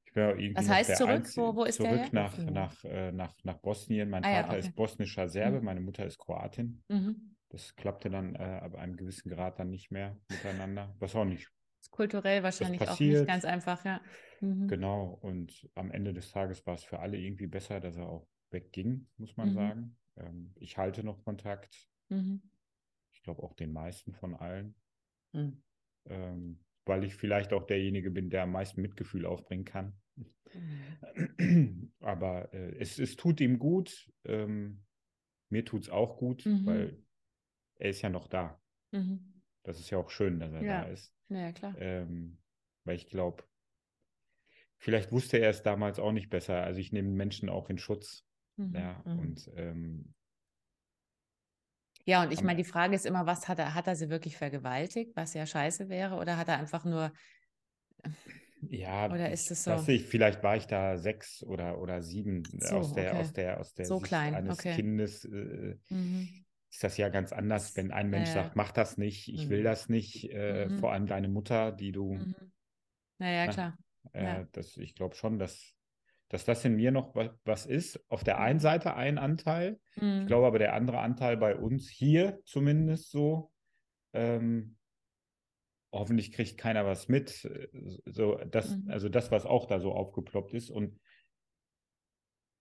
Ich 0.05 0.13
war 0.13 0.37
irgendwie 0.37 0.55
Was 0.55 0.69
heißt 0.69 0.97
zurück? 0.97 1.09
Einzige, 1.09 1.41
wo, 1.41 1.55
wo 1.55 1.63
ist 1.63 1.77
zurück 1.77 2.11
der 2.11 2.11
nach, 2.11 2.37
nach, 2.37 2.83
äh, 2.83 3.13
nach, 3.13 3.33
nach 3.43 3.59
Bosnien. 3.59 4.09
Mein 4.09 4.25
ah, 4.25 4.27
Vater 4.27 4.47
ja, 4.47 4.57
okay. 4.57 4.67
ist 4.67 4.75
bosnischer 4.75 5.29
Serbe, 5.29 5.59
mhm. 5.59 5.65
meine 5.65 5.79
Mutter 5.79 6.05
ist 6.05 6.17
Kroatin. 6.17 6.83
Mhm. 6.89 7.32
Das 7.53 7.75
klappte 7.75 8.09
dann 8.09 8.35
äh, 8.35 8.39
ab 8.39 8.75
einem 8.75 8.97
gewissen 8.97 9.29
Grad 9.29 9.59
dann 9.59 9.69
nicht 9.69 9.91
mehr 9.91 10.17
miteinander. 10.29 10.93
Was 10.99 11.15
auch 11.15 11.23
nicht. 11.23 11.45
Das 11.77 11.87
ist 11.87 11.91
kulturell 11.91 12.43
wahrscheinlich 12.43 12.81
auch 12.81 12.99
nicht 12.99 13.27
ganz 13.27 13.45
einfach, 13.45 13.85
ja. 13.85 14.01
Mhm. 14.41 14.67
Genau. 14.67 15.17
Und 15.21 15.69
am 15.75 15.91
Ende 15.91 16.13
des 16.13 16.31
Tages 16.31 16.65
war 16.65 16.73
es 16.73 16.83
für 16.83 16.99
alle 16.99 17.17
irgendwie 17.17 17.47
besser, 17.47 17.79
dass 17.79 17.95
er 17.95 18.09
auch 18.09 18.27
wegging, 18.49 19.07
muss 19.17 19.37
man 19.37 19.49
mhm. 19.49 19.53
sagen. 19.53 19.97
Ähm, 20.17 20.51
ich 20.55 20.77
halte 20.77 21.03
noch 21.03 21.23
Kontakt 21.23 21.87
Mhm. 22.13 22.41
Ich 23.13 23.23
glaube 23.23 23.43
auch 23.43 23.53
den 23.53 23.71
meisten 23.71 24.13
von 24.13 24.35
allen. 24.35 24.75
Mhm. 25.33 25.63
Ähm, 26.05 26.59
weil 26.85 27.03
ich 27.05 27.15
vielleicht 27.15 27.53
auch 27.53 27.65
derjenige 27.65 28.11
bin, 28.11 28.29
der 28.29 28.43
am 28.43 28.51
meisten 28.51 28.81
Mitgefühl 28.81 29.25
aufbringen 29.25 29.65
kann. 29.65 29.93
Mhm. 30.53 31.93
Aber 31.99 32.53
äh, 32.53 32.75
es, 32.77 32.99
es 32.99 33.15
tut 33.15 33.39
ihm 33.39 33.57
gut. 33.57 34.11
Ähm, 34.25 34.83
mir 35.49 35.63
tut 35.63 35.83
es 35.83 35.89
auch 35.89 36.17
gut, 36.17 36.45
mhm. 36.45 36.65
weil 36.65 37.02
er 37.83 37.89
ist 37.89 38.01
ja 38.01 38.09
noch 38.09 38.27
da. 38.27 38.59
Mhm. 38.91 39.41
Das 39.63 39.79
ist 39.79 39.89
ja 39.89 39.97
auch 39.97 40.09
schön, 40.09 40.39
dass 40.39 40.53
er 40.53 40.63
ja. 40.63 40.81
da 40.81 40.87
ist. 40.89 41.13
Ja, 41.29 41.51
klar. 41.51 41.75
Ähm, 41.77 42.37
weil 42.85 42.95
ich 42.95 43.07
glaube, 43.07 43.43
vielleicht 44.77 45.11
wusste 45.11 45.37
er 45.37 45.49
es 45.49 45.63
damals 45.63 45.99
auch 45.99 46.13
nicht 46.13 46.29
besser. 46.29 46.63
Also 46.63 46.79
ich 46.79 46.93
nehme 46.93 47.09
Menschen 47.09 47.49
auch 47.49 47.69
in 47.69 47.77
Schutz. 47.77 48.25
Mhm. 48.55 48.75
Ja, 48.75 49.01
mhm. 49.05 49.19
und 49.19 49.51
ähm, 49.55 50.13
ja, 52.05 52.23
und 52.23 52.33
ich 52.33 52.41
meine, 52.41 52.57
die 52.57 52.69
Frage 52.69 52.95
ist 52.95 53.05
immer, 53.05 53.25
was 53.25 53.47
hat 53.47 53.59
er, 53.59 53.73
hat 53.75 53.87
er 53.87 53.95
sie 53.95 54.09
wirklich 54.09 54.35
vergewaltigt, 54.35 55.15
was 55.15 55.33
ja 55.33 55.45
scheiße 55.45 55.87
wäre, 55.87 56.15
oder 56.15 56.37
hat 56.37 56.49
er 56.49 56.59
einfach 56.59 56.83
nur. 56.83 57.13
Ja, 58.69 59.09
oder 59.09 59.31
ist 59.31 59.51
es 59.51 59.63
so? 59.63 59.71
Weiß 59.71 59.87
ich, 59.87 60.05
vielleicht 60.05 60.43
war 60.43 60.57
ich 60.57 60.67
da 60.67 60.97
sechs 60.97 61.43
oder, 61.43 61.79
oder 61.79 62.01
sieben 62.01 62.43
so, 62.59 62.77
aus 62.77 62.93
der, 62.93 63.11
okay. 63.11 63.21
aus 63.21 63.33
der, 63.33 63.59
aus 63.59 63.73
der 63.73 63.85
so 63.85 63.97
Sicht 63.97 64.07
klein. 64.07 64.35
eines 64.35 64.59
okay. 64.59 64.75
Kindes. 64.75 65.25
Äh, 65.25 65.77
mhm. 65.89 66.42
Ist 66.73 66.83
das 66.83 66.97
ja 66.97 67.09
ganz 67.09 67.31
anders, 67.31 67.77
wenn 67.77 67.91
ein 67.91 68.09
Mensch 68.09 68.29
naja. 68.29 68.43
sagt, 68.43 68.55
mach 68.55 68.71
das 68.71 68.97
nicht, 68.97 69.31
ich 69.31 69.45
mhm. 69.45 69.49
will 69.51 69.63
das 69.63 69.89
nicht, 69.89 70.31
äh, 70.31 70.65
mhm. 70.65 70.79
vor 70.79 70.91
allem 70.91 71.05
deine 71.05 71.27
Mutter, 71.27 71.71
die 71.71 71.91
du. 71.91 72.15
Mhm. 72.15 72.36
Naja, 73.19 73.45
na, 73.45 73.51
klar. 73.53 73.77
Äh, 74.12 74.23
ja. 74.23 74.47
Das, 74.53 74.75
ich 74.77 74.95
glaube 74.95 75.15
schon, 75.15 75.38
dass 75.38 75.75
dass 76.29 76.45
das 76.45 76.65
in 76.65 76.75
mir 76.75 76.91
noch 76.91 77.13
was 77.45 77.67
ist. 77.67 78.03
Auf 78.09 78.23
der 78.23 78.39
einen 78.39 78.57
Seite 78.57 78.95
ein 78.95 79.19
Anteil. 79.19 79.79
Mhm. 79.97 80.21
Ich 80.21 80.25
glaube 80.27 80.47
aber, 80.47 80.57
der 80.57 80.73
andere 80.73 80.97
Anteil 80.97 81.38
bei 81.38 81.55
uns 81.55 81.88
hier 81.88 82.39
zumindest 82.43 83.12
so, 83.12 83.51
ähm, 84.13 84.77
hoffentlich 85.91 86.31
kriegt 86.31 86.57
keiner 86.57 86.88
was 86.88 87.07
mit. 87.07 87.47
So, 88.05 88.38
das, 88.49 88.75
mhm. 88.75 88.89
Also 88.89 89.09
das, 89.09 89.29
was 89.29 89.45
auch 89.45 89.67
da 89.67 89.79
so 89.79 89.91
aufgeploppt 89.91 90.55
ist. 90.55 90.71
Und 90.71 90.99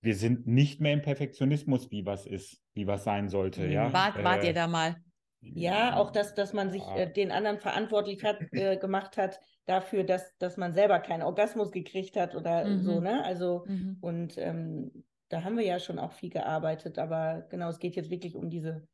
wir 0.02 0.16
sind 0.16 0.46
nicht 0.46 0.80
mehr 0.80 0.92
im 0.92 1.02
Perfektionismus, 1.02 1.90
wie 1.90 2.04
was 2.04 2.26
ist, 2.26 2.60
wie 2.74 2.86
was 2.86 3.04
sein 3.04 3.28
sollte. 3.28 3.62
Mhm. 3.62 3.72
Ja? 3.72 3.92
Wart, 3.92 4.22
wart 4.22 4.44
äh, 4.44 4.48
ihr 4.48 4.52
da 4.52 4.66
mal? 4.66 4.96
Ja, 5.40 5.96
auch 5.96 6.10
dass, 6.10 6.34
dass 6.34 6.52
man 6.52 6.70
sich 6.70 6.82
äh, 6.94 7.10
den 7.10 7.32
anderen 7.32 7.58
verantwortlich 7.58 8.22
hat, 8.24 8.38
äh, 8.52 8.76
gemacht 8.76 9.16
hat 9.16 9.40
dafür, 9.64 10.04
dass, 10.04 10.36
dass 10.38 10.56
man 10.56 10.74
selber 10.74 10.98
keinen 10.98 11.22
Orgasmus 11.22 11.70
gekriegt 11.70 12.16
hat 12.16 12.34
oder 12.34 12.64
mhm. 12.64 12.82
so, 12.82 13.00
ne? 13.00 13.24
Also, 13.24 13.64
mhm. 13.66 13.96
und 14.00 14.38
ähm, 14.38 15.04
da 15.28 15.44
haben 15.44 15.56
wir 15.56 15.64
ja 15.64 15.78
schon 15.78 15.98
auch 15.98 16.12
viel 16.12 16.30
gearbeitet, 16.30 16.98
aber 16.98 17.46
genau, 17.48 17.68
es 17.70 17.78
geht 17.78 17.96
jetzt 17.96 18.10
wirklich 18.10 18.34
um 18.34 18.50
diese 18.50 18.86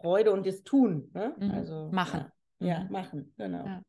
Freude 0.00 0.32
und 0.32 0.46
das 0.46 0.62
Tun, 0.62 1.10
ne? 1.12 1.34
Mhm. 1.38 1.50
Also 1.50 1.90
machen. 1.92 2.24
Ja, 2.58 2.66
ja 2.66 2.84
mhm. 2.84 2.92
machen, 2.92 3.34
genau. 3.36 3.66
Ja. 3.66 3.82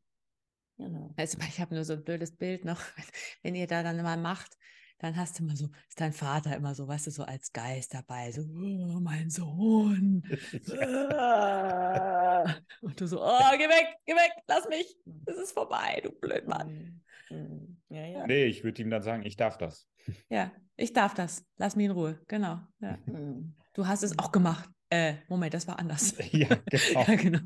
genau. 0.78 1.14
Also 1.16 1.38
ich 1.40 1.60
habe 1.60 1.74
nur 1.74 1.86
so 1.86 1.94
ein 1.94 2.04
blödes 2.04 2.36
Bild 2.36 2.66
noch, 2.66 2.82
wenn 3.44 3.56
ihr 3.56 3.68
da 3.68 3.82
dann 3.82 4.02
mal 4.02 4.18
macht, 4.18 4.58
dann 5.00 5.16
hast 5.16 5.40
du 5.40 5.44
immer 5.44 5.56
so, 5.56 5.70
ist 5.88 6.00
dein 6.00 6.14
Vater 6.14 6.56
immer 6.56 6.76
so, 6.76 6.88
weißt 6.88 7.08
du, 7.08 7.12
so 7.12 7.24
als 7.24 7.52
Geist 7.52 7.94
dabei, 7.94 8.32
so, 8.32 8.42
oh, 8.42 9.00
mein 9.00 9.30
Sohn. 9.30 10.24
Und 12.82 13.02
du 13.02 13.08
so, 13.08 13.22
oh, 13.22 13.52
geh 13.58 13.68
weg, 13.68 13.98
geh 14.06 14.14
weg, 14.14 14.32
lass 14.48 14.68
mich, 14.70 14.96
es 15.26 15.38
ist 15.38 15.52
vorbei, 15.52 16.00
du 16.04 16.12
Blödmann. 16.12 17.02
Mhm. 17.30 17.30
Mhm. 17.30 17.78
Ja, 17.90 18.06
ja. 18.06 18.28
Nee, 18.28 18.46
ich 18.46 18.64
würde 18.64 18.82
ihm 18.82 18.90
dann 18.90 19.02
sagen, 19.02 19.26
ich 19.26 19.36
darf 19.36 19.58
das. 19.58 19.88
Ja, 20.30 20.52
ich 20.76 20.94
darf 20.94 21.16
das. 21.16 21.46
Lass 21.58 21.76
mich 21.76 21.86
in 21.86 21.92
Ruhe. 21.92 22.20
Genau. 22.28 22.60
Ja. 22.80 22.98
Mhm. 23.06 23.56
Du 23.74 23.88
hast 23.88 24.04
es 24.04 24.18
auch 24.20 24.32
gemacht. 24.32 24.70
Äh, 24.90 25.16
Moment, 25.28 25.54
das 25.54 25.68
war 25.68 25.80
anders. 25.80 26.14
Ja, 26.32 26.48
genau. 26.66 26.68
ja, 27.08 27.16
genau. 27.16 27.40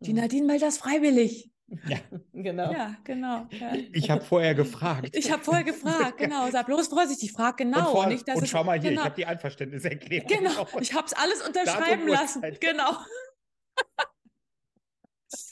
Die 0.00 0.12
Nadine 0.12 0.46
meldet 0.46 0.68
das 0.68 0.78
freiwillig. 0.78 1.50
Ja, 1.68 1.98
genau. 2.32 2.72
Ja, 2.72 2.96
genau. 3.02 3.46
Ja. 3.50 3.74
Ich 3.92 4.10
habe 4.10 4.22
vorher 4.22 4.54
gefragt. 4.54 5.16
Ich 5.16 5.30
habe 5.30 5.42
vorher 5.42 5.64
gefragt, 5.64 6.18
genau. 6.18 6.48
Sag 6.50 6.66
bloß 6.66 6.88
vorsichtig, 6.88 7.32
frag 7.32 7.56
genau. 7.56 7.88
Und, 7.88 7.92
vor, 7.92 8.06
nicht, 8.06 8.26
dass 8.28 8.38
und 8.38 8.48
schau 8.48 8.64
mal 8.64 8.78
hier, 8.80 8.90
genau. 8.90 9.02
ich 9.02 9.06
habe 9.06 9.16
die 9.16 9.26
Einverständniserklärung. 9.26 10.28
Genau, 10.28 10.68
ich 10.80 10.94
habe 10.94 11.06
es 11.06 11.12
alles 11.12 11.46
unterschreiben 11.46 12.06
lassen. 12.06 12.42
Genau. 12.60 12.92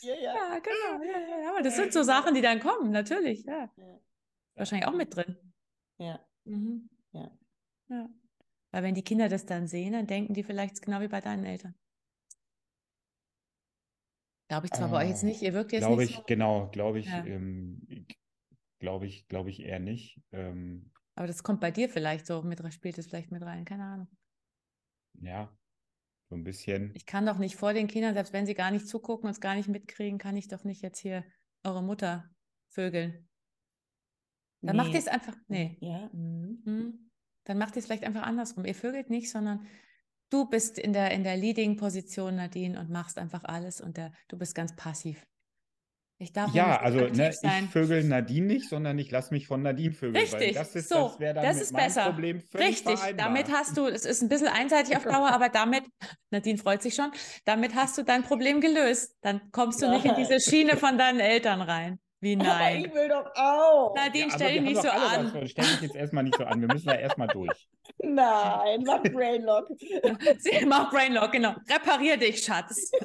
ja, 0.02 0.14
ja. 0.14 0.34
ja, 0.34 0.58
genau. 0.60 1.04
Ja, 1.04 1.42
ja, 1.42 1.50
Aber 1.50 1.62
das 1.62 1.76
sind 1.76 1.92
so 1.92 2.02
Sachen, 2.02 2.34
die 2.34 2.42
dann 2.42 2.60
kommen, 2.60 2.90
natürlich. 2.90 3.44
Ja. 3.44 3.70
Wahrscheinlich 4.54 4.86
auch 4.86 4.94
mit 4.94 5.14
drin. 5.14 5.36
Ja. 5.98 6.20
Mhm. 6.44 6.88
ja. 7.12 7.30
Ja. 7.88 8.08
Weil 8.70 8.82
wenn 8.82 8.94
die 8.94 9.02
Kinder 9.02 9.28
das 9.28 9.46
dann 9.46 9.66
sehen, 9.66 9.92
dann 9.92 10.06
denken 10.06 10.34
die 10.34 10.42
vielleicht 10.42 10.80
genau 10.82 11.00
wie 11.00 11.08
bei 11.08 11.20
deinen 11.20 11.44
Eltern. 11.44 11.74
Glaube 14.48 14.66
ich 14.66 14.72
zwar 14.72 14.88
äh, 14.88 14.90
bei 14.90 15.02
euch 15.04 15.08
jetzt 15.08 15.24
nicht, 15.24 15.42
ihr 15.42 15.54
wirkt 15.54 15.72
jetzt 15.72 15.82
glaube 15.82 16.02
nicht. 16.02 16.10
Ich, 16.10 16.16
so. 16.16 16.24
Genau, 16.26 16.68
glaube 16.70 16.98
ich, 16.98 17.06
ja. 17.06 17.24
ähm, 17.24 18.06
glaube 18.78 19.06
ich, 19.06 19.26
glaube 19.28 19.50
ich 19.50 19.60
eher 19.60 19.78
nicht. 19.78 20.20
Ähm, 20.32 20.90
Aber 21.14 21.26
das 21.26 21.42
kommt 21.42 21.60
bei 21.60 21.70
dir 21.70 21.88
vielleicht 21.88 22.26
so 22.26 22.42
mit, 22.42 22.60
spielt 22.72 22.98
es 22.98 23.06
vielleicht 23.06 23.30
mit 23.30 23.42
rein, 23.42 23.64
keine 23.64 23.84
Ahnung. 23.84 24.08
Ja, 25.20 25.56
so 26.28 26.36
ein 26.36 26.44
bisschen. 26.44 26.92
Ich 26.94 27.06
kann 27.06 27.26
doch 27.26 27.38
nicht 27.38 27.56
vor 27.56 27.72
den 27.72 27.86
Kindern, 27.86 28.14
selbst 28.14 28.32
wenn 28.32 28.46
sie 28.46 28.54
gar 28.54 28.70
nicht 28.70 28.88
zugucken 28.88 29.26
und 29.26 29.32
es 29.32 29.40
gar 29.40 29.54
nicht 29.54 29.68
mitkriegen, 29.68 30.18
kann 30.18 30.36
ich 30.36 30.48
doch 30.48 30.64
nicht 30.64 30.82
jetzt 30.82 30.98
hier 30.98 31.24
eure 31.62 31.82
Mutter 31.82 32.30
vögeln. 32.68 33.28
Dann 34.60 34.76
nee. 34.76 34.82
macht 34.82 34.92
ihr 34.92 34.98
es 34.98 35.08
einfach. 35.08 35.36
Nee. 35.48 35.78
Ja. 35.80 36.10
Mhm. 36.12 36.62
Mhm 36.64 37.04
dann 37.44 37.58
macht 37.58 37.76
ihr 37.76 37.80
es 37.80 37.86
vielleicht 37.86 38.04
einfach 38.04 38.22
andersrum. 38.22 38.64
Ihr 38.64 38.74
vögelt 38.74 39.10
nicht, 39.10 39.30
sondern 39.30 39.66
du 40.34 40.46
bist 40.46 40.78
in 40.78 40.92
der, 40.92 41.12
in 41.12 41.22
der 41.22 41.36
Leading-Position, 41.36 42.36
Nadine, 42.36 42.78
und 42.78 42.90
machst 42.90 43.18
einfach 43.18 43.44
alles 43.44 43.80
und 43.80 43.96
der, 43.96 44.12
du 44.28 44.36
bist 44.36 44.54
ganz 44.54 44.74
passiv. 44.74 45.24
Ich 46.18 46.32
darf 46.32 46.54
ja, 46.54 46.80
also 46.80 47.00
ne, 47.00 47.30
ich 47.30 47.70
vögel 47.70 48.04
Nadine 48.04 48.46
nicht, 48.46 48.68
sondern 48.68 48.98
ich 48.98 49.10
lasse 49.10 49.34
mich 49.34 49.48
von 49.48 49.62
Nadine 49.62 49.92
vögeln. 49.92 50.16
Richtig, 50.16 50.54
das 50.54 50.74
ist, 50.74 50.88
so, 50.88 51.12
das, 51.18 51.34
das 51.34 51.60
ist 51.60 51.74
besser. 51.74 52.04
Problem 52.04 52.40
Richtig, 52.54 52.98
vereinbar. 52.98 53.26
damit 53.26 53.50
hast 53.50 53.76
du, 53.76 53.86
es 53.86 54.04
ist 54.04 54.22
ein 54.22 54.28
bisschen 54.28 54.48
einseitig 54.48 54.96
auf 54.96 55.04
Dauer, 55.04 55.32
aber 55.32 55.48
damit, 55.48 55.84
Nadine 56.30 56.58
freut 56.58 56.82
sich 56.82 56.94
schon, 56.94 57.10
damit 57.44 57.74
hast 57.74 57.98
du 57.98 58.04
dein 58.04 58.22
Problem 58.22 58.60
gelöst. 58.60 59.16
Dann 59.22 59.50
kommst 59.50 59.82
du 59.82 59.90
nicht 59.90 60.04
in 60.04 60.14
diese 60.16 60.40
Schiene 60.40 60.76
von 60.76 60.98
deinen 60.98 61.20
Eltern 61.34 61.60
rein. 61.60 61.98
Wie 62.20 62.36
nein? 62.36 62.48
Aber 62.48 62.86
ich 62.86 62.94
will 62.94 63.08
doch 63.08 63.30
auch. 63.34 63.94
Nadine, 63.94 64.28
ja, 64.28 64.34
stell 64.34 64.52
dich 64.54 64.62
nicht 64.62 64.82
so 64.82 64.88
an. 64.88 65.28
Stell 65.46 65.64
dich 65.64 65.80
jetzt 65.82 65.96
erstmal 65.96 66.24
nicht 66.24 66.38
so 66.38 66.44
an. 66.44 66.60
Wir 66.60 66.68
müssen 66.68 66.86
da 66.86 66.94
erstmal 66.94 67.28
durch. 67.32 67.68
Nein, 68.04 68.82
mach 68.84 69.02
Brainlock. 69.12 69.68
mach 70.66 70.90
Brainlock, 70.90 71.32
genau. 71.32 71.54
Reparier 71.68 72.16
dich, 72.16 72.42
Schatz. 72.44 72.90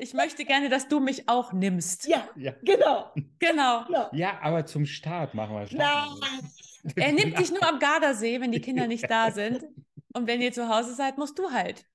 Ich 0.00 0.14
möchte 0.14 0.44
gerne, 0.44 0.68
dass 0.68 0.88
du 0.88 1.00
mich 1.00 1.28
auch 1.28 1.52
nimmst. 1.52 2.06
Ja, 2.06 2.28
ja. 2.36 2.52
genau. 2.62 3.12
Genau. 3.38 3.84
Ja, 4.12 4.38
aber 4.42 4.66
zum 4.66 4.84
Start 4.84 5.34
machen 5.34 5.56
wir 5.56 5.66
Start. 5.66 6.08
Nein. 6.20 6.94
Er 6.96 7.12
nimmt 7.12 7.38
dich 7.38 7.50
nur 7.50 7.66
am 7.66 7.78
Gardasee, 7.78 8.40
wenn 8.40 8.52
die 8.52 8.60
Kinder 8.60 8.86
nicht 8.86 9.08
da 9.10 9.30
sind. 9.30 9.64
Und 10.12 10.26
wenn 10.26 10.40
ihr 10.42 10.52
zu 10.52 10.68
Hause 10.68 10.94
seid, 10.94 11.16
musst 11.16 11.38
du 11.38 11.50
halt. 11.50 11.86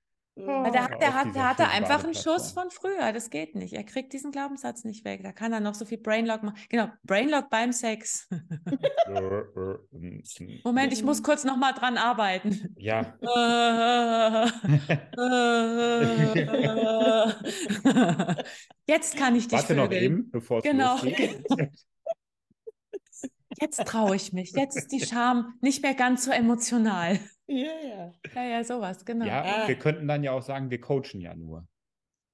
Weil 0.46 0.72
da 0.72 0.84
hat, 0.84 1.02
der 1.02 1.14
hat, 1.14 1.36
der 1.36 1.50
hatte 1.50 1.68
einfach 1.68 2.04
einen 2.04 2.14
Schuss 2.14 2.52
von 2.52 2.70
früher. 2.70 3.12
Das 3.12 3.30
geht 3.30 3.56
nicht. 3.56 3.74
Er 3.74 3.84
kriegt 3.84 4.14
diesen 4.14 4.32
Glaubenssatz 4.32 4.84
nicht 4.84 5.04
weg. 5.04 5.22
Da 5.24 5.32
kann 5.32 5.52
er 5.52 5.60
noch 5.60 5.74
so 5.74 5.84
viel 5.86 5.98
Brainlock 5.98 6.44
machen. 6.44 6.58
Genau, 6.70 6.90
Brainlock 7.04 7.50
beim 7.50 7.74
Sex. 7.74 8.30
Moment, 10.64 10.94
ich 10.94 11.04
muss 11.04 11.24
kurz 11.24 11.44
noch 11.44 11.58
mal 11.58 11.74
dran 11.74 11.98
arbeiten. 11.98 12.76
Ja. 12.78 13.18
Jetzt 18.88 19.18
kann 19.18 19.36
ich 19.36 19.48
dich 19.48 19.54
Warte 19.54 19.76
vögeln. 19.76 19.90
noch 19.90 19.92
eben, 19.92 20.32
bevor 20.32 20.60
es 20.60 20.64
genau. 20.64 20.98
Jetzt 23.60 23.84
traue 23.86 24.16
ich 24.16 24.34
mich. 24.34 24.52
Jetzt 24.52 24.78
ist 24.78 24.92
die 24.92 25.00
Scham 25.00 25.58
nicht 25.62 25.82
mehr 25.82 25.94
ganz 25.94 26.26
so 26.26 26.32
emotional. 26.32 27.20
Ja, 27.48 27.72
ja. 27.82 28.12
Ja, 28.36 28.44
ja, 28.44 28.64
sowas, 28.64 29.06
genau. 29.06 29.26
Ja, 29.26 29.68
wir 29.68 29.78
könnten 29.78 30.08
dann 30.08 30.24
ja 30.24 30.34
auch 30.34 30.42
sagen, 30.42 30.70
wir 30.70 30.82
coachen 30.82 31.22
ja 31.22 31.34
nur. 31.34 31.66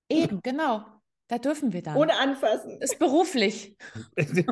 Eben, 0.10 0.42
genau. 0.42 0.86
Da 1.28 1.38
dürfen 1.38 1.72
wir 1.72 1.82
dann. 1.82 1.98
Ohne 1.98 2.18
anfassen. 2.18 2.82
Ist 2.82 3.00
beruflich. 3.00 3.78
ist 4.16 4.46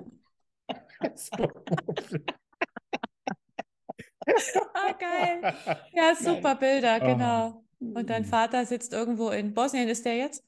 ah, 4.73 4.93
geil. 4.97 5.55
Ja, 5.93 6.15
super 6.15 6.55
Bilder, 6.55 6.99
genau. 6.99 7.63
Und 7.79 8.09
dein 8.09 8.25
Vater 8.25 8.65
sitzt 8.65 8.93
irgendwo 8.93 9.29
in 9.29 9.53
Bosnien, 9.53 9.89
ist 9.89 10.05
der 10.05 10.15
jetzt? 10.15 10.45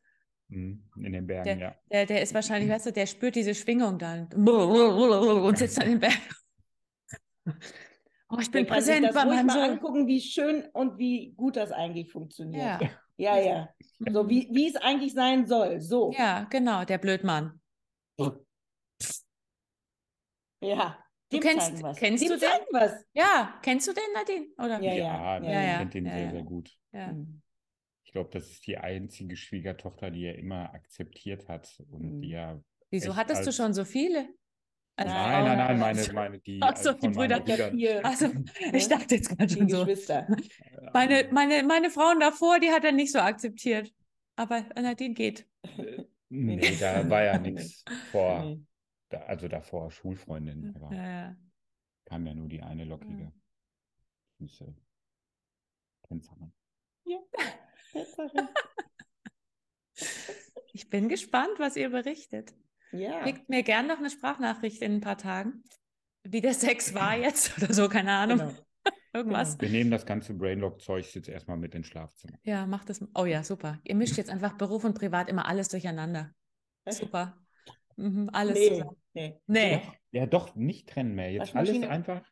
Hm, 0.53 0.83
in 0.97 1.13
den 1.13 1.25
Bergen, 1.25 1.43
der, 1.43 1.57
ja. 1.57 1.75
Der, 1.91 2.05
der 2.05 2.21
ist 2.21 2.33
wahrscheinlich, 2.33 2.69
weißt 2.69 2.85
du, 2.85 2.91
der 2.91 3.07
spürt 3.07 3.35
diese 3.35 3.55
Schwingung 3.55 3.97
dann 3.97 4.27
und 4.33 5.57
sitzt 5.57 5.81
an 5.81 5.89
den 5.89 5.99
Bergen. 5.99 6.21
Oh, 8.29 8.37
ich 8.39 8.49
bin 8.49 8.65
präsent 8.65 9.11
bei 9.13 9.25
meinem 9.25 9.47
mal 9.47 9.71
angucken, 9.71 10.07
wie 10.07 10.19
schön 10.19 10.65
und 10.73 10.97
wie 10.97 11.33
gut 11.35 11.55
das 11.55 11.71
eigentlich 11.71 12.11
funktioniert. 12.11 12.81
Ja, 13.17 13.37
ja. 13.37 13.39
ja. 13.39 13.69
So 14.11 14.29
wie, 14.29 14.47
wie 14.51 14.69
es 14.69 14.75
eigentlich 14.75 15.13
sein 15.13 15.45
soll. 15.45 15.81
So. 15.81 16.11
Ja, 16.17 16.45
genau, 16.49 16.83
der 16.83 16.97
Blödmann. 16.97 17.59
Ja. 20.61 20.97
Du 21.29 21.39
kennst, 21.39 21.83
kennst 21.97 22.29
du 22.29 22.37
den? 22.37 22.49
Was. 22.71 23.03
Ja, 23.13 23.59
kennst 23.61 23.87
du 23.87 23.93
den, 23.93 24.03
Nadine? 24.13 24.47
Oder? 24.57 24.81
Ja, 24.81 24.93
ja, 24.93 25.39
ja, 25.39 25.51
ja, 25.51 25.71
ich 25.73 25.77
kenne 25.77 25.89
den 25.89 26.05
sehr, 26.05 26.31
sehr 26.31 26.43
gut. 26.43 26.71
Ja. 26.91 27.11
Mhm. 27.11 27.42
Ich 28.13 28.15
glaube, 28.15 28.29
das 28.29 28.51
ist 28.51 28.67
die 28.67 28.77
einzige 28.77 29.35
Schwiegertochter, 29.35 30.11
die 30.11 30.25
er 30.25 30.37
immer 30.37 30.71
akzeptiert 30.75 31.49
hat 31.49 31.81
und 31.89 32.17
mhm. 32.17 32.21
die 32.21 32.33
er. 32.33 32.63
Wieso 32.91 33.15
hattest 33.15 33.47
du 33.47 33.51
schon 33.51 33.73
so 33.73 33.85
viele? 33.85 34.29
Also 34.95 35.11
nein, 35.11 35.43
nein, 35.45 35.57
nein, 35.57 35.79
meine, 35.79 36.07
meine 36.13 36.39
die, 36.39 36.61
Achso, 36.61 36.93
die 36.93 37.07
Brüder. 37.07 37.43
Also, 38.03 38.27
ich 38.71 38.87
dachte 38.87 39.15
jetzt 39.15 39.29
gerade 39.29 39.51
schon 39.51 39.67
so. 39.67 39.79
Geschwister. 39.79 40.27
Meine, 40.93 41.27
meine, 41.31 41.63
meine 41.63 41.89
Frauen 41.89 42.19
davor, 42.19 42.59
die 42.59 42.69
hat 42.69 42.83
er 42.83 42.91
nicht 42.91 43.11
so 43.11 43.17
akzeptiert. 43.17 43.91
Aber 44.35 44.63
Nadine 44.75 45.15
geht. 45.15 45.47
Nee, 46.29 46.77
da 46.79 47.09
war 47.09 47.23
ja 47.23 47.39
nichts 47.39 47.83
vor. 48.11 48.59
Da, 49.09 49.21
also 49.21 49.47
davor 49.47 49.89
Schulfreundin. 49.89 50.71
Aber 50.75 50.95
ja, 50.95 51.03
ja. 51.03 51.37
kam 52.05 52.27
ja 52.27 52.35
nur 52.35 52.47
die 52.47 52.61
eine 52.61 52.85
lockige, 52.85 53.33
süße 54.37 54.71
Tänzerin. 56.07 56.53
Ja. 57.05 57.17
Ich 60.73 60.89
bin 60.89 61.09
gespannt, 61.09 61.57
was 61.57 61.75
ihr 61.75 61.89
berichtet. 61.89 62.53
Ja. 62.91 63.25
Schickt 63.25 63.49
mir 63.49 63.63
gern 63.63 63.87
noch 63.87 63.97
eine 63.97 64.09
Sprachnachricht 64.09 64.81
in 64.81 64.95
ein 64.95 65.01
paar 65.01 65.17
Tagen, 65.17 65.63
wie 66.23 66.41
der 66.41 66.53
Sex 66.53 66.93
war 66.93 67.17
jetzt 67.17 67.57
oder 67.57 67.73
so, 67.73 67.89
keine 67.89 68.11
Ahnung. 68.11 68.39
Genau. 68.39 68.53
Irgendwas. 69.13 69.57
Genau. 69.57 69.71
Wir 69.71 69.77
nehmen 69.77 69.91
das 69.91 70.05
ganze 70.05 70.33
Brainlock-Zeug 70.33 71.13
jetzt 71.13 71.29
erstmal 71.29 71.57
mit 71.57 71.75
ins 71.75 71.87
Schlafzimmer. 71.87 72.37
Ja, 72.43 72.65
macht 72.65 72.89
das. 72.89 73.05
Oh 73.13 73.25
ja, 73.25 73.43
super. 73.43 73.79
Ihr 73.83 73.95
mischt 73.95 74.17
jetzt 74.17 74.29
einfach 74.29 74.53
Beruf 74.53 74.83
und 74.83 74.95
Privat 74.97 75.29
immer 75.29 75.47
alles 75.47 75.67
durcheinander. 75.67 76.33
Super. 76.89 77.37
Mhm, 77.95 78.29
alles 78.33 78.57
nee, 78.57 78.69
zusammen. 78.69 78.95
Nee. 79.13 79.41
nee. 79.45 79.81
Ja, 80.11 80.25
doch, 80.25 80.55
nicht 80.55 80.89
trennen 80.89 81.13
mehr. 81.13 81.31
Jetzt 81.31 81.55
alles 81.55 81.75
einfach, 81.75 81.89
einfach. 81.89 82.31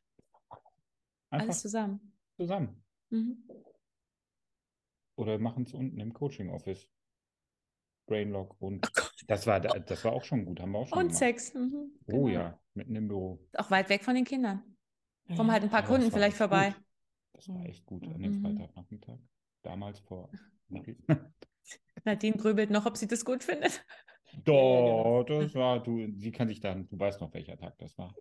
Alles 1.30 1.62
zusammen. 1.62 2.16
Zusammen. 2.38 2.84
Mhm. 3.09 3.43
Oder 5.22 5.38
machen 5.38 5.65
es 5.65 5.74
unten 5.76 5.99
im 5.99 6.13
Coaching-Office. 6.13 6.89
Brainlock 8.07 8.59
und 8.59 8.91
das 9.28 9.45
war 9.45 9.59
das 9.59 10.03
war 10.03 10.13
auch 10.13 10.24
schon 10.24 10.45
gut, 10.45 10.59
haben 10.59 10.72
wir 10.72 10.80
auch 10.80 10.88
schon 10.88 10.97
Und 10.97 11.03
gemacht. 11.09 11.19
Sex. 11.19 11.53
Mhm, 11.53 11.91
genau. 12.07 12.17
Oh 12.17 12.28
ja, 12.28 12.59
mitten 12.74 12.95
im 12.95 13.07
Büro. 13.07 13.39
Auch 13.53 13.69
weit 13.69 13.88
weg 13.89 14.03
von 14.03 14.15
den 14.15 14.26
Kindern. 14.26 14.63
Kommen 15.36 15.51
halt 15.51 15.61
ein 15.61 15.69
paar 15.69 15.82
ja, 15.82 15.88
Kunden 15.88 16.11
vielleicht 16.11 16.36
vorbei. 16.36 16.72
Gut. 16.72 16.84
Das 17.34 17.49
war 17.49 17.63
echt 17.65 17.86
gut 17.86 18.03
an 18.07 18.19
dem 18.19 18.39
mhm. 18.39 18.41
Freitagnachmittag. 18.41 19.19
Damals 19.61 19.99
vor. 19.99 20.32
Nadine 22.03 22.38
grübelt 22.38 22.72
noch, 22.72 22.88
ob 22.88 22.97
sie 22.97 23.07
das 23.07 23.24
gut 23.24 23.43
findet. 23.43 23.86
Doch, 24.43 25.24
das 25.28 25.53
war, 25.53 25.84
du, 25.84 26.11
sie 26.17 26.32
kann 26.32 26.47
sich 26.47 26.59
dann, 26.59 26.89
du 26.89 26.99
weißt 26.99 27.22
noch, 27.22 27.32
welcher 27.36 27.57
Tag 27.57 27.78
das 27.78 27.95
war. 27.95 28.15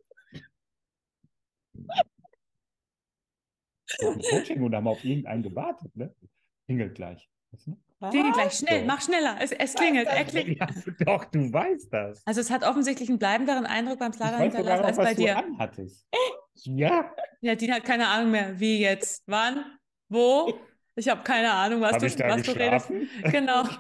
Coaching 3.99 4.63
und 4.63 4.75
haben 4.75 4.87
auf 4.87 5.03
irgendeinen 5.03 5.43
gewartet, 5.43 5.97
ne? 5.97 6.15
Klingelt 6.71 6.95
gleich. 6.95 7.29
Weißt 7.51 7.67
du? 7.67 7.77
Klingelt 8.11 8.35
gleich, 8.35 8.53
schnell, 8.53 8.85
mach 8.87 9.03
schneller. 9.03 9.37
Es, 9.41 9.51
es 9.51 9.75
klingelt, 9.75 10.07
er 10.07 10.25
klingelt. 10.25 10.59
Ja, 10.61 10.69
doch, 11.05 11.25
du 11.25 11.53
weißt 11.53 11.93
das. 11.93 12.25
Also 12.25 12.41
es 12.41 12.49
hat 12.49 12.63
offensichtlich 12.63 13.09
einen 13.09 13.19
bleibenderen 13.19 13.67
Eindruck 13.67 13.99
beim 13.99 14.13
Slader 14.13 14.39
hinterlassen 14.39 14.85
als 14.85 14.97
bei 14.97 15.15
dir. 15.15 15.35
Du 15.35 15.39
anhattest. 15.41 16.07
Ja. 16.63 17.13
Ja, 17.41 17.57
die 17.57 17.73
hat 17.73 17.83
keine 17.85 18.07
Ahnung 18.07 18.31
mehr. 18.31 18.61
Wie 18.61 18.79
jetzt? 18.81 19.25
Wann? 19.27 19.65
Wo? 20.09 20.55
Ich 20.95 21.09
habe 21.09 21.25
keine 21.25 21.51
Ahnung, 21.53 21.81
was, 21.81 21.95
hab 21.95 21.99
du, 22.01 22.07
ich 22.07 22.15
da 22.15 22.29
was 22.29 22.43
du 22.43 22.53
redest. 22.53 22.91
Genau. 23.33 23.65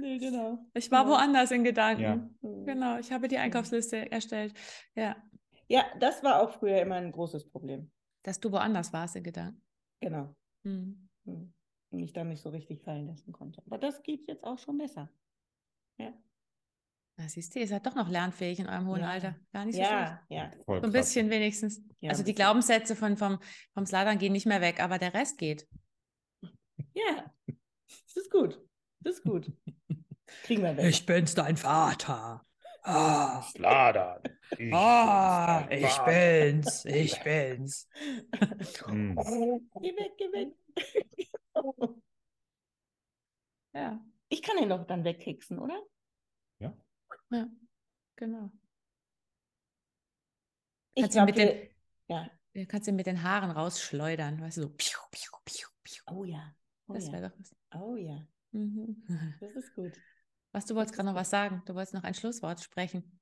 Nee, 0.00 0.18
genau. 0.18 0.58
Ich 0.74 0.90
war 0.90 1.04
Ja. 1.04 1.08
woanders 1.10 1.50
in 1.52 1.62
Gedanken. 1.64 2.02
Ja. 2.02 2.28
Genau, 2.42 2.98
ich 2.98 3.12
habe 3.12 3.28
die 3.28 3.38
Einkaufsliste 3.38 4.10
erstellt. 4.10 4.52
Ja, 4.96 5.16
Ja, 5.68 5.84
das 6.00 6.22
war 6.24 6.40
auch 6.42 6.50
früher 6.58 6.80
immer 6.80 6.96
ein 6.96 7.12
großes 7.12 7.48
Problem. 7.50 7.90
dass 8.24 8.40
du 8.40 8.50
woanders 8.50 8.92
warst 8.92 9.14
in 9.16 9.22
Gedanken. 9.22 9.62
Genau. 10.00 10.34
Hm. 10.64 11.08
Hm. 11.24 11.52
Mich 11.96 12.12
da 12.12 12.24
nicht 12.24 12.42
so 12.42 12.50
richtig 12.50 12.82
fallen 12.82 13.06
lassen 13.06 13.32
konnte. 13.32 13.62
Aber 13.66 13.78
das 13.78 14.02
geht 14.02 14.28
jetzt 14.28 14.44
auch 14.44 14.58
schon 14.58 14.78
besser. 14.78 15.10
Ja. 15.98 16.12
Na, 17.16 17.28
siehst 17.28 17.54
du, 17.54 17.60
ihr 17.60 17.66
seid 17.66 17.86
doch 17.86 17.94
noch 17.94 18.10
lernfähig 18.10 18.58
in 18.58 18.68
eurem 18.68 18.86
hohen 18.86 19.00
Ja. 19.00 19.08
Alter. 19.08 19.36
Gar 19.52 19.64
nicht 19.64 19.76
so 19.76 19.82
schlecht. 19.82 19.92
Ja, 19.92 20.22
ja. 20.28 20.50
Voll 20.66 20.80
So 20.80 20.86
ein 20.86 20.92
krass. 20.92 21.06
bisschen 21.06 21.30
wenigstens. 21.30 21.82
Ja, 22.00 22.10
also 22.10 22.22
die. 22.22 22.34
Glaubenssätze 22.34 22.94
von, 22.94 23.16
vom, 23.16 23.38
vom 23.72 23.86
Sladan 23.86 24.18
gehen 24.18 24.32
nicht 24.32 24.46
mehr 24.46 24.60
weg, 24.60 24.80
aber 24.82 24.98
der 24.98 25.14
Rest 25.14 25.38
geht. 25.38 25.66
Ja. 26.92 27.32
Das 27.46 28.16
ist 28.16 28.30
gut. 28.30 28.60
Das 29.00 29.14
ist 29.14 29.22
gut. 29.24 29.50
Kriegen 30.42 30.62
wir 30.62 30.76
weg. 30.76 31.06
bin's, 31.06 31.34
dein 31.34 31.56
Vater. 31.56 32.42
Ah, 32.82 33.42
Sladan. 33.42 34.22
Ich 34.58 34.72
ah, 34.72 35.62
bin's, 35.62 35.74
ich 35.74 35.98
bin's, 36.04 36.84
ich 36.84 37.20
bin's. 37.22 37.88
Geh 38.40 39.96
weg, 39.96 40.12
geh 40.18 40.32
weg. 40.32 40.52
Ja, 43.74 44.00
Ich 44.28 44.42
kann 44.42 44.58
ihn 44.58 44.68
doch 44.68 44.86
dann 44.86 45.04
wegkriegsen, 45.04 45.58
oder? 45.58 45.80
ja, 46.58 47.48
genau. 48.16 48.50
Ich 50.94 51.02
Kannst 51.02 51.16
du 51.16 51.24
mit 51.24 51.34
glaub, 51.34 51.48
den- 51.48 51.58
wir- 51.58 51.70
ja. 52.08 52.30
Kannst 52.66 52.88
ihn 52.88 52.96
mit 52.96 53.06
den 53.06 53.22
Haaren 53.22 53.50
rausschleudern, 53.50 54.40
weißt 54.40 54.56
du, 54.58 54.62
so. 54.62 54.68
Piu, 54.70 54.98
piu, 55.10 55.30
piu, 55.44 55.68
piu. 55.82 56.02
Oh 56.10 56.24
ja. 56.24 56.54
Oh 56.88 56.94
Das 56.94 57.06
ja. 57.06 57.12
wäre 57.12 57.28
doch 57.30 57.38
was. 57.38 57.54
Oh 57.74 57.96
ja. 57.96 58.26
Mhm. 58.52 59.04
Das 59.40 59.50
ist 59.56 59.74
gut. 59.74 59.92
Was, 60.52 60.64
du 60.64 60.74
wolltest 60.74 60.94
gerade 60.94 61.08
noch 61.08 61.14
was 61.14 61.28
sagen? 61.28 61.62
Du 61.66 61.74
wolltest 61.74 61.92
noch 61.92 62.04
ein 62.04 62.14
Schlusswort 62.14 62.60
sprechen. 62.60 63.20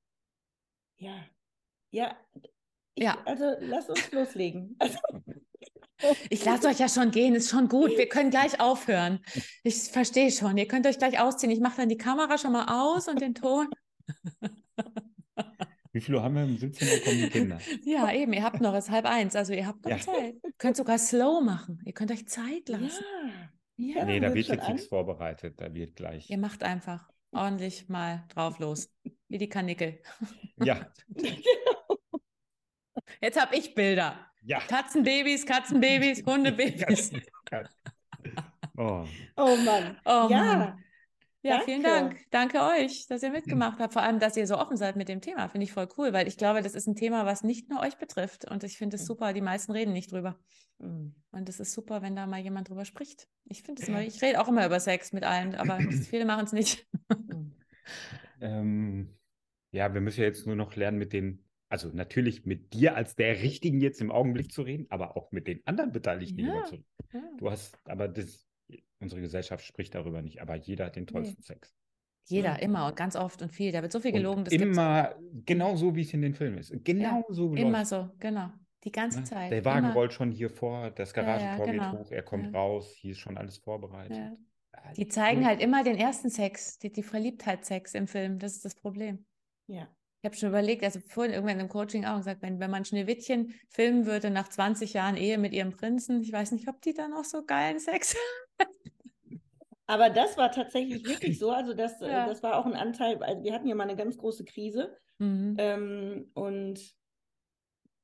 Ja. 0.97 1.25
Ja. 1.91 2.15
Ich, 2.93 3.03
Ja. 3.03 3.21
Also 3.25 3.55
lass 3.59 3.89
uns 3.89 4.09
loslegen. 4.13 4.75
Also, 4.79 4.97
Ich 6.29 6.43
lasse 6.43 6.67
euch 6.67 6.79
ja 6.79 6.89
schon 6.89 7.11
gehen, 7.11 7.35
ist 7.35 7.49
schon 7.49 7.67
gut. 7.69 7.97
Wir 7.97 8.09
können 8.09 8.29
gleich 8.29 8.59
aufhören. 8.59 9.19
Ich 9.63 9.75
verstehe 9.83 10.31
schon. 10.31 10.57
Ihr 10.57 10.67
könnt 10.67 10.85
euch 10.87 10.97
gleich 10.97 11.19
ausziehen. 11.19 11.51
Ich 11.51 11.59
mache 11.59 11.77
dann 11.77 11.89
die 11.89 11.97
Kamera 11.97 12.37
schon 12.37 12.51
mal 12.51 12.65
aus 12.93 13.07
und 13.07 13.21
den 13.21 13.33
Ton. 13.35 13.69
Wie 15.93 16.01
viel 16.01 16.15
Uhr 16.15 16.23
haben 16.23 16.35
wir? 16.35 16.43
Um 16.43 16.57
17 16.57 16.87
Uhr 16.89 16.99
kommen 17.05 17.17
die 17.21 17.29
Kinder. 17.29 17.57
Ja, 17.85 18.11
eben. 18.11 18.33
Ihr 18.33 18.43
habt 18.43 18.59
noch, 18.59 18.73
es 18.73 18.85
ist 18.85 18.91
halb 18.91 19.05
eins. 19.05 19.33
Also 19.35 19.53
ihr 19.53 19.65
habt 19.65 19.85
noch 19.85 19.91
Ja. 19.91 19.99
Zeit. 19.99 20.35
Ihr 20.43 20.51
könnt 20.57 20.75
sogar 20.75 20.97
slow 20.97 21.41
machen. 21.41 21.81
Ihr 21.85 21.93
könnt 21.93 22.11
euch 22.11 22.27
Zeit 22.27 22.67
lassen. 22.67 23.03
Ja. 23.77 23.95
Ja. 24.01 24.05
Nee, 24.05 24.19
da 24.19 24.33
wird 24.33 24.47
jetzt 24.47 24.63
an? 24.63 24.73
nichts 24.73 24.87
vorbereitet. 24.87 25.59
Da 25.59 25.73
wird 25.73 25.95
gleich. 25.95 26.29
Ihr 26.29 26.37
macht 26.37 26.63
einfach 26.63 27.09
ordentlich 27.31 27.87
mal 27.89 28.25
drauf 28.33 28.59
los. 28.59 28.89
Wie 29.29 29.37
die 29.37 29.49
Kanickel. 29.49 30.01
Ja, 30.57 30.91
Jetzt 33.21 33.39
habe 33.39 33.55
ich 33.55 33.73
Bilder. 33.73 34.17
Ja. 34.45 34.59
Katzenbabys, 34.59 35.45
Katzenbabys, 35.45 36.23
Hundebabys. 36.25 37.11
Oh, 38.77 39.05
Oh 39.37 39.55
Mann. 39.63 39.95
Oh 40.03 40.27
ja. 40.29 40.57
Mann. 40.57 40.83
Ja, 41.45 41.61
vielen 41.63 41.83
Danke. 41.83 42.15
Dank. 42.31 42.31
Danke 42.31 42.61
euch, 42.61 43.05
dass 43.07 43.21
ihr 43.21 43.29
mitgemacht 43.29 43.79
habt. 43.79 43.93
Vor 43.93 44.01
allem, 44.01 44.19
dass 44.19 44.35
ihr 44.35 44.47
so 44.47 44.57
offen 44.57 44.77
seid 44.77 44.95
mit 44.95 45.07
dem 45.07 45.21
Thema. 45.21 45.47
Finde 45.47 45.65
ich 45.65 45.71
voll 45.71 45.87
cool, 45.97 46.11
weil 46.11 46.27
ich 46.27 46.37
glaube, 46.37 46.63
das 46.63 46.73
ist 46.73 46.87
ein 46.87 46.95
Thema, 46.95 47.25
was 47.25 47.43
nicht 47.43 47.69
nur 47.69 47.81
euch 47.81 47.97
betrifft. 47.97 48.49
Und 48.49 48.63
ich 48.63 48.77
finde 48.77 48.95
es 48.95 49.05
super, 49.05 49.31
die 49.31 49.41
meisten 49.41 49.71
reden 49.71 49.93
nicht 49.93 50.11
drüber. 50.11 50.39
Mhm. 50.79 51.13
Und 51.31 51.47
es 51.47 51.59
ist 51.59 51.73
super, 51.73 52.01
wenn 52.01 52.15
da 52.15 52.25
mal 52.25 52.39
jemand 52.39 52.69
drüber 52.69 52.83
spricht. 52.83 53.27
Ich 53.45 53.61
finde 53.61 53.83
es 53.83 53.87
immer, 53.87 54.01
ich 54.01 54.21
rede 54.23 54.41
auch 54.41 54.47
immer 54.47 54.65
über 54.65 54.79
Sex 54.79 55.13
mit 55.13 55.23
allen, 55.23 55.53
aber 55.53 55.79
viele 56.09 56.25
machen 56.25 56.45
es 56.45 56.51
nicht. 56.51 56.87
ähm, 58.41 59.15
ja, 59.69 59.93
wir 59.93 60.01
müssen 60.01 60.21
ja 60.21 60.25
jetzt 60.25 60.47
nur 60.47 60.55
noch 60.55 60.75
lernen, 60.75 60.97
mit 60.97 61.13
den, 61.13 61.44
also 61.75 61.89
natürlich 61.95 62.45
mit 62.45 62.73
dir 62.73 62.95
als 62.95 63.15
der 63.17 63.41
Richtigen 63.41 63.81
jetzt 63.81 63.99
im 63.99 64.11
Augenblick 64.11 64.49
zu 64.53 64.61
reden, 64.61 64.85
aber 64.89 65.17
auch 65.17 65.31
mit 65.33 65.45
den 65.47 65.59
anderen 65.67 65.91
Beteiligten 65.91 66.39
Ja. 66.39 66.53
immer 66.53 66.63
zu 66.65 66.77
Du 67.37 67.51
hast, 67.51 67.77
aber 67.85 68.07
das, 68.07 68.47
unsere 69.01 69.19
Gesellschaft 69.19 69.65
spricht 69.65 69.93
darüber 69.93 70.21
nicht, 70.21 70.41
aber 70.41 70.55
jeder 70.55 70.85
hat 70.85 70.95
den 70.95 71.05
tollsten 71.05 71.41
Sex. 71.43 71.75
Jeder, 72.27 72.61
immer 72.61 72.87
und 72.87 72.95
ganz 72.95 73.15
oft 73.17 73.41
und 73.41 73.51
viel. 73.51 73.71
Da 73.73 73.81
wird 73.81 73.91
so 73.91 73.99
viel 73.99 74.13
gelogen. 74.13 74.45
Das 74.45 74.51
gibt's 74.51 74.65
immer 74.65 75.15
genau 75.45 75.75
so, 75.75 75.95
wie 75.95 76.01
es 76.01 76.13
in 76.13 76.21
den 76.21 76.33
Filmen 76.33 76.57
ist. 76.57 76.73
Genau 76.85 77.23
so 77.29 77.53
immer 77.53 77.71
läuft's, 77.71 77.89
so, 77.89 78.09
genau. 78.19 78.49
Die 78.85 78.91
ganze 78.91 79.19
ne? 79.19 79.25
Zeit. 79.25 79.51
Der 79.51 79.65
Wagen 79.65 79.85
immer. 79.87 79.93
rollt 79.93 80.13
schon 80.13 80.31
hier 80.31 80.49
vor, 80.49 80.91
das 80.91 81.13
Ja, 81.13 81.21
ja, 81.23 81.25
Garagentor 81.37 81.65
genau. 81.67 81.91
geht 81.91 81.99
hoch, 81.99 82.11
er 82.11 82.23
kommt 82.23 82.45
Ja. 82.53 82.59
raus, 82.59 82.93
hier 82.95 83.11
ist 83.11 83.19
schon 83.19 83.37
alles 83.37 83.57
vorbereitet. 83.57 84.17
Ja. 84.17 84.35
Ah, 84.73 84.93
Die 84.93 85.07
zeigen 85.07 85.41
so- 85.41 85.47
halt 85.47 85.61
immer 85.61 85.83
den 85.83 85.97
ersten 85.97 86.29
Sex, 86.29 86.79
die, 86.79 86.91
die 86.91 87.03
Verliebtheitssex 87.03 87.93
im 87.93 88.07
Film. 88.07 88.39
Das 88.39 88.53
ist 88.53 88.65
das 88.65 88.75
Problem. 88.75 89.25
Ja. 89.67 89.87
Ich 90.25 90.27
habe 90.27 90.37
schon 90.37 90.49
überlegt, 90.49 90.83
also 90.83 90.99
vorhin 91.07 91.35
irgendwann 91.35 91.59
im 91.59 91.69
Coaching 91.69 92.03
auch 92.03 92.17
gesagt, 92.17 92.41
wenn, 92.41 92.59
wenn 92.59 92.71
man 92.71 92.83
Schneewittchen 92.83 93.53
filmen 93.69 94.07
würde 94.07 94.31
nach 94.31 94.49
20 94.49 94.93
Jahren 94.93 95.17
Ehe 95.17 95.37
mit 95.37 95.53
ihrem 95.53 95.69
Prinzen, 95.71 96.23
ich 96.23 96.33
weiß 96.33 96.51
nicht, 96.53 96.67
ob 96.67 96.81
die 96.81 96.95
dann 96.95 97.13
auch 97.13 97.23
so 97.23 97.45
geilen 97.45 97.77
Sex 97.77 98.15
Aber 99.85 100.09
das 100.09 100.35
war 100.35 100.49
tatsächlich 100.51 101.05
wirklich 101.05 101.37
so. 101.37 101.51
Also 101.51 101.75
das, 101.75 102.01
äh, 102.01 102.09
Ja. 102.09 102.25
das 102.25 102.41
war 102.41 102.57
auch 102.57 102.65
ein 102.65 102.73
Anteil. 102.73 103.21
Also 103.21 103.43
wir 103.43 103.53
hatten 103.53 103.67
ja 103.67 103.75
mal 103.75 103.83
eine 103.83 103.95
ganz 103.95 104.17
große 104.17 104.45
Krise. 104.45 104.97
Mhm. 105.19 105.57
Ähm, 105.59 106.31
und 106.33 106.81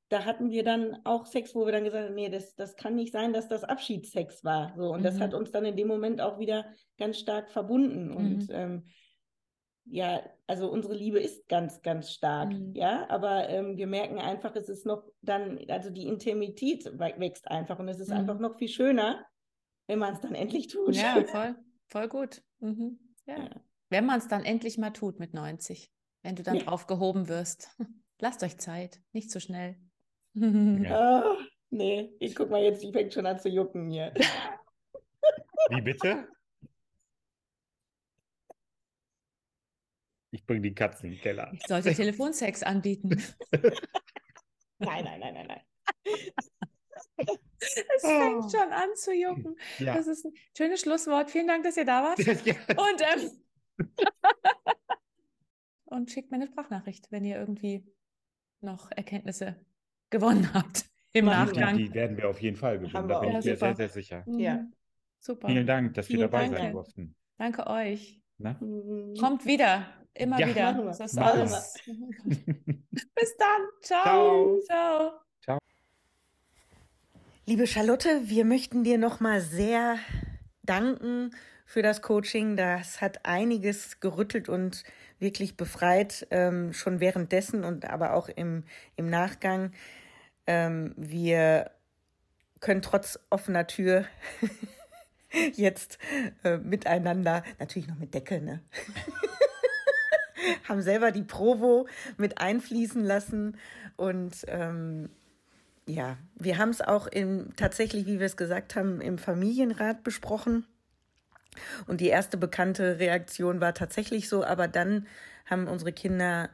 da 0.08 0.24
hatten 0.24 0.52
wir 0.52 0.62
dann 0.62 0.98
auch 1.02 1.26
Sex, 1.26 1.56
wo 1.56 1.66
wir 1.66 1.72
dann 1.72 1.82
gesagt 1.82 2.06
haben, 2.06 2.14
nee, 2.14 2.28
das, 2.28 2.54
das 2.54 2.76
kann 2.76 2.94
nicht 2.94 3.12
sein, 3.12 3.32
dass 3.32 3.48
das 3.48 3.64
Abschiedssex 3.64 4.44
war. 4.44 4.74
So, 4.76 4.92
und 4.92 5.02
das 5.02 5.16
Mhm. 5.16 5.20
hat 5.22 5.34
uns 5.34 5.50
dann 5.50 5.64
in 5.64 5.74
dem 5.76 5.88
Moment 5.88 6.20
auch 6.20 6.38
wieder 6.38 6.66
ganz 6.98 7.18
stark 7.18 7.50
verbunden. 7.50 8.12
Und 8.12 8.48
Mhm. 8.48 8.54
ähm, 8.54 8.84
ja, 9.84 10.22
also 10.46 10.70
unsere 10.70 10.94
Liebe 10.94 11.18
ist 11.20 11.48
ganz, 11.48 11.82
ganz 11.82 12.10
stark, 12.12 12.50
Mhm. 12.52 12.72
ja, 12.74 13.08
aber 13.10 13.48
ähm, 13.48 13.76
wir 13.76 13.86
merken 13.86 14.18
einfach, 14.18 14.54
es 14.56 14.68
ist 14.68 14.86
noch 14.86 15.04
dann, 15.22 15.58
also 15.68 15.90
die 15.90 16.06
Intimität 16.06 16.86
wä- 16.86 17.18
wächst 17.18 17.50
einfach 17.50 17.78
und 17.78 17.88
es 17.88 17.98
ist 18.00 18.08
Mhm. 18.10 18.16
einfach 18.16 18.38
noch 18.38 18.56
viel 18.58 18.68
schöner, 18.68 19.24
wenn 19.88 19.98
man 19.98 20.14
es 20.14 20.20
dann 20.20 20.34
endlich 20.64 20.68
tut. 20.68 20.94
Ja, 20.94 21.22
voll, 21.26 21.56
voll 21.88 22.08
gut. 22.08 22.42
Mhm. 22.60 22.98
Ja. 23.26 23.38
Ja. 23.38 23.50
Wenn 23.90 24.06
man 24.06 24.18
es 24.18 24.28
dann 24.28 24.44
endlich 24.44 24.78
mal 24.78 24.90
tut 24.90 25.18
mit 25.18 25.34
90, 25.34 25.90
wenn 26.22 26.36
du 26.36 26.42
dann 26.42 26.56
Ja. 26.56 26.62
drauf 26.62 26.86
gehoben 26.86 27.28
wirst. 27.28 27.68
Lasst 28.20 28.42
euch 28.44 28.56
Zeit, 28.58 29.00
nicht 29.12 29.30
so 29.30 29.40
schnell. 29.40 29.76
Ja. 30.34 31.20
Ah, 31.24 31.36
nee, 31.70 32.14
ich 32.20 32.34
guck 32.36 32.48
mal 32.50 32.62
jetzt, 32.62 32.82
die 32.82 32.92
fängt 32.92 33.12
schon 33.12 33.26
an 33.26 33.38
zu 33.38 33.48
jucken 33.50 33.90
hier. 33.90 34.14
Wie 35.70 35.80
bitte? 35.82 36.28
Ich 40.34 40.44
bringe 40.46 40.62
die 40.62 40.74
Katzen 40.74 41.06
in 41.10 41.12
den 41.12 41.20
Keller. 41.20 41.50
Ich 41.52 41.66
sollte 41.66 41.94
Telefonsex 41.94 42.62
anbieten. 42.62 43.10
Nein, 44.78 45.04
nein, 45.04 45.20
nein, 45.20 45.34
nein, 45.34 45.46
nein. 45.46 45.60
Es 47.60 48.02
fängt 48.02 48.44
Oh. 48.44 48.48
schon 48.50 48.72
an 48.72 48.88
zu 48.96 49.14
jucken. 49.14 49.56
Ja. 49.78 49.94
Das 49.94 50.08
ist 50.08 50.24
ein 50.24 50.32
schönes 50.56 50.80
Schlusswort. 50.80 51.30
Vielen 51.30 51.46
Dank, 51.46 51.62
dass 51.62 51.76
ihr 51.76 51.84
da 51.84 52.02
wart. 52.02 52.18
Ja. 52.44 52.54
Und, 52.70 53.00
ähm, 53.78 53.86
und 55.84 56.10
schickt 56.10 56.32
mir 56.32 56.38
eine 56.38 56.48
Sprachnachricht, 56.48 57.12
wenn 57.12 57.24
ihr 57.24 57.36
irgendwie 57.36 57.84
noch 58.60 58.90
Erkenntnisse 58.90 59.54
gewonnen 60.10 60.52
habt 60.52 60.86
im 61.12 61.26
wir. 61.26 61.32
Nachgang. 61.32 61.76
Die, 61.76 61.84
die 61.84 61.94
werden 61.94 62.16
wir 62.16 62.28
auf 62.28 62.40
jeden 62.42 62.56
Fall 62.56 62.78
gewinnen. 62.80 63.08
Da 63.08 63.08
wir 63.08 63.20
bin 63.20 63.28
ich 63.28 63.34
mir 63.36 63.42
sehr, 63.42 63.56
super. 63.56 63.76
sehr 63.76 63.88
sicher. 63.88 64.24
Mhm. 64.26 64.38
Ja. 64.40 64.66
Super. 65.20 65.46
Vielen 65.46 65.66
Dank, 65.68 65.94
dass 65.94 66.08
wir 66.08 66.16
Vielen 66.16 66.30
dabei 66.30 66.46
Dank. 66.46 66.56
sein 66.56 66.72
durften. 66.72 67.14
Danke 67.38 67.66
euch. 67.68 68.20
Na? 68.38 68.56
Mhm. 68.60 69.14
Kommt 69.20 69.46
wieder. 69.46 69.86
Immer 70.14 70.38
Ja. 70.40 70.48
wieder. 70.48 70.72
Das 70.74 71.00
ist 71.00 71.14
Machen 71.14 71.34
wir. 71.34 71.40
alles. 71.42 71.74
Bis 71.86 73.36
dann. 73.38 73.60
Ciao. 73.80 74.60
Ciao. 74.66 75.12
Ciao. 75.42 75.58
Liebe 77.46 77.66
Charlotte, 77.66 78.20
wir 78.28 78.44
möchten 78.44 78.84
dir 78.84 78.98
nochmal 78.98 79.40
sehr 79.40 79.98
danken 80.62 81.34
für 81.64 81.82
das 81.82 82.02
Coaching. 82.02 82.56
Das 82.56 83.00
hat 83.00 83.24
einiges 83.24 84.00
gerüttelt 84.00 84.48
und 84.48 84.84
wirklich 85.18 85.56
befreit, 85.56 86.26
ähm, 86.30 86.72
schon 86.72 87.00
währenddessen 87.00 87.64
und 87.64 87.84
aber 87.86 88.12
auch 88.14 88.28
im, 88.28 88.64
im 88.96 89.08
Nachgang. 89.08 89.72
Ähm, 90.46 90.92
wir 90.96 91.70
können 92.60 92.82
trotz 92.82 93.18
offener 93.30 93.66
Tür 93.66 94.04
jetzt 95.54 95.98
äh, 96.44 96.58
miteinander, 96.58 97.42
natürlich 97.58 97.88
noch 97.88 97.96
mit 97.98 98.12
Deckel, 98.14 98.40
ne? 98.42 98.62
haben 100.68 100.82
selber 100.82 101.10
die 101.10 101.22
Provo 101.22 101.86
mit 102.16 102.38
einfließen 102.38 103.04
lassen 103.04 103.56
und 103.96 104.44
ähm, 104.48 105.08
ja, 105.86 106.16
wir 106.36 106.58
haben 106.58 106.70
es 106.70 106.80
auch 106.80 107.06
im, 107.08 107.56
tatsächlich, 107.56 108.06
wie 108.06 108.20
wir 108.20 108.26
es 108.26 108.36
gesagt 108.36 108.76
haben, 108.76 109.00
im 109.00 109.18
Familienrat 109.18 110.04
besprochen. 110.04 110.64
Und 111.86 112.00
die 112.00 112.08
erste 112.08 112.36
bekannte 112.36 112.98
Reaktion 112.98 113.60
war 113.60 113.74
tatsächlich 113.74 114.28
so, 114.28 114.44
aber 114.44 114.68
dann 114.68 115.06
haben 115.44 115.66
unsere 115.66 115.92
Kinder 115.92 116.50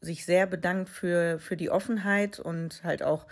sich 0.00 0.26
sehr 0.26 0.46
bedankt 0.46 0.90
für, 0.90 1.38
für 1.38 1.56
die 1.56 1.70
Offenheit 1.70 2.38
und 2.38 2.84
halt 2.84 3.02
auch, 3.02 3.26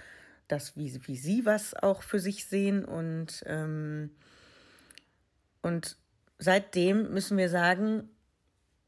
das, 0.48 0.76
wie, 0.76 1.00
wie 1.06 1.16
sie 1.16 1.46
was 1.46 1.74
auch 1.74 2.02
für 2.02 2.20
sich 2.20 2.46
sehen. 2.46 2.84
Und, 2.84 3.42
ähm, 3.46 4.10
und 5.62 5.96
seitdem 6.38 7.12
müssen 7.12 7.36
wir 7.36 7.48
sagen, 7.48 8.10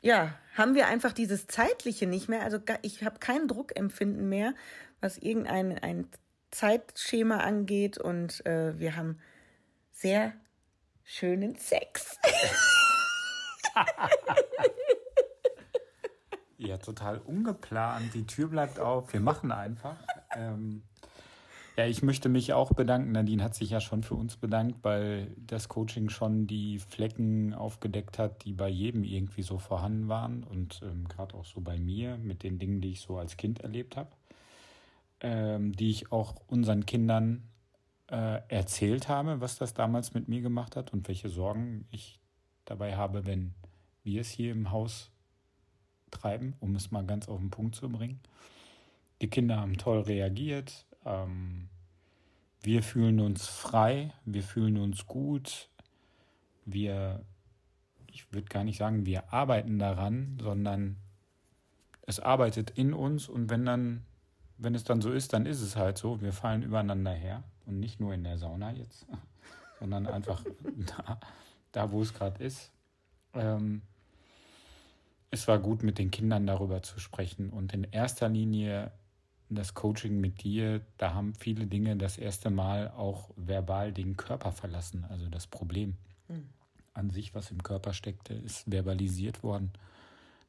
ja, 0.01 0.34
haben 0.57 0.74
wir 0.74 0.86
einfach 0.86 1.12
dieses 1.12 1.47
Zeitliche 1.47 2.07
nicht 2.07 2.28
mehr. 2.28 2.42
Also 2.42 2.59
ich 2.82 3.05
habe 3.05 3.18
kein 3.18 3.49
Druckempfinden 3.49 4.28
mehr, 4.28 4.55
was 5.01 5.18
irgendein 5.18 5.78
ein 5.78 6.09
Zeitschema 6.51 7.38
angeht. 7.38 7.99
Und 7.99 8.44
äh, 8.47 8.78
wir 8.78 8.97
haben 8.97 9.18
sehr 9.92 10.32
schönen 11.05 11.57
Sex. 11.57 12.18
ja, 16.59 16.78
total 16.78 17.18
ungeplant. 17.18 18.14
Die 18.14 18.26
Tür 18.26 18.49
bleibt 18.49 18.78
auf. 18.78 19.12
Wir 19.12 19.20
machen 19.20 19.53
einfach. 19.53 19.97
Ähm, 20.34 20.82
ja, 21.77 21.87
ich 21.87 22.03
möchte 22.03 22.29
mich 22.31 22.55
auch 22.55 22.72
bedanken. 22.72 23.12
Nadine 23.12 23.43
hat 23.43 23.55
sich 23.55 23.70
ja 23.70 23.81
schon 23.81 24.03
für 24.03 24.14
uns 24.14 24.37
bedankt, 24.37 24.79
weil 24.83 25.35
das 25.37 25.68
Coaching 25.68 26.09
schon 26.09 26.47
die 26.47 26.79
Flecken 26.79 27.53
aufgedeckt 27.53 28.18
hat, 28.18 28.45
die 28.45 28.53
bei 28.53 28.68
jedem 28.68 29.05
irgendwie 29.05 29.43
so 29.43 29.59
vorhanden 29.59 30.09
waren 30.09 30.43
und 30.43 30.81
ähm, 30.83 31.07
gerade 31.07 31.35
auch 31.35 31.45
so 31.45 31.61
bei 31.61 31.79
mir 31.79 32.16
mit 32.16 32.43
den 32.43 32.59
Dingen, 32.59 32.81
die 32.81 32.93
ich 32.93 33.03
so 33.03 33.18
als 33.18 33.37
Kind 33.37 33.61
erlebt 33.61 33.97
habe, 33.97 34.11
ähm, 35.20 35.72
die 35.72 35.91
ich 35.91 36.12
auch 36.12 36.37
unseren 36.47 36.87
Kindern 36.87 37.43
äh, 38.11 38.41
erzählt 38.49 39.09
habe, 39.09 39.43
was 39.43 39.59
das 39.59 39.74
damals 39.74 40.14
mit 40.14 40.29
mir 40.29 40.41
gemacht 40.41 40.77
hat 40.77 40.95
und 40.95 41.09
welche 41.09 41.29
Sorgen 41.29 41.87
ich 41.91 42.20
dabei 42.64 42.97
habe, 42.97 43.27
wenn 43.27 43.55
wir 44.03 44.22
es 44.22 44.31
hier 44.31 44.53
im 44.53 44.70
Haus 44.70 45.11
treiben, 46.11 46.55
um 46.61 46.74
es 46.74 46.91
mal 46.91 47.05
ganz 47.05 47.29
auf 47.29 47.39
den 47.39 47.51
Punkt 47.51 47.74
zu 47.74 47.91
bringen. 47.91 48.20
Die 49.20 49.29
Kinder 49.29 49.59
haben 49.59 49.77
toll 49.77 50.01
reagiert. 50.01 50.86
Ähm, 51.07 51.68
wir 52.61 52.82
fühlen 52.82 53.20
uns 53.20 53.46
frei, 53.46 54.12
wir 54.24 54.42
fühlen 54.42 54.76
uns 54.76 55.07
gut. 55.07 55.70
Wir, 56.64 57.24
ich 58.09 58.32
würde 58.32 58.48
gar 58.48 58.64
nicht 58.64 58.78
sagen, 58.78 59.07
wir 59.07 59.32
arbeiten 59.32 59.78
daran, 59.78 60.36
sondern 60.42 60.96
es 62.02 62.18
arbeitet 62.18 62.70
in 62.70 62.92
uns 62.92 63.28
und 63.28 63.50
wenn 63.50 63.64
dann, 63.64 64.04
wenn 64.59 64.74
es 64.74 64.84
dann 64.84 65.00
so 65.00 65.12
ist, 65.12 65.32
dann 65.32 65.46
ist 65.46 65.61
es 65.61 65.76
halt 65.76 65.96
so. 65.96 66.20
Wir 66.20 66.32
fallen 66.32 66.62
übereinander 66.62 67.12
her 67.12 67.44
und 67.66 67.78
nicht 67.78 68.00
nur 68.00 68.12
in 68.14 68.24
der 68.24 68.36
Sauna 68.36 68.72
jetzt, 68.72 69.07
sondern 69.78 70.09
einfach 70.09 70.42
da, 70.96 71.20
da 71.70 71.92
wo 71.92 72.02
es 72.02 72.14
gerade 72.14 72.42
ist. 72.42 72.72
Ähm, 73.32 73.82
es 75.30 75.46
war 75.46 75.59
gut, 75.59 75.84
mit 75.84 75.98
den 75.98 76.11
Kindern 76.11 76.46
darüber 76.46 76.82
zu 76.82 76.98
sprechen 76.98 77.50
und 77.50 77.72
in 77.74 77.84
erster 77.84 78.28
Linie 78.28 78.90
das 79.49 79.74
Coaching 79.74 80.20
mit 80.20 80.42
dir, 80.42 80.80
da 80.97 81.14
haben 81.14 81.34
viele 81.34 81.66
Dinge 81.66 81.97
das 81.97 82.18
erste 82.18 82.51
Mal 82.51 82.90
auch 82.90 83.30
verbal 83.36 83.92
den 83.92 84.16
Körper 84.16 84.53
verlassen. 84.53 85.05
Also 85.09 85.28
das 85.28 85.47
Problem 85.47 85.97
mhm. 86.28 86.49
an 86.94 87.11
sich, 87.11 87.34
was 87.34 87.51
im 87.51 87.62
Körper 87.62 87.92
steckte, 87.92 88.34
ist 88.34 88.68
verbalisiert 88.68 89.42
worden. 89.42 89.72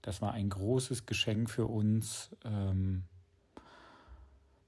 Das 0.02 0.22
war 0.22 0.34
ein 0.34 0.50
großes 0.50 1.06
Geschenk 1.06 1.50
für 1.50 1.68
uns. 1.68 2.36
Ähm, 2.44 3.04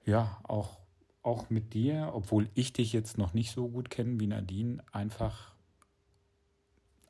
ja, 0.06 0.40
auch, 0.44 0.78
auch 1.24 1.50
mit 1.50 1.74
dir, 1.74 2.12
obwohl 2.14 2.50
ich 2.54 2.74
dich 2.74 2.94
jetzt 2.94 3.18
noch 3.18 3.34
nicht 3.34 3.52
so 3.52 3.68
gut 3.70 3.90
kenne 3.90 4.20
wie 4.20 4.28
Nadine, 4.28 4.84
einfach, 4.92 5.54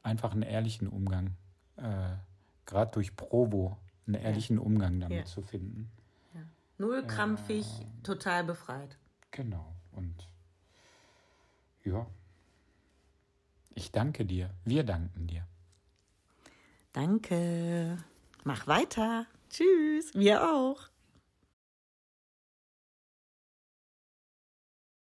einfach 0.04 0.34
einen 0.34 0.44
ehrlichen 0.44 0.88
Umgang, 0.88 1.36
äh, 1.78 2.12
gerade 2.66 2.92
durch 2.92 3.16
Provo, 3.16 3.78
einen 4.06 4.16
ehrlichen 4.16 4.58
Umgang 4.58 5.00
damit 5.00 5.20
ja. 5.20 5.26
zu 5.26 5.42
finden. 5.42 5.92
Null 6.80 7.06
krampfig, 7.06 7.66
äh, 7.66 8.04
total 8.04 8.46
befreit. 8.46 8.98
Genau. 9.32 9.76
Und 9.92 10.28
ja, 11.84 12.08
ich 13.76 13.92
danke 13.92 14.26
dir. 14.26 14.50
Wir 14.64 14.84
danken 14.84 15.28
dir. 15.28 15.46
Danke. 16.94 17.98
Mach 18.46 18.66
weiter. 18.66 19.28
Tschüss. 19.50 20.14
Wir 20.14 20.42
auch. 20.44 20.90